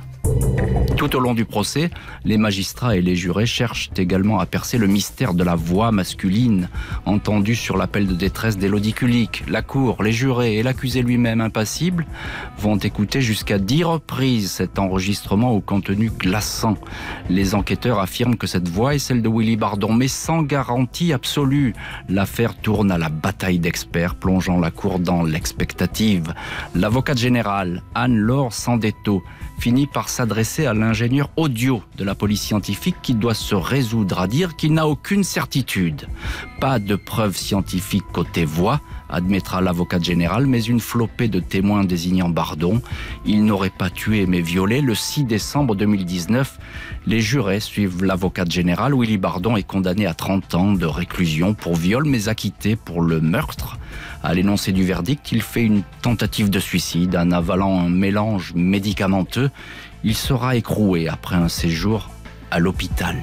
Tout 0.96 1.16
au 1.16 1.20
long 1.20 1.34
du 1.34 1.44
procès, 1.44 1.90
les 2.24 2.36
magistrats 2.36 2.96
et 2.96 3.02
les 3.02 3.16
jurés 3.16 3.46
cherchent 3.46 3.90
également 3.96 4.38
à 4.38 4.46
percer 4.46 4.78
le 4.78 4.86
mystère 4.86 5.34
de 5.34 5.42
la 5.42 5.56
voix 5.56 5.90
masculine 5.90 6.68
entendue 7.06 7.56
sur 7.56 7.76
l'appel 7.76 8.06
de 8.06 8.14
détresse 8.14 8.56
d'Élodie 8.56 8.92
Kulik. 8.92 9.42
La 9.48 9.62
cour, 9.62 10.02
les 10.02 10.12
jurés 10.12 10.58
et 10.58 10.62
l'accusé 10.62 11.02
lui-même 11.02 11.40
impassible 11.40 12.06
vont 12.56 12.76
écouter 12.76 13.20
jusqu'à 13.20 13.58
dix 13.58 13.82
reprises 13.82 14.52
cet 14.52 14.78
enregistrement 14.78 15.50
au 15.50 15.60
contenu 15.60 16.10
glaçant. 16.16 16.76
Les 17.28 17.56
enquêteurs 17.56 17.98
affirment 17.98 18.36
que 18.36 18.46
cette 18.46 18.68
voix 18.68 18.94
est 18.94 19.00
celle 19.00 19.22
de 19.22 19.28
Willy 19.28 19.56
Bardon, 19.56 19.92
mais 19.92 20.08
sans 20.08 20.42
garantie 20.42 21.12
absolue. 21.12 21.74
L'affaire 22.08 22.54
tourne 22.54 22.92
à 22.92 22.98
la 22.98 23.08
bataille 23.08 23.58
d'experts, 23.58 24.14
plongeant 24.14 24.60
la 24.60 24.70
cour 24.70 25.00
dans 25.00 25.24
l'expectative. 25.24 26.32
L'avocate 26.76 27.18
générale, 27.18 27.82
Anne-Laure 27.96 28.52
Sandetto, 28.52 29.24
finit 29.62 29.86
par 29.86 30.08
s'adresser 30.08 30.66
à 30.66 30.74
l'ingénieur 30.74 31.30
audio 31.36 31.84
de 31.96 32.02
la 32.02 32.16
police 32.16 32.42
scientifique 32.42 32.96
qui 33.00 33.14
doit 33.14 33.32
se 33.32 33.54
résoudre 33.54 34.18
à 34.18 34.26
dire 34.26 34.56
qu'il 34.56 34.72
n'a 34.72 34.88
aucune 34.88 35.22
certitude. 35.22 36.08
Pas 36.60 36.80
de 36.80 36.96
preuves 36.96 37.36
scientifiques 37.36 38.10
côté 38.12 38.44
voix, 38.44 38.80
admettra 39.12 39.60
l'avocat 39.60 40.00
général, 40.00 40.46
mais 40.46 40.60
une 40.62 40.80
flopée 40.80 41.28
de 41.28 41.38
témoins 41.38 41.84
désignant 41.84 42.28
Bardon. 42.28 42.80
Il 43.24 43.44
n'aurait 43.44 43.70
pas 43.70 43.90
tué 43.90 44.26
mais 44.26 44.40
violé. 44.40 44.80
Le 44.80 44.94
6 44.94 45.24
décembre 45.24 45.76
2019, 45.76 46.58
les 47.06 47.20
jurés 47.20 47.60
suivent 47.60 48.02
l'avocat 48.02 48.44
général. 48.48 48.94
Willy 48.94 49.18
Bardon 49.18 49.56
est 49.56 49.62
condamné 49.62 50.06
à 50.06 50.14
30 50.14 50.54
ans 50.54 50.72
de 50.72 50.86
réclusion 50.86 51.54
pour 51.54 51.76
viol, 51.76 52.04
mais 52.06 52.28
acquitté 52.28 52.74
pour 52.74 53.02
le 53.02 53.20
meurtre. 53.20 53.78
À 54.22 54.34
l'énoncé 54.34 54.72
du 54.72 54.84
verdict, 54.84 55.32
il 55.32 55.42
fait 55.42 55.64
une 55.64 55.82
tentative 56.00 56.48
de 56.48 56.58
suicide 56.58 57.16
en 57.16 57.30
avalant 57.30 57.80
un 57.80 57.90
mélange 57.90 58.52
médicamenteux. 58.54 59.50
Il 60.04 60.16
sera 60.16 60.56
écroué 60.56 61.08
après 61.08 61.36
un 61.36 61.48
séjour 61.48 62.10
à 62.50 62.58
l'hôpital. 62.58 63.22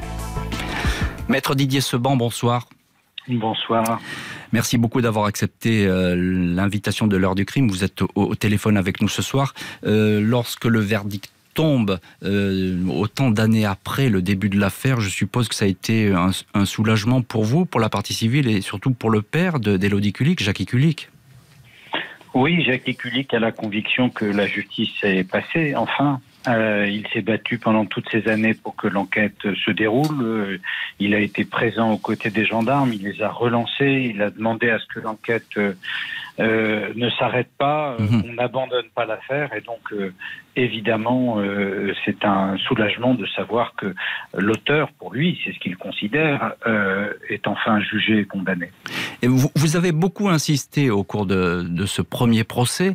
Maître 1.28 1.56
Didier 1.56 1.82
Seban, 1.82 2.16
bonsoir. 2.16 2.68
Bonsoir. 3.30 4.02
Merci 4.52 4.78
beaucoup 4.78 5.02
d'avoir 5.02 5.26
accepté 5.26 5.86
euh, 5.86 6.16
l'invitation 6.16 7.06
de 7.06 7.16
l'heure 7.16 7.36
du 7.36 7.46
crime. 7.46 7.70
Vous 7.70 7.84
êtes 7.84 8.02
au, 8.16 8.36
téléphone 8.36 8.78
avec 8.78 9.02
nous 9.02 9.08
ce 9.08 9.22
soir. 9.22 9.54
Euh, 9.86 10.20
lorsque 10.22 10.66
le 10.66 10.80
verdict 10.80 11.32
tombe 11.54 12.00
euh, 12.24 12.88
autant 12.88 13.30
d'années 13.30 13.66
après 13.66 14.10
le 14.10 14.22
début 14.22 14.50
de 14.50 14.60
l'affaire, 14.60 15.00
je 15.00 15.10
suppose 15.10 15.48
que 15.48 15.56
ça 15.56 15.66
a 15.66 15.68
été 15.68 16.12
un, 16.12 16.66
soulagement 16.66 17.22
pour 17.22 17.44
vous, 17.44 17.66
pour 17.66 17.80
la 17.80 17.90
partie 17.90 18.14
civile 18.14 18.48
et 18.48 18.62
surtout 18.62 18.92
pour 18.92 19.12
le 19.12 19.22
père 19.22 19.60
d'Élodie 19.60 20.14
Kulik, 20.14 20.42
Jackie 20.42 20.66
Kulik. 20.66 21.10
Oui, 22.34 22.64
Jackie 22.64 22.96
Kulik 22.96 23.34
a 23.34 23.40
la 23.40 23.52
conviction 23.52 24.10
que 24.10 24.26
la 24.26 24.48
justice 24.48 25.04
est 25.04 25.24
passée, 25.24 25.76
enfin. 25.76 26.22
Euh, 26.48 26.88
il 26.88 27.06
s'est 27.10 27.22
battu 27.22 27.58
pendant 27.58 27.86
toutes 27.86 28.10
ces 28.10 28.30
années 28.30 28.54
pour 28.54 28.76
que 28.76 28.88
l'enquête 28.88 29.54
se 29.66 29.72
déroule. 29.72 30.22
Euh, 30.22 30.58
il 31.00 31.14
a 31.14 31.20
été 31.20 31.44
présent 31.44 31.92
aux 31.92 31.98
côtés 31.98 32.30
des 32.30 32.46
gendarmes, 32.46 32.94
il 32.94 33.04
les 33.04 33.22
a 33.22 33.30
relancés, 33.30 34.12
il 34.14 34.22
a 34.22 34.30
demandé 34.30 34.70
à 34.70 34.80
ce 34.80 34.86
que 34.86 35.02
l'enquête 35.02 35.58
euh, 35.58 36.94
ne 36.96 37.10
s'arrête 37.10 37.52
pas, 37.58 37.98
mhm. 38.00 38.24
on 38.26 38.34
n'abandonne 38.34 38.88
pas 38.96 39.06
l'affaire 39.06 39.54
et 39.54 39.62
donc 39.62 39.94
évidemment 40.64 41.42
c'est 42.06 42.24
un 42.24 42.58
soulagement 42.68 43.14
de 43.14 43.26
savoir 43.28 43.74
que 43.76 43.94
l'auteur, 44.38 44.92
pour 45.00 45.14
lui, 45.14 45.40
c'est 45.44 45.54
ce 45.54 45.60
qu'il 45.60 45.78
considère, 45.78 46.54
est 47.30 47.48
enfin 47.48 47.80
jugé 47.82 48.20
et 48.20 48.26
condamné. 48.26 48.72
Et 49.22 49.28
vous, 49.28 49.76
avez 49.76 49.92
beaucoup 49.92 50.30
insisté 50.30 50.90
au 50.90 51.04
cours 51.04 51.26
de, 51.26 51.86
ce 51.86 52.02
premier 52.02 52.44
procès 52.44 52.94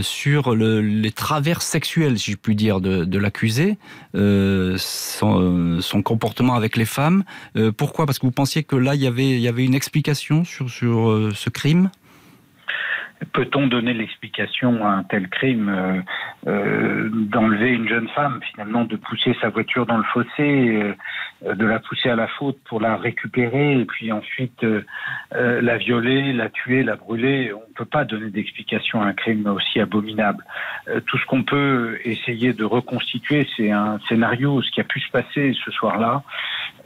sur 0.00 0.54
le, 0.54 0.80
les 0.80 1.12
travers 1.12 1.62
sexuels, 1.62 2.18
si 2.18 2.32
je 2.32 2.36
puis 2.36 2.56
dire 2.56 2.80
de, 2.80 3.18
l'accusé, 3.18 3.78
euh, 4.14 4.76
son, 4.78 6.02
comportement 6.02 6.54
avec 6.54 6.76
les 6.76 6.84
femmes. 6.84 7.24
Euh, 7.56 7.72
pourquoi? 7.72 8.06
Parce 8.06 8.18
que 8.18 8.26
vous 8.26 8.32
pensiez 8.32 8.62
que 8.62 8.76
là, 8.76 8.94
il 8.94 9.02
y 9.02 9.06
avait, 9.06 9.64
une 9.64 9.74
explication 9.74 10.44
sur, 10.44 10.70
sur 10.70 11.10
euh, 11.10 11.32
ce 11.34 11.50
crime? 11.50 11.90
Peut-on 13.32 13.66
donner 13.66 13.94
l'explication 13.94 14.86
à 14.86 14.90
un 14.90 15.02
tel 15.02 15.28
crime 15.28 15.68
euh, 15.68 16.00
euh, 16.46 17.08
d'enlever 17.12 17.70
une 17.70 17.88
jeune 17.88 18.08
femme, 18.10 18.40
finalement, 18.52 18.84
de 18.84 18.96
pousser 18.96 19.36
sa 19.40 19.48
voiture 19.48 19.86
dans 19.86 19.96
le 19.96 20.04
fossé, 20.04 20.94
euh, 21.42 21.54
de 21.54 21.66
la 21.66 21.80
pousser 21.80 22.10
à 22.10 22.16
la 22.16 22.28
faute 22.28 22.58
pour 22.68 22.80
la 22.80 22.96
récupérer, 22.96 23.80
et 23.80 23.84
puis 23.84 24.12
ensuite 24.12 24.64
la 25.30 25.76
violer, 25.76 26.32
la 26.32 26.48
tuer, 26.48 26.82
la 26.82 26.96
brûler? 26.96 27.52
On 27.52 27.68
ne 27.68 27.74
peut 27.74 27.84
pas 27.84 28.04
donner 28.04 28.30
d'explication 28.30 29.02
à 29.02 29.06
un 29.06 29.12
crime 29.12 29.46
aussi 29.46 29.80
abominable. 29.80 30.44
tout 31.06 31.16
ce 31.18 31.26
qu'on 31.26 31.44
peut 31.44 31.98
essayer 32.04 32.52
de 32.52 32.64
reconstituer, 32.64 33.46
c'est 33.56 33.70
un 33.70 33.98
scénario, 34.08 34.62
ce 34.62 34.70
qui 34.72 34.80
a 34.80 34.84
pu 34.84 35.00
se 35.00 35.10
passer 35.10 35.54
ce 35.64 35.70
soir-là. 35.70 36.22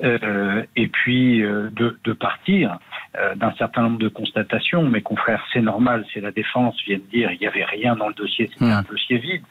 Et 0.00 0.88
puis 0.88 1.40
de, 1.40 1.98
de 2.04 2.12
partir 2.12 2.78
euh, 3.14 3.34
d'un 3.34 3.52
certain 3.58 3.82
nombre 3.82 3.98
de 3.98 4.08
constatations. 4.08 4.88
Mes 4.88 5.02
confrères, 5.02 5.44
c'est 5.52 5.60
normal, 5.60 6.06
c'est 6.14 6.22
la 6.22 6.30
défense, 6.30 6.74
viennent 6.86 7.02
dire 7.12 7.30
il 7.30 7.38
n'y 7.40 7.46
avait 7.46 7.64
rien 7.64 7.94
dans 7.94 8.08
le 8.08 8.14
dossier, 8.14 8.48
c'était 8.50 8.70
un 8.70 8.80
dossier 8.80 9.18
vide. 9.18 9.42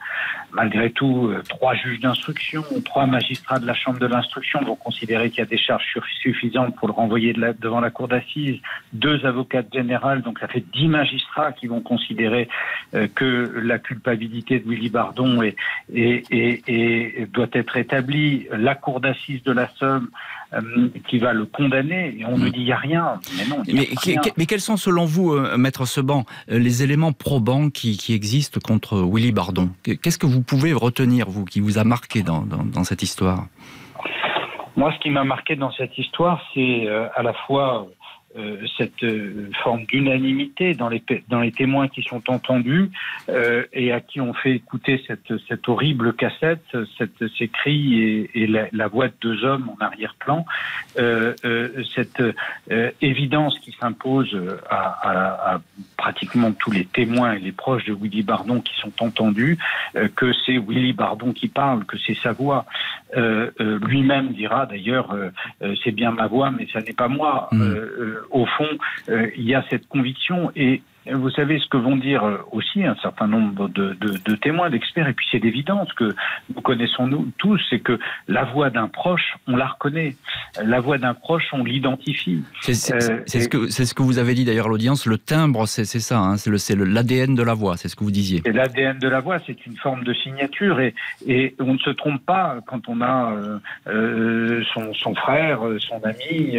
Malgré 0.52 0.90
tout, 0.90 1.28
euh, 1.28 1.42
trois 1.48 1.74
juges 1.74 2.00
d'instruction, 2.00 2.64
trois 2.84 3.06
magistrats 3.06 3.60
de 3.60 3.66
la 3.66 3.74
Chambre 3.74 4.00
de 4.00 4.06
l'instruction 4.06 4.60
vont 4.64 4.74
considérer 4.74 5.30
qu'il 5.30 5.38
y 5.38 5.42
a 5.42 5.46
des 5.46 5.58
charges 5.58 5.96
suffisantes 6.22 6.74
pour 6.74 6.88
le 6.88 6.92
renvoyer 6.92 7.34
devant 7.60 7.78
la 7.78 7.90
Cour 7.90 8.08
d'assises. 8.08 8.58
Deux 8.92 9.24
avocats 9.24 9.62
générales, 9.72 10.22
donc 10.22 10.40
ça 10.40 10.48
fait 10.48 10.64
dix 10.72 10.88
magistrats 10.88 11.52
qui 11.52 11.68
vont 11.68 11.82
considérer 11.82 12.48
euh, 12.94 13.06
que 13.14 13.60
la 13.62 13.78
culpabilité 13.78 14.58
de 14.58 14.68
Willy 14.68 14.90
Bardon 14.90 15.40
est, 15.40 15.54
est, 15.94 17.32
doit 17.32 17.46
être 17.52 17.76
établie. 17.76 18.48
La 18.50 18.74
Cour 18.74 19.00
d'assises 19.00 19.44
de 19.44 19.52
la 19.52 19.68
Somme 19.68 20.08
euh, 20.10 20.41
qui 21.08 21.18
va 21.18 21.32
le 21.32 21.46
condamner. 21.46 22.16
Et 22.18 22.24
on 22.24 22.36
mm. 22.36 22.50
dit 22.50 22.60
il 22.60 22.64
n'y 22.64 22.72
a 22.72 22.76
rien. 22.76 23.20
Mais 23.36 23.46
non. 23.46 23.62
Mais, 24.36 24.46
quels 24.46 24.60
sont 24.60 24.76
selon 24.76 25.04
vous, 25.04 25.32
euh, 25.32 25.56
Maître 25.56 25.86
Seban, 25.86 26.24
euh, 26.50 26.58
les 26.58 26.82
éléments 26.82 27.12
probants 27.12 27.70
qui, 27.70 27.98
existent 28.10 28.60
contre 28.62 29.02
Willy 29.02 29.32
Bardon? 29.32 29.70
Qu'est-ce 29.82 30.18
que 30.18 30.26
vous 30.26 30.42
pouvez 30.42 30.72
retenir, 30.72 31.28
vous, 31.28 31.44
qui 31.44 31.60
vous 31.60 31.78
a 31.78 31.84
marqué 31.84 32.22
dans, 32.22 32.42
dans 32.42 32.84
cette 32.84 33.02
histoire? 33.02 33.46
Moi, 34.76 34.92
ce 34.94 34.98
qui 35.00 35.10
m'a 35.10 35.24
marqué 35.24 35.56
dans 35.56 35.72
cette 35.72 35.96
histoire, 35.98 36.42
c'est 36.54 36.88
à 36.88 37.22
la 37.22 37.32
fois 37.46 37.86
euh, 38.38 38.56
cette 38.78 39.02
euh, 39.02 39.50
forme 39.62 39.84
d'unanimité 39.84 40.72
dans 40.72 40.88
les, 40.88 41.02
témoins 41.52 41.88
qui 41.88 42.02
sont 42.02 42.22
entendus 42.30 42.90
euh, 43.28 43.64
et 43.74 43.92
à 43.92 44.00
qui 44.00 44.22
on 44.22 44.32
fait 44.32 44.52
écouter 44.52 45.04
cette, 45.06 45.68
horrible 45.68 46.14
cassette, 46.14 46.64
ces 47.38 47.48
cris 47.48 48.28
et, 48.34 48.46
la, 48.46 48.88
voix 48.88 49.08
de 49.08 49.14
deux 49.20 49.44
hommes 49.44 49.70
en 49.70 49.84
arrière-plan, 49.84 50.46
cette 50.96 52.22
évidence 53.02 53.58
qui 53.58 53.76
s'impose 53.78 54.34
à, 54.68 55.54
à, 55.54 55.60
pratiquement 55.98 56.52
tous 56.52 56.70
les 56.70 56.86
témoins 56.86 57.34
et 57.34 57.38
les 57.38 57.52
proches 57.52 57.84
de 57.84 57.92
Willy 57.92 58.22
Bardon 58.22 58.60
qui 58.60 58.74
sont 58.80 58.92
entendus, 59.00 59.58
que 60.16 60.32
c'est 60.46 60.58
Willy 60.58 60.94
Bardon 60.94 61.32
qui 61.32 61.48
parle, 61.48 61.84
que 61.84 61.98
c'est 61.98 62.16
sa 62.16 62.32
voix. 62.32 62.64
Lui-même 63.14 64.32
dira 64.32 64.66
d'ailleurs, 64.66 65.14
c'est 65.84 65.92
bien 65.92 66.12
ma 66.12 66.26
voix, 66.26 66.50
mais 66.50 66.66
ça 66.72 66.80
n'est 66.80 66.92
pas 66.92 67.08
moi. 67.08 67.48
Mmh 67.52 67.72
au 68.32 68.46
fond, 68.46 68.68
euh, 69.08 69.30
il 69.36 69.44
y 69.44 69.54
a 69.54 69.64
cette 69.70 69.86
conviction 69.88 70.50
et 70.56 70.82
vous 71.10 71.30
savez 71.30 71.58
ce 71.58 71.66
que 71.66 71.76
vont 71.76 71.96
dire 71.96 72.22
euh, 72.24 72.38
aussi 72.52 72.84
un 72.84 72.94
certain 73.02 73.26
nombre 73.26 73.68
de, 73.68 73.96
témoins, 74.36 74.70
d'experts, 74.70 75.08
et 75.08 75.12
puis 75.12 75.26
c'est 75.30 75.38
l'évidence 75.38 75.92
que 75.94 76.14
nous 76.54 76.60
connaissons 76.60 77.06
nous 77.06 77.28
tous, 77.38 77.60
c'est 77.70 77.80
que 77.80 77.98
la 78.28 78.44
voix 78.44 78.70
d'un 78.70 78.88
proche, 78.88 79.34
on 79.48 79.56
la 79.56 79.66
reconnaît. 79.66 80.16
La 80.62 80.80
voix 80.80 80.98
d'un 80.98 81.14
proche, 81.14 81.48
on 81.52 81.64
l'identifie. 81.64 82.44
C'est 82.60 82.94
euh, 82.94 83.20
ce, 83.26 83.48
que, 83.48 83.68
ce 83.68 83.94
que 83.94 84.02
vous 84.02 84.18
avez 84.18 84.34
dit 84.34 84.44
d'ailleurs 84.44 84.68
l'audience, 84.68 85.06
le 85.06 85.18
timbre, 85.18 85.66
c'est 85.66 85.84
ça, 85.84 86.18
hein, 86.18 86.36
c'est 86.36 86.76
l'ADN 86.76 87.34
de 87.34 87.42
la 87.42 87.54
voix, 87.54 87.76
c'est 87.76 87.88
ce 87.88 87.96
que 87.96 88.04
vous 88.04 88.10
disiez. 88.10 88.42
L'ADN 88.46 88.98
de 88.98 89.08
la 89.08 89.20
voix, 89.20 89.38
c'est 89.44 89.66
une 89.66 89.76
forme 89.76 90.04
de 90.04 90.14
signature, 90.14 90.80
et, 90.80 90.94
et, 91.26 91.56
on 91.58 91.74
ne 91.74 91.78
se 91.78 91.90
trompe 91.90 92.24
pas 92.24 92.58
quand 92.66 92.88
on 92.88 93.00
a 93.00 93.34
euh, 93.88 94.62
son, 94.72 94.94
son, 94.94 95.14
frère, 95.14 95.60
son 95.80 96.00
ami 96.04 96.58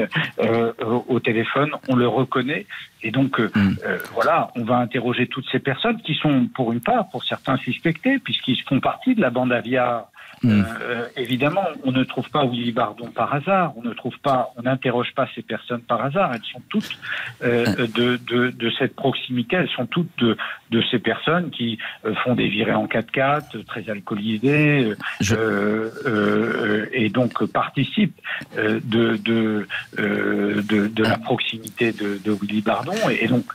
au 1.07 1.19
téléphone, 1.19 1.71
on 1.87 1.95
le 1.95 2.07
reconnaît, 2.07 2.65
et 3.03 3.11
donc 3.11 3.39
mm. 3.39 3.75
voilà 4.13 4.32
on 4.55 4.63
va 4.63 4.77
interroger 4.77 5.27
toutes 5.27 5.47
ces 5.51 5.59
personnes 5.59 6.01
qui 6.01 6.15
sont, 6.15 6.47
pour 6.53 6.71
une 6.73 6.81
part, 6.81 7.09
pour 7.09 7.23
certains 7.23 7.57
suspectés, 7.57 8.19
puisqu'ils 8.19 8.61
font 8.61 8.79
partie 8.79 9.15
de 9.15 9.21
la 9.21 9.29
bande 9.29 9.51
aviar 9.51 10.07
Mm. 10.43 10.63
Euh, 10.81 11.07
évidemment, 11.15 11.63
on 11.85 11.91
ne 11.91 12.03
trouve 12.03 12.29
pas 12.29 12.45
Willy 12.45 12.73
Bardon 12.73 13.07
par 13.07 13.33
hasard, 13.33 13.73
on 13.77 13.81
ne 13.81 13.93
trouve 13.93 14.17
pas, 14.19 14.51
on 14.57 14.63
n'interroge 14.63 15.13
pas 15.15 15.27
ces 15.35 15.41
personnes 15.41 15.81
par 15.81 16.03
hasard. 16.03 16.31
Elles 16.33 16.43
sont 16.51 16.61
toutes 16.69 16.99
euh, 17.43 17.87
de, 17.95 18.17
de, 18.17 18.49
de, 18.49 18.71
cette 18.77 18.95
proximité, 18.95 19.55
elles 19.55 19.69
sont 19.69 19.85
toutes 19.85 20.09
de, 20.17 20.35
de 20.71 20.83
ces 20.91 20.99
personnes 20.99 21.49
qui 21.49 21.79
euh, 22.05 22.13
font 22.23 22.35
des 22.35 22.49
virées 22.49 22.73
en 22.73 22.87
4x4, 22.87 23.63
très 23.63 23.89
alcoolisées, 23.89 24.93
euh, 25.31 26.87
et 26.91 27.09
donc 27.09 27.45
participent 27.45 28.19
de, 28.57 29.15
de, 29.17 29.67
de, 29.97 30.87
de, 30.87 31.03
la 31.03 31.17
proximité 31.17 31.93
de, 31.93 32.19
de 32.23 32.31
Willy 32.31 32.61
Bardon. 32.61 32.93
et 33.09 33.27
donc, 33.27 33.45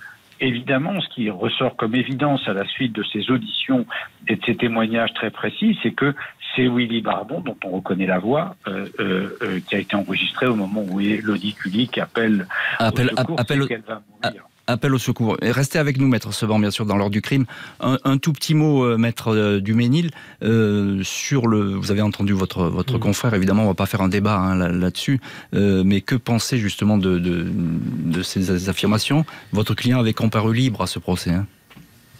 Évidemment, 0.40 1.00
ce 1.00 1.08
qui 1.08 1.30
ressort 1.30 1.76
comme 1.76 1.94
évidence 1.94 2.46
à 2.46 2.52
la 2.52 2.66
suite 2.66 2.92
de 2.92 3.02
ces 3.12 3.30
auditions 3.30 3.86
et 4.28 4.36
de 4.36 4.44
ces 4.44 4.56
témoignages 4.56 5.12
très 5.14 5.30
précis, 5.30 5.78
c'est 5.82 5.90
que 5.90 6.14
c'est 6.54 6.68
Willy 6.68 7.02
Bardon, 7.02 7.40
dont 7.40 7.56
on 7.64 7.70
reconnaît 7.70 8.06
la 8.06 8.18
voix, 8.18 8.56
euh, 8.66 8.86
euh, 9.00 9.36
euh, 9.42 9.60
qui 9.60 9.74
a 9.74 9.78
été 9.78 9.96
enregistré 9.96 10.46
au 10.46 10.54
moment 10.54 10.84
où 10.88 11.00
Elodie 11.00 11.54
Kulik 11.54 11.98
appelle, 11.98 12.46
appelle, 12.78 13.10
au 13.12 13.16
secours, 13.16 13.40
appelle, 13.40 13.60
va 13.86 14.02
mourir 14.24 14.44
appel 14.68 14.94
au 14.94 14.98
secours. 14.98 15.36
Et 15.42 15.50
restez 15.50 15.78
avec 15.78 15.98
nous, 15.98 16.06
maître 16.06 16.32
Seban, 16.32 16.58
bien 16.58 16.70
sûr, 16.70 16.86
dans 16.86 16.96
l'ordre 16.96 17.12
du 17.12 17.22
crime. 17.22 17.46
Un, 17.80 18.18
tout 18.18 18.32
petit 18.32 18.54
mot, 18.54 18.84
euh, 18.84 18.96
maître 18.96 19.34
euh, 19.34 19.60
Duménil, 19.60 20.10
euh, 20.42 21.00
sur 21.02 21.48
le. 21.48 21.74
Vous 21.74 21.90
avez 21.90 22.02
entendu 22.02 22.32
votre 22.32 22.64
votre 22.64 22.98
mm. 22.98 23.00
confrère. 23.00 23.34
Évidemment, 23.34 23.64
on 23.64 23.68
va 23.68 23.74
pas 23.74 23.86
faire 23.86 24.02
un 24.02 24.08
débat 24.08 24.36
hein, 24.36 24.54
là-dessus. 24.68 25.20
mais 25.52 26.00
que 26.02 26.14
pensez 26.14 26.58
justement 26.58 26.98
de, 26.98 27.18
de, 27.18 28.22
ces 28.22 28.68
affirmations? 28.68 29.24
Votre 29.52 29.74
client 29.74 29.98
avait 29.98 30.12
comparu 30.12 30.54
libre 30.54 30.82
à 30.82 30.86
ce 30.86 30.98
procès. 30.98 31.30
Hein. 31.30 31.46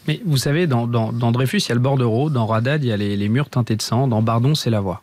mais 0.07 0.21
vous 0.25 0.39
savez, 0.39 0.67
dans, 0.67 0.87
dans, 0.87 1.33
Dreyfus, 1.33 1.59
il 1.59 1.69
y 1.69 1.73
a 1.73 1.75
le 1.75 1.81
bordereau, 1.81 2.31
dans 2.31 2.47
Radad, 2.47 2.83
il 2.83 2.89
y 2.89 2.93
a 2.93 2.97
les, 2.97 3.17
les 3.17 3.29
murs 3.29 3.51
teintés 3.51 3.77
de 3.77 3.83
sang, 3.83 4.09
dans 4.09 4.23
Bardon, 4.23 4.55
c'est 4.55 4.71
la 4.71 4.81
voix. 4.81 5.03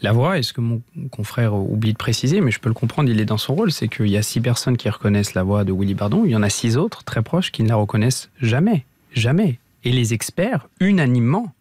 La 0.00 0.12
voix, 0.12 0.38
est 0.38 0.42
ce 0.42 0.52
que 0.52 0.60
mon 0.60 0.80
confrère 1.10 1.54
oublie 1.54 1.92
de 1.92 1.98
préciser, 1.98 2.40
mais 2.40 2.50
je 2.50 2.60
peux 2.60 2.68
le 2.68 2.74
comprendre, 2.74 3.10
il 3.10 3.20
est 3.20 3.24
dans 3.24 3.38
son 3.38 3.54
rôle, 3.54 3.72
c'est 3.72 3.88
qu'il 3.88 4.08
y 4.08 4.16
a 4.16 4.22
six 4.22 4.40
personnes 4.40 4.76
qui 4.76 4.88
reconnaissent 4.88 5.34
la 5.34 5.42
voix 5.42 5.64
de 5.64 5.72
Willy 5.72 5.94
Bardon, 5.94 6.24
il 6.24 6.30
y 6.30 6.36
en 6.36 6.42
a 6.42 6.50
six 6.50 6.76
autres 6.76 7.02
très 7.02 7.22
proches 7.22 7.50
qui 7.50 7.62
ne 7.62 7.68
la 7.68 7.76
reconnaissent 7.76 8.30
jamais. 8.40 8.84
Jamais. 9.12 9.58
Et 9.84 9.90
les 9.90 10.14
experts, 10.14 10.68
unanimement, 10.80 11.52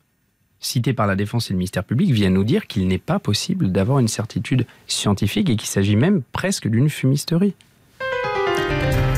cités 0.59 0.93
par 0.93 1.07
la 1.07 1.15
défense 1.15 1.49
et 1.49 1.53
le 1.53 1.57
ministère 1.57 1.83
public, 1.83 2.11
viennent 2.11 2.33
nous 2.33 2.43
dire 2.43 2.67
qu'il 2.67 2.87
n'est 2.87 2.97
pas 2.97 3.19
possible 3.19 3.71
d'avoir 3.71 3.99
une 3.99 4.07
certitude 4.07 4.65
scientifique 4.87 5.49
et 5.49 5.55
qu'il 5.55 5.69
s'agit 5.69 5.95
même 5.95 6.21
presque 6.31 6.67
d'une 6.67 6.89
fumisterie. 6.89 7.53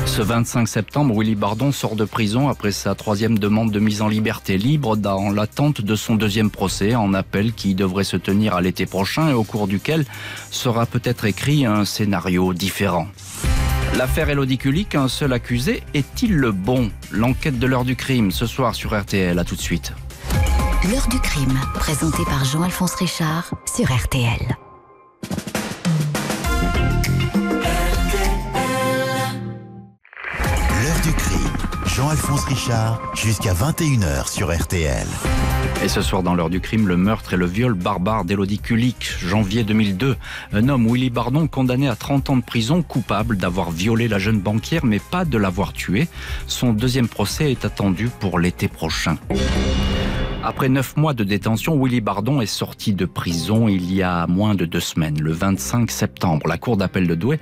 Ce 0.06 0.22
25 0.22 0.66
septembre, 0.66 1.14
Willy 1.16 1.34
Bardon 1.34 1.72
sort 1.72 1.96
de 1.96 2.04
prison 2.04 2.48
après 2.48 2.72
sa 2.72 2.94
troisième 2.94 3.38
demande 3.38 3.70
de 3.70 3.78
mise 3.78 4.02
en 4.02 4.08
liberté 4.08 4.58
libre 4.58 4.96
dans 4.96 5.30
l'attente 5.30 5.80
de 5.80 5.94
son 5.94 6.16
deuxième 6.16 6.50
procès 6.50 6.94
en 6.94 7.14
appel 7.14 7.52
qui 7.52 7.74
devrait 7.74 8.04
se 8.04 8.16
tenir 8.16 8.54
à 8.54 8.60
l'été 8.60 8.86
prochain 8.86 9.28
et 9.28 9.32
au 9.32 9.44
cours 9.44 9.68
duquel 9.68 10.04
sera 10.50 10.86
peut-être 10.86 11.24
écrit 11.24 11.64
un 11.64 11.84
scénario 11.84 12.52
différent. 12.52 13.08
L'affaire 13.96 14.30
Elodie 14.30 14.58
Kulik, 14.58 14.94
un 14.94 15.08
seul 15.08 15.32
accusé, 15.32 15.82
est-il 15.94 16.36
le 16.36 16.52
bon? 16.52 16.90
L'enquête 17.10 17.58
de 17.58 17.66
l'heure 17.66 17.84
du 17.84 17.96
crime 17.96 18.30
ce 18.30 18.46
soir 18.46 18.74
sur 18.74 18.98
RTL, 18.98 19.38
à 19.38 19.44
tout 19.44 19.56
de 19.56 19.60
suite. 19.60 19.92
L'heure 20.90 21.08
du 21.08 21.18
crime, 21.18 21.58
présenté 21.74 22.24
par 22.24 22.44
Jean-Alphonse 22.44 22.94
Richard 22.94 23.50
sur 23.66 23.86
RTL. 23.92 24.56
Jean-Alphonse 31.94 32.44
Richard, 32.44 33.00
jusqu'à 33.14 33.52
21h 33.52 34.30
sur 34.30 34.56
RTL. 34.56 35.06
Et 35.82 35.88
ce 35.88 36.02
soir, 36.02 36.22
dans 36.22 36.34
l'heure 36.34 36.48
du 36.48 36.60
crime, 36.60 36.86
le 36.86 36.96
meurtre 36.96 37.34
et 37.34 37.36
le 37.36 37.46
viol 37.46 37.74
barbare 37.74 38.24
d'Elodie 38.24 38.60
Kulik, 38.60 39.12
janvier 39.18 39.64
2002. 39.64 40.16
Un 40.52 40.68
homme, 40.68 40.86
Willy 40.86 41.10
Bardon, 41.10 41.48
condamné 41.48 41.88
à 41.88 41.96
30 41.96 42.30
ans 42.30 42.36
de 42.36 42.44
prison, 42.44 42.82
coupable 42.82 43.36
d'avoir 43.36 43.72
violé 43.72 44.06
la 44.06 44.18
jeune 44.18 44.40
banquière, 44.40 44.84
mais 44.84 45.00
pas 45.00 45.24
de 45.24 45.36
l'avoir 45.36 45.72
tuée. 45.72 46.06
Son 46.46 46.72
deuxième 46.72 47.08
procès 47.08 47.50
est 47.50 47.64
attendu 47.64 48.08
pour 48.20 48.38
l'été 48.38 48.68
prochain. 48.68 49.16
Après 50.42 50.70
neuf 50.70 50.96
mois 50.96 51.12
de 51.12 51.22
détention, 51.22 51.78
Willy 51.78 52.00
Bardon 52.00 52.40
est 52.40 52.46
sorti 52.46 52.94
de 52.94 53.04
prison 53.04 53.68
il 53.68 53.92
y 53.92 54.02
a 54.02 54.26
moins 54.26 54.54
de 54.54 54.64
deux 54.64 54.80
semaines, 54.80 55.20
le 55.20 55.32
25 55.32 55.90
septembre. 55.90 56.48
La 56.48 56.56
Cour 56.56 56.78
d'appel 56.78 57.06
de 57.06 57.14
Douai 57.14 57.38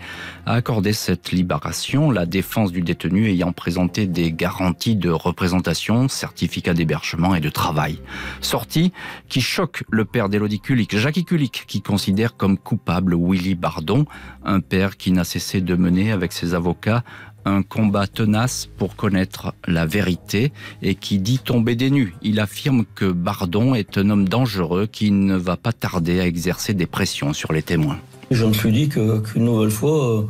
a 0.47 0.55
accordé 0.55 0.93
cette 0.93 1.31
libération, 1.31 2.11
la 2.11 2.27
défense 2.27 2.73
du 2.73 2.83
détenu 2.83 3.29
ayant 3.29 3.53
présenté 3.53 4.09
des 4.09 4.33
garanties 4.33 4.97
de 4.97 5.11
représentation, 5.11 6.09
certificat 6.09 6.75
d'hébergement 6.75 7.37
et 7.37 7.41
de 7.41 7.51
travail. 7.51 8.01
Sortie 8.41 8.93
qui 9.29 9.43
choque 9.43 9.85
le 9.91 10.05
père 10.05 10.29
d'Élodie 10.29 10.61
Kulik, 10.61 10.97
Jackie 10.97 11.25
Kulik, 11.25 11.67
qui 11.69 11.83
considère 11.83 12.37
comme 12.37 12.59
coupable 12.59 13.15
Willy 13.17 13.55
Bardon, 13.55 14.07
un 14.45 14.59
père 14.59 14.97
qui 14.97 15.13
n'a 15.13 15.23
cessé 15.23 15.61
de 15.61 15.77
mener 15.77 16.11
avec 16.11 16.33
ses 16.33 16.53
avocats 16.53 17.05
un 17.49 17.63
combat 17.63 18.07
tenace 18.07 18.69
pour 18.79 18.97
connaître 18.97 19.55
la 19.67 19.87
vérité 19.87 20.53
et 20.83 20.95
qui 20.95 21.19
dit 21.19 21.39
tomber 21.39 21.75
des 21.77 21.91
nues. 21.91 22.15
Il 22.23 22.41
affirme 22.41 22.85
que 22.95 23.11
Bardon 23.11 23.75
est 23.75 23.99
un 23.99 24.11
homme 24.11 24.29
dangereux 24.29 24.87
qui 24.87 25.11
ne 25.11 25.37
va 25.37 25.57
pas 25.57 25.73
tarder 25.73 26.21
à 26.21 26.27
exercer 26.27 26.75
des 26.75 26.87
pressions 26.87 27.33
sur 27.33 27.53
les 27.53 27.63
témoins. 27.63 27.99
Je 28.31 28.45
me 28.45 28.53
suis 28.53 28.73
dit 28.73 28.89
qu'une 28.89 29.45
nouvelle 29.45 29.71
fois, 29.71 30.27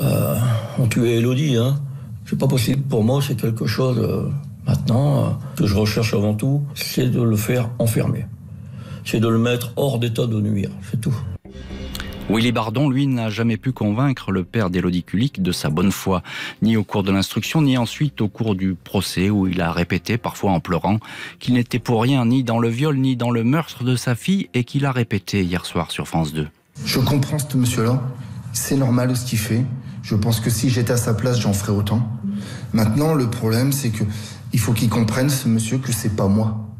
euh, 0.00 0.36
on 0.78 0.86
tuait 0.86 1.18
Elodie. 1.18 1.56
Hein. 1.56 1.80
C'est 2.26 2.38
pas 2.38 2.48
possible 2.48 2.82
pour 2.82 3.04
moi, 3.04 3.20
c'est 3.20 3.38
quelque 3.38 3.66
chose 3.66 3.98
euh, 3.98 4.28
maintenant 4.66 5.24
euh, 5.24 5.28
que 5.56 5.66
je 5.66 5.74
recherche 5.74 6.14
avant 6.14 6.34
tout, 6.34 6.62
c'est 6.74 7.08
de 7.08 7.20
le 7.20 7.36
faire 7.36 7.68
enfermer. 7.78 8.26
C'est 9.04 9.20
de 9.20 9.28
le 9.28 9.38
mettre 9.38 9.72
hors 9.76 9.98
d'état 9.98 10.26
de 10.26 10.40
nuire, 10.40 10.70
c'est 10.90 11.00
tout. 11.00 11.14
Willy 12.32 12.50
Bardon, 12.50 12.88
lui, 12.88 13.06
n'a 13.06 13.28
jamais 13.28 13.58
pu 13.58 13.72
convaincre 13.72 14.32
le 14.32 14.42
père 14.42 14.70
d'Élodie 14.70 15.02
Kulik 15.02 15.42
de 15.42 15.52
sa 15.52 15.68
bonne 15.68 15.92
foi, 15.92 16.22
ni 16.62 16.78
au 16.78 16.82
cours 16.82 17.02
de 17.02 17.12
l'instruction, 17.12 17.60
ni 17.60 17.76
ensuite 17.76 18.22
au 18.22 18.28
cours 18.28 18.54
du 18.54 18.74
procès 18.74 19.28
où 19.28 19.46
il 19.46 19.60
a 19.60 19.70
répété, 19.70 20.16
parfois 20.16 20.52
en 20.52 20.60
pleurant, 20.60 20.98
qu'il 21.40 21.54
n'était 21.54 21.78
pour 21.78 22.00
rien 22.00 22.24
ni 22.24 22.42
dans 22.42 22.58
le 22.58 22.70
viol 22.70 22.96
ni 22.96 23.16
dans 23.16 23.30
le 23.30 23.44
meurtre 23.44 23.84
de 23.84 23.96
sa 23.96 24.14
fille 24.14 24.48
et 24.54 24.64
qu'il 24.64 24.86
a 24.86 24.92
répété 24.92 25.42
hier 25.42 25.66
soir 25.66 25.90
sur 25.90 26.08
France 26.08 26.32
2. 26.32 26.48
Je 26.86 27.00
comprends 27.00 27.38
ce 27.38 27.54
monsieur-là, 27.54 28.02
c'est 28.54 28.76
normal 28.76 29.14
ce 29.14 29.26
qu'il 29.26 29.38
fait. 29.38 29.66
Je 30.02 30.14
pense 30.14 30.40
que 30.40 30.48
si 30.48 30.70
j'étais 30.70 30.94
à 30.94 30.96
sa 30.96 31.12
place, 31.12 31.38
j'en 31.38 31.52
ferais 31.52 31.72
autant. 31.72 32.08
Maintenant, 32.72 33.12
le 33.12 33.28
problème, 33.28 33.72
c'est 33.72 33.90
que 33.90 34.04
il 34.54 34.58
faut 34.58 34.72
qu'il 34.72 34.88
comprenne, 34.88 35.28
ce 35.28 35.48
monsieur, 35.48 35.76
que 35.76 35.92
c'est 35.92 36.16
pas 36.16 36.28
moi. 36.28 36.71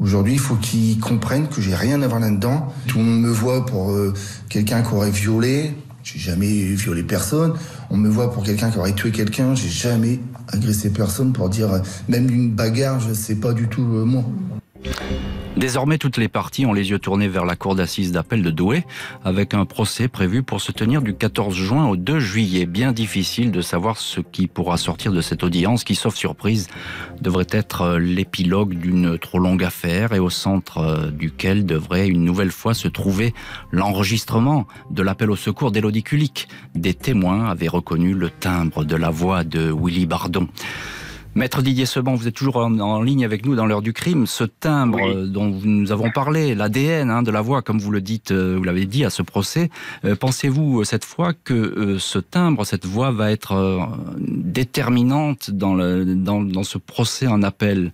Aujourd'hui, 0.00 0.34
il 0.34 0.38
faut 0.38 0.56
qu'il 0.56 0.98
comprenne 0.98 1.48
que 1.48 1.60
j'ai 1.60 1.74
rien 1.74 2.02
à 2.02 2.08
voir 2.08 2.20
là-dedans. 2.20 2.72
Tout 2.88 2.98
le 2.98 3.04
me 3.04 3.30
voit 3.30 3.64
pour 3.64 3.92
euh, 3.92 4.12
quelqu'un 4.48 4.82
qui 4.82 4.92
aurait 4.92 5.10
violé. 5.10 5.72
J'ai 6.02 6.18
jamais 6.18 6.46
violé 6.46 7.02
personne. 7.02 7.54
On 7.90 7.96
me 7.96 8.08
voit 8.08 8.32
pour 8.32 8.42
quelqu'un 8.42 8.70
qui 8.70 8.78
aurait 8.78 8.92
tué 8.92 9.10
quelqu'un. 9.10 9.54
J'ai 9.54 9.68
jamais 9.68 10.20
agressé 10.52 10.90
personne 10.90 11.32
pour 11.32 11.48
dire, 11.48 11.72
euh, 11.72 11.78
même 12.08 12.28
une 12.28 12.50
bagarre, 12.50 13.00
je 13.00 13.14
sais 13.14 13.36
pas 13.36 13.52
du 13.52 13.68
tout 13.68 13.82
euh, 13.82 14.04
moi. 14.04 14.24
Désormais, 15.56 15.98
toutes 15.98 16.16
les 16.16 16.26
parties 16.26 16.66
ont 16.66 16.72
les 16.72 16.90
yeux 16.90 16.98
tournés 16.98 17.28
vers 17.28 17.44
la 17.44 17.54
cour 17.54 17.76
d'assises 17.76 18.10
d'appel 18.10 18.42
de 18.42 18.50
Douai, 18.50 18.84
avec 19.24 19.54
un 19.54 19.64
procès 19.64 20.08
prévu 20.08 20.42
pour 20.42 20.60
se 20.60 20.72
tenir 20.72 21.00
du 21.00 21.14
14 21.14 21.54
juin 21.54 21.86
au 21.86 21.96
2 21.96 22.18
juillet. 22.18 22.66
Bien 22.66 22.90
difficile 22.90 23.52
de 23.52 23.60
savoir 23.60 23.98
ce 23.98 24.20
qui 24.20 24.48
pourra 24.48 24.76
sortir 24.78 25.12
de 25.12 25.20
cette 25.20 25.44
audience 25.44 25.84
qui, 25.84 25.94
sauf 25.94 26.16
surprise, 26.16 26.66
devrait 27.20 27.46
être 27.50 27.82
euh, 27.82 27.98
l'épilogue 28.00 28.74
d'une 28.74 29.16
trop 29.16 29.38
longue 29.38 29.62
affaire 29.62 30.12
et 30.12 30.18
au 30.18 30.28
centre 30.28 30.78
euh, 30.78 31.10
duquel 31.12 31.64
devrait 31.64 32.08
une 32.08 32.24
nouvelle 32.24 32.50
fois 32.50 32.74
se 32.74 32.88
trouver 32.88 33.32
l'enregistrement 33.70 34.66
de 34.90 35.02
l'appel 35.02 35.30
au 35.30 35.36
secours 35.36 35.70
d'Élodie 35.70 36.02
Kulik. 36.02 36.48
Des 36.74 36.94
témoins 36.94 37.48
avaient 37.48 37.68
reconnu 37.68 38.12
le 38.12 38.28
timbre 38.28 38.84
de 38.84 38.96
la 38.96 39.10
voix 39.10 39.44
de 39.44 39.72
Willy 39.72 40.06
Bardon. 40.06 40.48
Maître 41.34 41.62
Didier 41.62 41.84
Seban, 41.84 42.14
vous 42.14 42.28
êtes 42.28 42.34
toujours 42.34 42.58
en, 42.58 43.02
ligne 43.02 43.24
avec 43.24 43.44
nous 43.44 43.56
dans 43.56 43.66
l'heure 43.66 43.82
du 43.82 43.92
crime. 43.92 44.24
Ce 44.26 44.44
timbre 44.44 45.00
euh, 45.00 45.26
dont 45.26 45.46
nous 45.64 45.90
avons 45.90 46.10
parlé, 46.12 46.54
l'ADN 46.54 47.10
hein, 47.10 47.24
de 47.24 47.32
la 47.32 47.40
voix, 47.40 47.60
comme 47.60 47.80
vous 47.80 47.90
le 47.90 48.00
dites, 48.00 48.30
euh, 48.30 48.54
vous 48.56 48.62
l'avez 48.62 48.86
dit 48.86 49.04
à 49.04 49.10
ce 49.10 49.22
procès, 49.22 49.68
euh, 50.04 50.14
pensez-vous 50.14 50.84
cette 50.84 51.04
fois 51.04 51.32
que 51.32 51.96
ce 51.98 52.20
timbre, 52.20 52.64
cette 52.64 52.86
voix 52.86 53.10
va 53.10 53.32
être 53.32 53.88
déterminante 54.18 55.50
dans, 55.50 55.74
le, 55.74 56.04
dans, 56.04 56.42
dans 56.42 56.62
ce 56.62 56.78
procès 56.78 57.26
en 57.26 57.42
appel? 57.42 57.92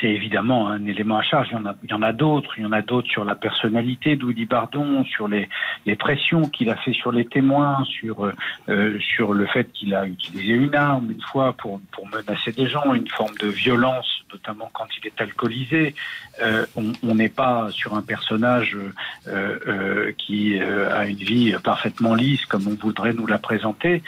C'est 0.00 0.08
évidemment 0.08 0.68
un 0.68 0.84
élément 0.86 1.18
à 1.18 1.22
charge. 1.22 1.48
Il 1.50 1.90
y 1.90 1.94
en 1.94 2.02
a, 2.02 2.12
d'autres. 2.12 2.52
Il 2.58 2.64
y 2.64 2.66
en 2.66 2.72
a 2.72 2.82
d'autres 2.82 3.08
sur 3.08 3.24
la 3.24 3.34
personnalité 3.34 4.16
d'Oudy 4.16 4.44
Bardon, 4.44 5.04
sur 5.04 5.28
les, 5.28 5.48
pressions 5.96 6.42
qu'il 6.42 6.70
a 6.70 6.76
fait 6.76 6.92
sur 6.92 7.12
les 7.12 7.24
témoins, 7.24 7.82
sur, 7.84 8.30
euh, 8.68 8.98
sur 9.00 9.32
le 9.32 9.46
fait 9.46 9.72
qu'il 9.72 9.94
a 9.94 10.06
utilisé 10.06 10.52
une 10.52 10.74
arme 10.74 11.10
une 11.10 11.22
fois 11.22 11.54
pour, 11.54 11.80
menacer 12.12 12.52
des 12.52 12.68
gens, 12.68 12.94
une 12.94 13.08
forme 13.08 13.34
de 13.40 13.48
violence, 13.48 14.22
notamment 14.32 14.70
quand 14.72 14.86
il 15.00 15.06
est 15.06 15.20
alcoolisé. 15.20 15.94
Euh, 16.42 16.66
on 16.76 17.14
n'est 17.14 17.30
pas 17.30 17.68
sur 17.70 17.94
un 17.94 18.02
personnage 18.02 18.76
euh, 19.26 19.58
euh 19.66 20.12
qui 20.18 20.58
euh, 20.58 20.94
a 20.94 21.06
une 21.06 21.16
vie 21.16 21.54
parfaitement 21.64 22.14
lisse 22.14 22.44
comme 22.46 22.66
on 22.68 22.74
voudrait 22.74 23.14
nous 23.14 23.26
la 23.26 23.38
présenter 23.38 24.02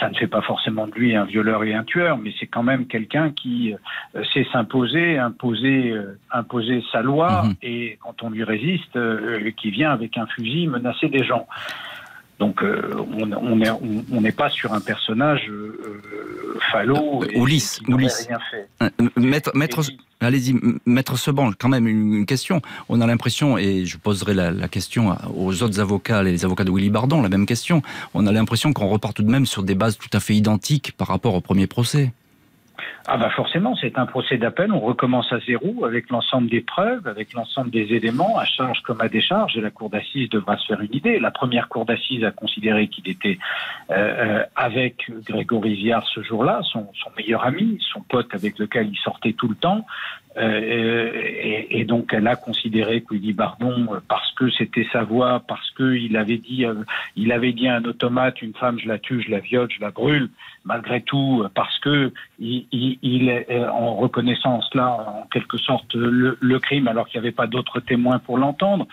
ça 0.00 0.08
ne 0.08 0.14
fait 0.14 0.26
pas 0.26 0.42
forcément 0.42 0.86
de 0.86 0.92
lui 0.92 1.16
un 1.16 1.24
violeur 1.24 1.64
et 1.64 1.74
un 1.74 1.84
tueur, 1.84 2.18
mais 2.18 2.32
c'est 2.38 2.46
quand 2.46 2.62
même 2.62 2.86
quelqu'un 2.86 3.30
qui 3.30 3.74
euh, 3.74 4.22
sait 4.32 4.46
s'imposer, 4.52 5.18
imposer, 5.18 5.90
euh, 5.90 6.18
imposer 6.30 6.84
sa 6.92 7.02
loi, 7.02 7.44
mhm. 7.44 7.54
et 7.62 7.98
quand 8.02 8.22
on 8.22 8.30
lui 8.30 8.44
résiste, 8.44 8.96
euh, 8.96 9.50
qui 9.56 9.70
vient 9.70 9.90
avec 9.90 10.16
un 10.16 10.26
fusil 10.26 10.66
menacer 10.66 11.08
des 11.08 11.24
gens. 11.24 11.46
Donc 12.38 12.62
on 12.62 14.20
n'est 14.20 14.32
pas 14.32 14.50
sur 14.50 14.72
un 14.72 14.80
personnage 14.80 15.50
falot 16.70 17.24
ou 17.34 17.46
lisse. 17.46 17.80
Rien 17.86 18.38
fait. 18.50 18.92
Maître, 19.16 19.50
maître, 19.54 19.82
Allez-y, 20.20 20.56
maître 20.84 21.16
Seban, 21.16 21.52
quand 21.56 21.68
même 21.68 21.86
une 21.86 22.26
question. 22.26 22.60
On 22.88 23.00
a 23.00 23.06
l'impression, 23.06 23.56
et 23.56 23.84
je 23.84 23.96
poserai 23.98 24.34
la, 24.34 24.68
question 24.68 25.16
aux 25.36 25.62
autres 25.62 25.78
avocats, 25.78 26.24
les 26.24 26.44
avocats 26.44 26.64
de 26.64 26.72
Willy 26.72 26.90
Bardon, 26.90 27.22
la 27.22 27.28
même 27.28 27.46
question. 27.46 27.82
On 28.14 28.26
a 28.26 28.32
l'impression 28.32 28.72
qu'on 28.72 28.88
repart 28.88 29.14
tout 29.14 29.22
de 29.22 29.30
même 29.30 29.46
sur 29.46 29.62
des 29.62 29.76
bases 29.76 29.96
tout 29.96 30.10
à 30.12 30.18
fait 30.18 30.34
identiques 30.34 30.92
par 30.96 31.06
rapport 31.06 31.34
au 31.34 31.40
premier 31.40 31.68
procès. 31.68 32.12
Ah 33.10 33.16
bah 33.16 33.30
forcément, 33.30 33.74
c'est 33.74 33.98
un 33.98 34.04
procès 34.04 34.36
d'appel, 34.36 34.70
on 34.70 34.80
recommence 34.80 35.32
à 35.32 35.38
zéro 35.40 35.86
avec 35.86 36.10
l'ensemble 36.10 36.50
des 36.50 36.60
preuves, 36.60 37.06
avec 37.06 37.32
l'ensemble 37.32 37.70
des 37.70 37.94
éléments, 37.94 38.36
à 38.36 38.44
charge 38.44 38.82
comme 38.82 39.00
à 39.00 39.08
décharge, 39.08 39.56
et 39.56 39.62
la 39.62 39.70
cour 39.70 39.88
d'assises 39.88 40.28
devra 40.28 40.58
se 40.58 40.66
faire 40.66 40.82
une 40.82 40.94
idée. 40.94 41.18
La 41.18 41.30
première 41.30 41.70
cour 41.70 41.86
d'assises 41.86 42.22
a 42.22 42.32
considéré 42.32 42.88
qu'il 42.88 43.08
était 43.08 43.38
euh, 43.90 43.94
euh, 43.94 44.44
avec 44.54 45.10
Grégory 45.26 45.74
Viard 45.76 46.06
ce 46.14 46.22
jour-là, 46.22 46.60
son, 46.70 46.86
son, 47.02 47.10
meilleur 47.16 47.46
ami, 47.46 47.78
son 47.80 48.02
pote 48.02 48.28
avec 48.34 48.58
lequel 48.58 48.90
il 48.92 48.98
sortait 48.98 49.32
tout 49.32 49.48
le 49.48 49.54
temps, 49.54 49.86
euh, 50.36 51.10
et, 51.14 51.80
et, 51.80 51.84
donc 51.84 52.12
elle 52.12 52.28
a 52.28 52.36
considéré 52.36 53.00
que 53.00 53.14
Willy 53.14 53.32
Bardon, 53.32 53.88
parce 54.08 54.30
que 54.34 54.50
c'était 54.50 54.86
sa 54.92 55.02
voix, 55.02 55.42
parce 55.48 55.70
qu'il 55.70 56.14
avait 56.18 56.36
dit, 56.36 56.66
il 57.16 57.32
avait 57.32 57.52
dit 57.52 57.68
à 57.68 57.76
un 57.76 57.84
automate, 57.84 58.42
une 58.42 58.54
femme, 58.54 58.78
je 58.78 58.86
la 58.86 58.98
tue, 58.98 59.22
je 59.22 59.30
la 59.30 59.40
viole, 59.40 59.68
je 59.70 59.80
la 59.80 59.90
brûle, 59.90 60.28
malgré 60.64 61.00
tout, 61.00 61.44
parce 61.54 61.78
que 61.80 62.12
il, 62.38 62.66
il, 62.70 62.97
est 63.02 63.50
euh, 63.50 63.70
en 63.70 63.96
reconnaissant 63.96 64.60
cela, 64.62 64.90
en 64.90 65.26
quelque 65.30 65.58
sorte, 65.58 65.94
le, 65.94 66.36
le 66.40 66.58
crime, 66.58 66.88
alors 66.88 67.06
qu'il 67.08 67.20
n'y 67.20 67.26
avait 67.26 67.34
pas 67.34 67.46
d'autres 67.46 67.80
témoins 67.80 68.18
pour 68.18 68.38
l'entendre. 68.38 68.86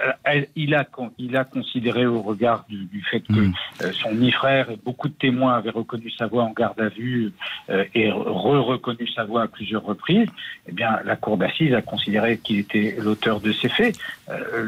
Euh, 0.00 0.42
il, 0.54 0.74
a, 0.74 0.86
il 1.18 1.36
a 1.36 1.44
considéré 1.44 2.06
au 2.06 2.22
regard 2.22 2.64
du, 2.68 2.84
du 2.84 3.02
fait 3.02 3.20
que 3.20 3.32
hmm. 3.32 3.52
euh, 3.82 3.92
son 3.92 4.12
mi-frère 4.12 4.70
et 4.70 4.78
beaucoup 4.84 5.08
de 5.08 5.14
témoins 5.14 5.56
avaient 5.56 5.70
reconnu 5.70 6.10
sa 6.10 6.26
voix 6.26 6.44
en 6.44 6.52
garde 6.52 6.80
à 6.80 6.88
vue 6.88 7.32
euh, 7.70 7.84
et 7.94 8.10
re-reconnu 8.10 9.08
sa 9.08 9.24
voix 9.24 9.42
à 9.42 9.48
plusieurs 9.48 9.84
reprises, 9.84 10.28
eh 10.68 10.72
bien, 10.72 11.00
la 11.04 11.16
cour 11.16 11.36
d'assises 11.36 11.74
a 11.74 11.82
considéré 11.82 12.38
qu'il 12.38 12.58
était 12.58 12.96
l'auteur 13.00 13.40
de 13.40 13.52
ces 13.52 13.68
faits. 13.68 13.98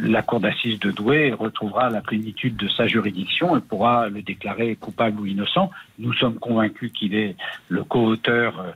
la 0.03 0.23
cour 0.23 0.41
d'assises 0.41 0.79
de 0.81 0.91
Douai 0.91 1.33
retrouvera 1.33 1.91
la 1.91 2.01
plénitude 2.01 2.57
de 2.57 2.69
sa 2.69 2.87
juridiction 2.87 3.57
et 3.57 3.61
pourra 3.61 4.09
le 4.09 4.23
déclarer 4.23 4.77
coupable 4.77 5.21
ou 5.21 5.27
innocent. 5.27 5.71
Nous 5.99 6.13
sommes 6.15 6.39
convaincus 6.39 6.93
qu'il 6.93 7.15
est 7.15 7.37
le 7.69 7.85
co-auteur 7.85 8.75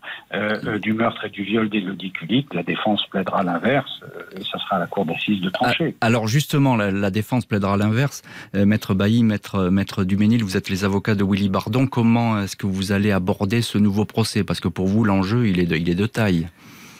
du 0.81 0.93
meurtre 0.93 1.25
et 1.25 1.31
du 1.31 1.43
viol 1.43 1.69
d'Élodie 1.69 2.13
Kulik. 2.13 2.53
La 2.55 2.63
défense 2.63 3.05
plaidera 3.07 3.43
l'inverse 3.43 4.01
et 4.37 4.45
ça 4.45 4.59
sera 4.59 4.77
à 4.77 4.79
la 4.81 4.87
cour 4.87 5.05
d'assises 5.05 5.41
de 5.41 5.51
trancher. 5.51 5.95
Ah, 6.01 6.07
alors, 6.07 6.27
juste 6.27 6.43
justement, 6.45 6.76
la, 6.76 7.11
défense 7.11 7.47
plaidera 7.47 7.78
l'inverse. 7.78 8.20
Euh, 8.55 8.66
maître 8.66 8.92
Bailly, 8.92 9.24
maître, 9.24 10.05
Duménil, 10.05 10.45
vous 10.45 10.59
êtes 10.59 10.68
les 10.68 10.84
avocats 10.84 11.14
de 11.14 11.24
Willy 11.24 11.49
Bardon. 11.49 11.86
Comment 11.86 12.42
est-ce 12.42 12.55
que 12.55 12.66
vous 12.66 12.92
allez 12.92 13.12
aborder 13.12 13.62
ce 13.62 13.78
nouveau 13.78 14.05
procès? 14.05 14.45
Parce 14.45 14.61
que 14.61 14.68
pour 14.68 14.86
vous, 14.86 15.05
l'enjeu, 15.05 15.49
il, 15.49 15.66
de, 15.66 15.74
est 15.74 15.95
de 15.95 16.07
taille. 16.07 16.49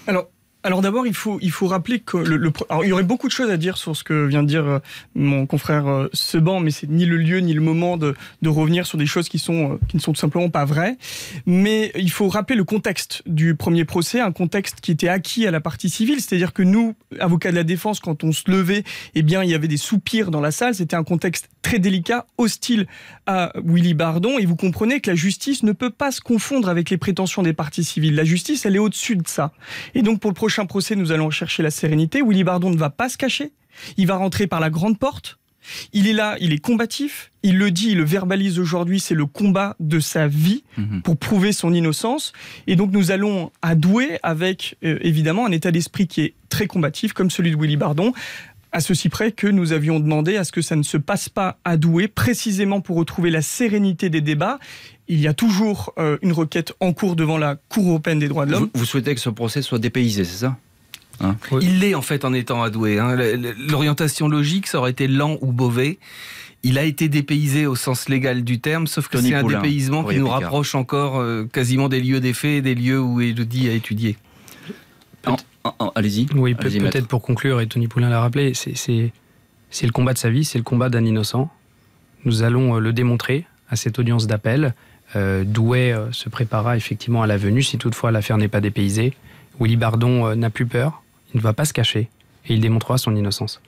Alors, 0.07 0.29
alors 0.65 0.81
d'abord, 0.81 1.07
il 1.07 1.15
faut, 1.15 1.39
il 1.43 1.51
faut 1.51 1.67
rappeler 1.67 2.01
que 2.01 2.17
le, 2.17 2.51
alors, 2.71 2.85
il 2.85 2.89
y 2.89 2.93
aurait 2.93 3.03
beaucoup 3.03 3.27
de 3.29 3.33
choses 3.33 3.51
à 3.51 3.59
dire 3.59 3.77
sur 3.77 3.95
ce 3.95 4.03
que 4.03 4.27
vient 4.27 4.43
de 4.43 4.49
dire 4.49 4.67
euh, 4.67 4.79
mon 5.15 5.45
confrère 5.45 5.87
euh, 5.87 6.09
Seban, 6.15 6.59
mais 6.59 6.71
c'est 6.71 6.89
ni 6.89 7.05
le 7.05 7.19
lieu 7.19 7.39
ni 7.41 7.53
le 7.53 7.61
moment 7.61 7.99
de, 7.99 8.15
de 8.41 8.49
revenir 8.49 8.87
sur 8.87 8.97
des 8.97 9.05
choses 9.05 9.29
qui 9.29 9.39
sont 9.39 9.73
euh, 9.73 9.79
qui 9.89 9.97
ne 9.97 10.01
sont 10.01 10.13
tout 10.13 10.21
simplement 10.21 10.49
pas 10.49 10.65
vraies. 10.65 10.97
Mais 11.45 11.93
il 11.97 12.11
faut 12.11 12.29
rappeler 12.29 12.57
le 12.57 12.65
contexte 12.65 13.23
du 13.27 13.55
premier 13.55 13.85
procès, 13.85 14.21
un 14.21 14.33
contexte 14.33 14.81
qui 14.81 14.91
était 14.91 15.09
acquis 15.09 15.47
à 15.47 15.51
la 15.51 15.61
partie 15.61 15.91
civile, 15.91 16.21
c'est-à-dire 16.21 16.55
que 16.55 16.63
nous, 16.63 16.95
avocats 17.21 17.51
de 17.51 17.57
la 17.57 17.65
défense, 17.65 18.01
quand 18.01 18.25
on 18.25 18.33
se 18.33 18.51
levait, 18.51 18.85
eh 19.15 19.23
bien, 19.23 19.45
il 19.45 19.51
y 19.51 19.55
avait 19.55 19.69
des 19.69 19.77
soupirs 19.77 20.31
dans 20.31 20.41
la 20.41 20.51
salle. 20.51 20.75
C'était 20.75 20.97
un 20.97 21.05
contexte 21.05 21.51
très 21.65 21.81
délicat, 21.81 22.27
hostile 22.39 22.87
à 23.27 23.53
Willy 23.65 23.95
Bardon, 23.95 24.39
et 24.39 24.45
vous 24.45 24.55
comprenez 24.55 25.01
que 25.01 25.11
la 25.11 25.17
justice 25.17 25.65
ne 25.65 25.73
peut 25.73 25.91
pas 25.91 26.13
se 26.13 26.21
confondre 26.21 26.69
avec 26.69 26.91
les 26.91 26.99
prétentions 26.99 27.43
des 27.43 27.55
parties 27.55 27.83
civiles. 27.83 28.15
La 28.15 28.25
justice, 28.25 28.67
elle 28.67 28.77
est 28.77 28.81
au-dessus 28.81 29.17
de 29.17 29.27
ça. 29.27 29.51
Et 29.95 30.03
donc 30.03 30.21
pour 30.21 30.31
le 30.31 30.35
prochain 30.35 30.67
procès, 30.67 30.95
nous 30.95 31.11
allons 31.11 31.31
chercher 31.31 31.63
la 31.63 31.71
sérénité. 31.71 32.23
Willy 32.23 32.45
Bardon 32.45 32.71
ne 32.71 32.77
va 32.77 32.91
pas 32.91 33.09
se 33.09 33.17
cacher. 33.17 33.53
Il 33.97 34.07
va 34.07 34.17
rentrer 34.17 34.47
par 34.47 34.61
la 34.61 34.71
grande 34.71 34.99
porte. 34.99 35.39
Il 35.95 36.07
est 36.07 36.13
là, 36.13 36.37
il 36.41 36.53
est 36.53 36.59
combatif, 36.59 37.33
il 37.43 37.57
le 37.57 37.71
dit, 37.71 37.93
il 37.93 37.97
le 37.97 38.05
verbalise 38.05 38.59
aujourd'hui, 38.59 39.01
c'est 39.01 39.15
le 39.15 39.25
combat 39.25 39.77
de 39.81 39.99
sa 39.99 40.27
vie 40.27 40.63
mhm. 40.77 41.01
pour 41.01 41.17
prouver 41.17 41.53
son 41.53 41.73
innocence. 41.73 42.35
Et 42.67 42.77
donc 42.77 42.93
nous 42.93 43.11
allons 43.11 43.51
adouer 43.63 44.19
avec 44.23 44.77
euh, 44.85 44.99
évidemment 45.01 45.47
un 45.47 45.53
état 45.53 45.71
d'esprit 45.71 46.07
qui 46.07 46.21
est 46.21 46.35
très 46.51 46.67
combatif, 46.67 47.15
comme 47.15 47.31
celui 47.31 47.51
de 47.51 47.57
Willy 47.57 47.79
Bardon, 47.79 48.13
à 48.75 48.81
ceci 48.81 49.09
près 49.09 49.31
que 49.31 49.47
nous 49.47 49.73
avions 49.73 50.01
demandé 50.01 50.37
à 50.37 50.43
ce 50.43 50.51
que 50.51 50.61
ça 50.61 50.75
ne 50.75 50.83
se 50.83 50.97
passe 50.97 51.29
pas 51.29 51.59
à 51.65 51.77
Douai, 51.77 52.09
précisément 52.09 52.81
pour 52.81 52.97
retrouver 52.97 53.31
la 53.31 53.41
sérénité 53.41 54.11
des 54.11 54.21
débats. 54.21 54.59
Il 55.07 55.21
y 55.21 55.29
a 55.29 55.33
toujours 55.33 55.95
euh, 55.97 56.19
une 56.23 56.33
requête 56.33 56.73
en 56.81 56.93
cours 56.93 57.15
devant 57.15 57.39
la 57.39 57.55
Cour 57.69 57.89
européenne 57.89 58.19
des 58.19 58.27
droits 58.27 58.47
de 58.47 58.51
l'homme. 58.51 58.71
Vous, 58.75 58.85
souhaitez 58.85 59.15
que 59.15 59.21
ce 59.21 59.31
procès 59.31 59.63
soit 59.63 59.79
dépaysé, 59.79 60.25
c'est 60.25 60.39
ça? 60.39 60.57
Hein? 61.21 61.37
Il 61.61 61.79
l'est 61.79 61.95
en 61.95 62.03
fait 62.03 62.25
en 62.25 62.35
étant 62.35 62.65
adoué. 62.65 62.99
Hein. 62.99 63.15
L'orientation 63.69 64.27
logique, 64.27 64.67
ça 64.67 64.79
aurait 64.79 64.91
été 64.91 65.07
lent 65.07 65.39
ou 65.41 65.53
Beauvais. 65.53 65.99
Il 66.65 66.77
a 66.77 66.83
été 66.83 67.09
dépaysé 67.09 67.67
au 67.67 67.77
sens 67.77 68.09
légal 68.09 68.43
du 68.43 68.59
terme, 68.59 68.89
sauf 68.89 69.07
que 69.07 69.21
c'est 69.21 69.35
un 69.35 69.45
dépaysement 69.45 70.03
qui 70.03 70.19
nous 70.19 70.29
rapproche 70.29 70.75
encore 70.75 71.21
euh, 71.21 71.45
quasiment 71.45 71.89
des 71.89 72.01
lieux 72.01 72.19
des 72.19 72.33
faits 72.33 72.59
et 72.59 72.63
des 72.63 72.75
lieux 72.75 73.01
où 73.01 73.21
Elodie 73.21 73.69
a 73.69 73.73
étudié. 73.73 74.17
Allez-y. 75.95 76.27
Oui, 76.35 76.55
peut-être 76.55 77.07
pour 77.07 77.23
conclure, 77.23 77.61
et 77.61 77.67
Tony 77.67 77.89
Poulain 77.89 78.09
l'a 78.09 78.21
rappelé, 78.21 78.53
c'est 78.55 79.13
le 79.83 79.93
combat 79.93 80.13
de 80.13 80.19
sa 80.19 80.31
vie, 80.31 80.45
c'est 80.45 80.59
le 80.59 80.65
combat 80.65 80.89
d'un 80.89 81.05
innocent. 81.05 81.51
Nous 82.25 82.43
allons 82.43 82.79
le 82.79 82.93
démontrer 82.93 83.47
à 83.69 83.77
cette 83.77 83.99
audience 83.99 84.27
d'appel. 84.27 84.75
Douai 85.15 85.95
se 86.13 86.29
préparera 86.29 86.77
effectivement 86.77 87.23
à 87.23 87.27
la 87.27 87.37
venue 87.37 87.63
si 87.63 87.79
toutefois 87.79 88.11
l'affaire 88.11 88.39
n'est 88.39 88.49
pas 88.49 88.61
dépaysée. 88.61 89.15
Willy 89.61 89.77
Bardon 89.77 90.35
n'a 90.35 90.51
plus 90.51 90.67
peur, 90.67 91.03
il 91.33 91.39
ne 91.39 91.43
va 91.43 91.53
pas 91.53 91.65
se 91.65 91.73
cacher 91.73 92.09
et 92.47 92.55
il 92.55 92.61
démontrera 92.61 92.99
son 92.99 93.15
innocence. 93.15 93.61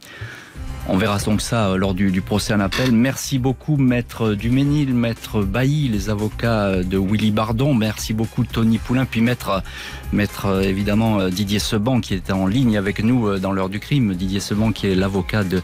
On 0.89 0.99
verra 0.99 1.19
donc 1.19 1.41
ça 1.41 1.71
euh, 1.71 1.77
lors 1.77 1.95
du, 1.95 2.21
procès 2.21 2.55
en 2.55 2.61
appel. 2.61 2.93
Merci 2.93 3.39
beaucoup, 3.39 3.77
maître 3.77 4.35
Duménil, 4.35 4.95
maître 4.95 5.43
Bailly, 5.43 5.89
les 5.89 6.11
avocats 6.11 6.85
de 6.85 6.97
Willy 6.97 7.33
Bardon. 7.33 7.75
Merci 7.75 8.13
beaucoup, 8.13 8.45
Tony 8.45 8.79
Poulain. 8.79 9.05
Puis 9.05 9.21
maître, 9.21 9.65
maître 10.13 10.47
euh, 10.47 10.63
évidemment 10.63 11.29
Didier 11.29 11.59
Seban 11.59 12.01
qui 12.01 12.15
était 12.15 12.33
en 12.33 12.47
ligne 12.47 12.77
avec 12.77 13.03
nous 13.03 13.29
euh, 13.29 13.39
dans 13.39 13.53
l'heure 13.53 13.69
du 13.69 13.81
crime. 13.81 14.15
Didier 14.15 14.41
Seban 14.41 14.73
qui 14.73 14.87
est 14.87 14.95
l'avocat 14.95 15.45
de, 15.45 15.63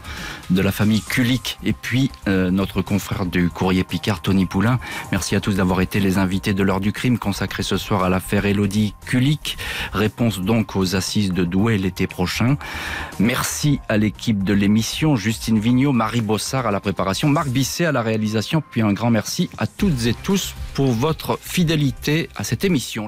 de 0.49 0.61
la 0.61 0.71
famille 0.71 1.01
Kulik. 1.01 1.57
Et 1.63 1.73
puis 1.73 2.11
notre 2.27 2.81
confrère 2.81 3.25
du 3.25 3.49
courrier 3.49 3.83
Picard, 3.83 4.21
Tony 4.21 4.45
Poulain. 4.45 4.79
Merci 5.11 5.35
à 5.35 5.39
tous 5.39 5.53
d'avoir 5.53 5.81
été 5.81 5.99
les 5.99 6.17
invités 6.17 6.53
de 6.53 6.63
l'heure 6.63 6.79
du 6.79 6.91
crime 6.91 7.17
consacré 7.17 7.63
ce 7.63 7.77
soir 7.77 8.03
à 8.03 8.09
l'affaire 8.09 8.45
Elodie 8.45 8.93
Kulik. 9.05 9.57
Réponse 9.93 10.39
donc 10.39 10.75
aux 10.75 10.95
assises 10.95 11.31
de 11.31 11.43
Douai 11.43 11.77
l'été 11.77 12.07
prochain. 12.07 12.57
Merci 13.19 13.79
à 13.89 13.97
l'équipe 13.97 14.43
de 14.43 14.53
l'émission. 14.53 15.15
Justine 15.15 15.59
Vignot, 15.59 15.91
Marie 15.91 16.21
Bossard 16.21 16.67
à 16.67 16.71
la 16.71 16.79
préparation, 16.79 17.29
Marc 17.29 17.49
Bisset 17.49 17.85
à 17.85 17.91
la 17.91 18.01
réalisation, 18.01 18.63
puis 18.71 18.81
un 18.81 18.93
grand 18.93 19.09
merci 19.09 19.49
à 19.57 19.67
toutes 19.67 20.05
et 20.05 20.13
tous 20.13 20.53
pour 20.73 20.91
votre 20.91 21.39
fidélité 21.41 22.29
à 22.35 22.43
cette 22.43 22.65
émission. 22.65 23.07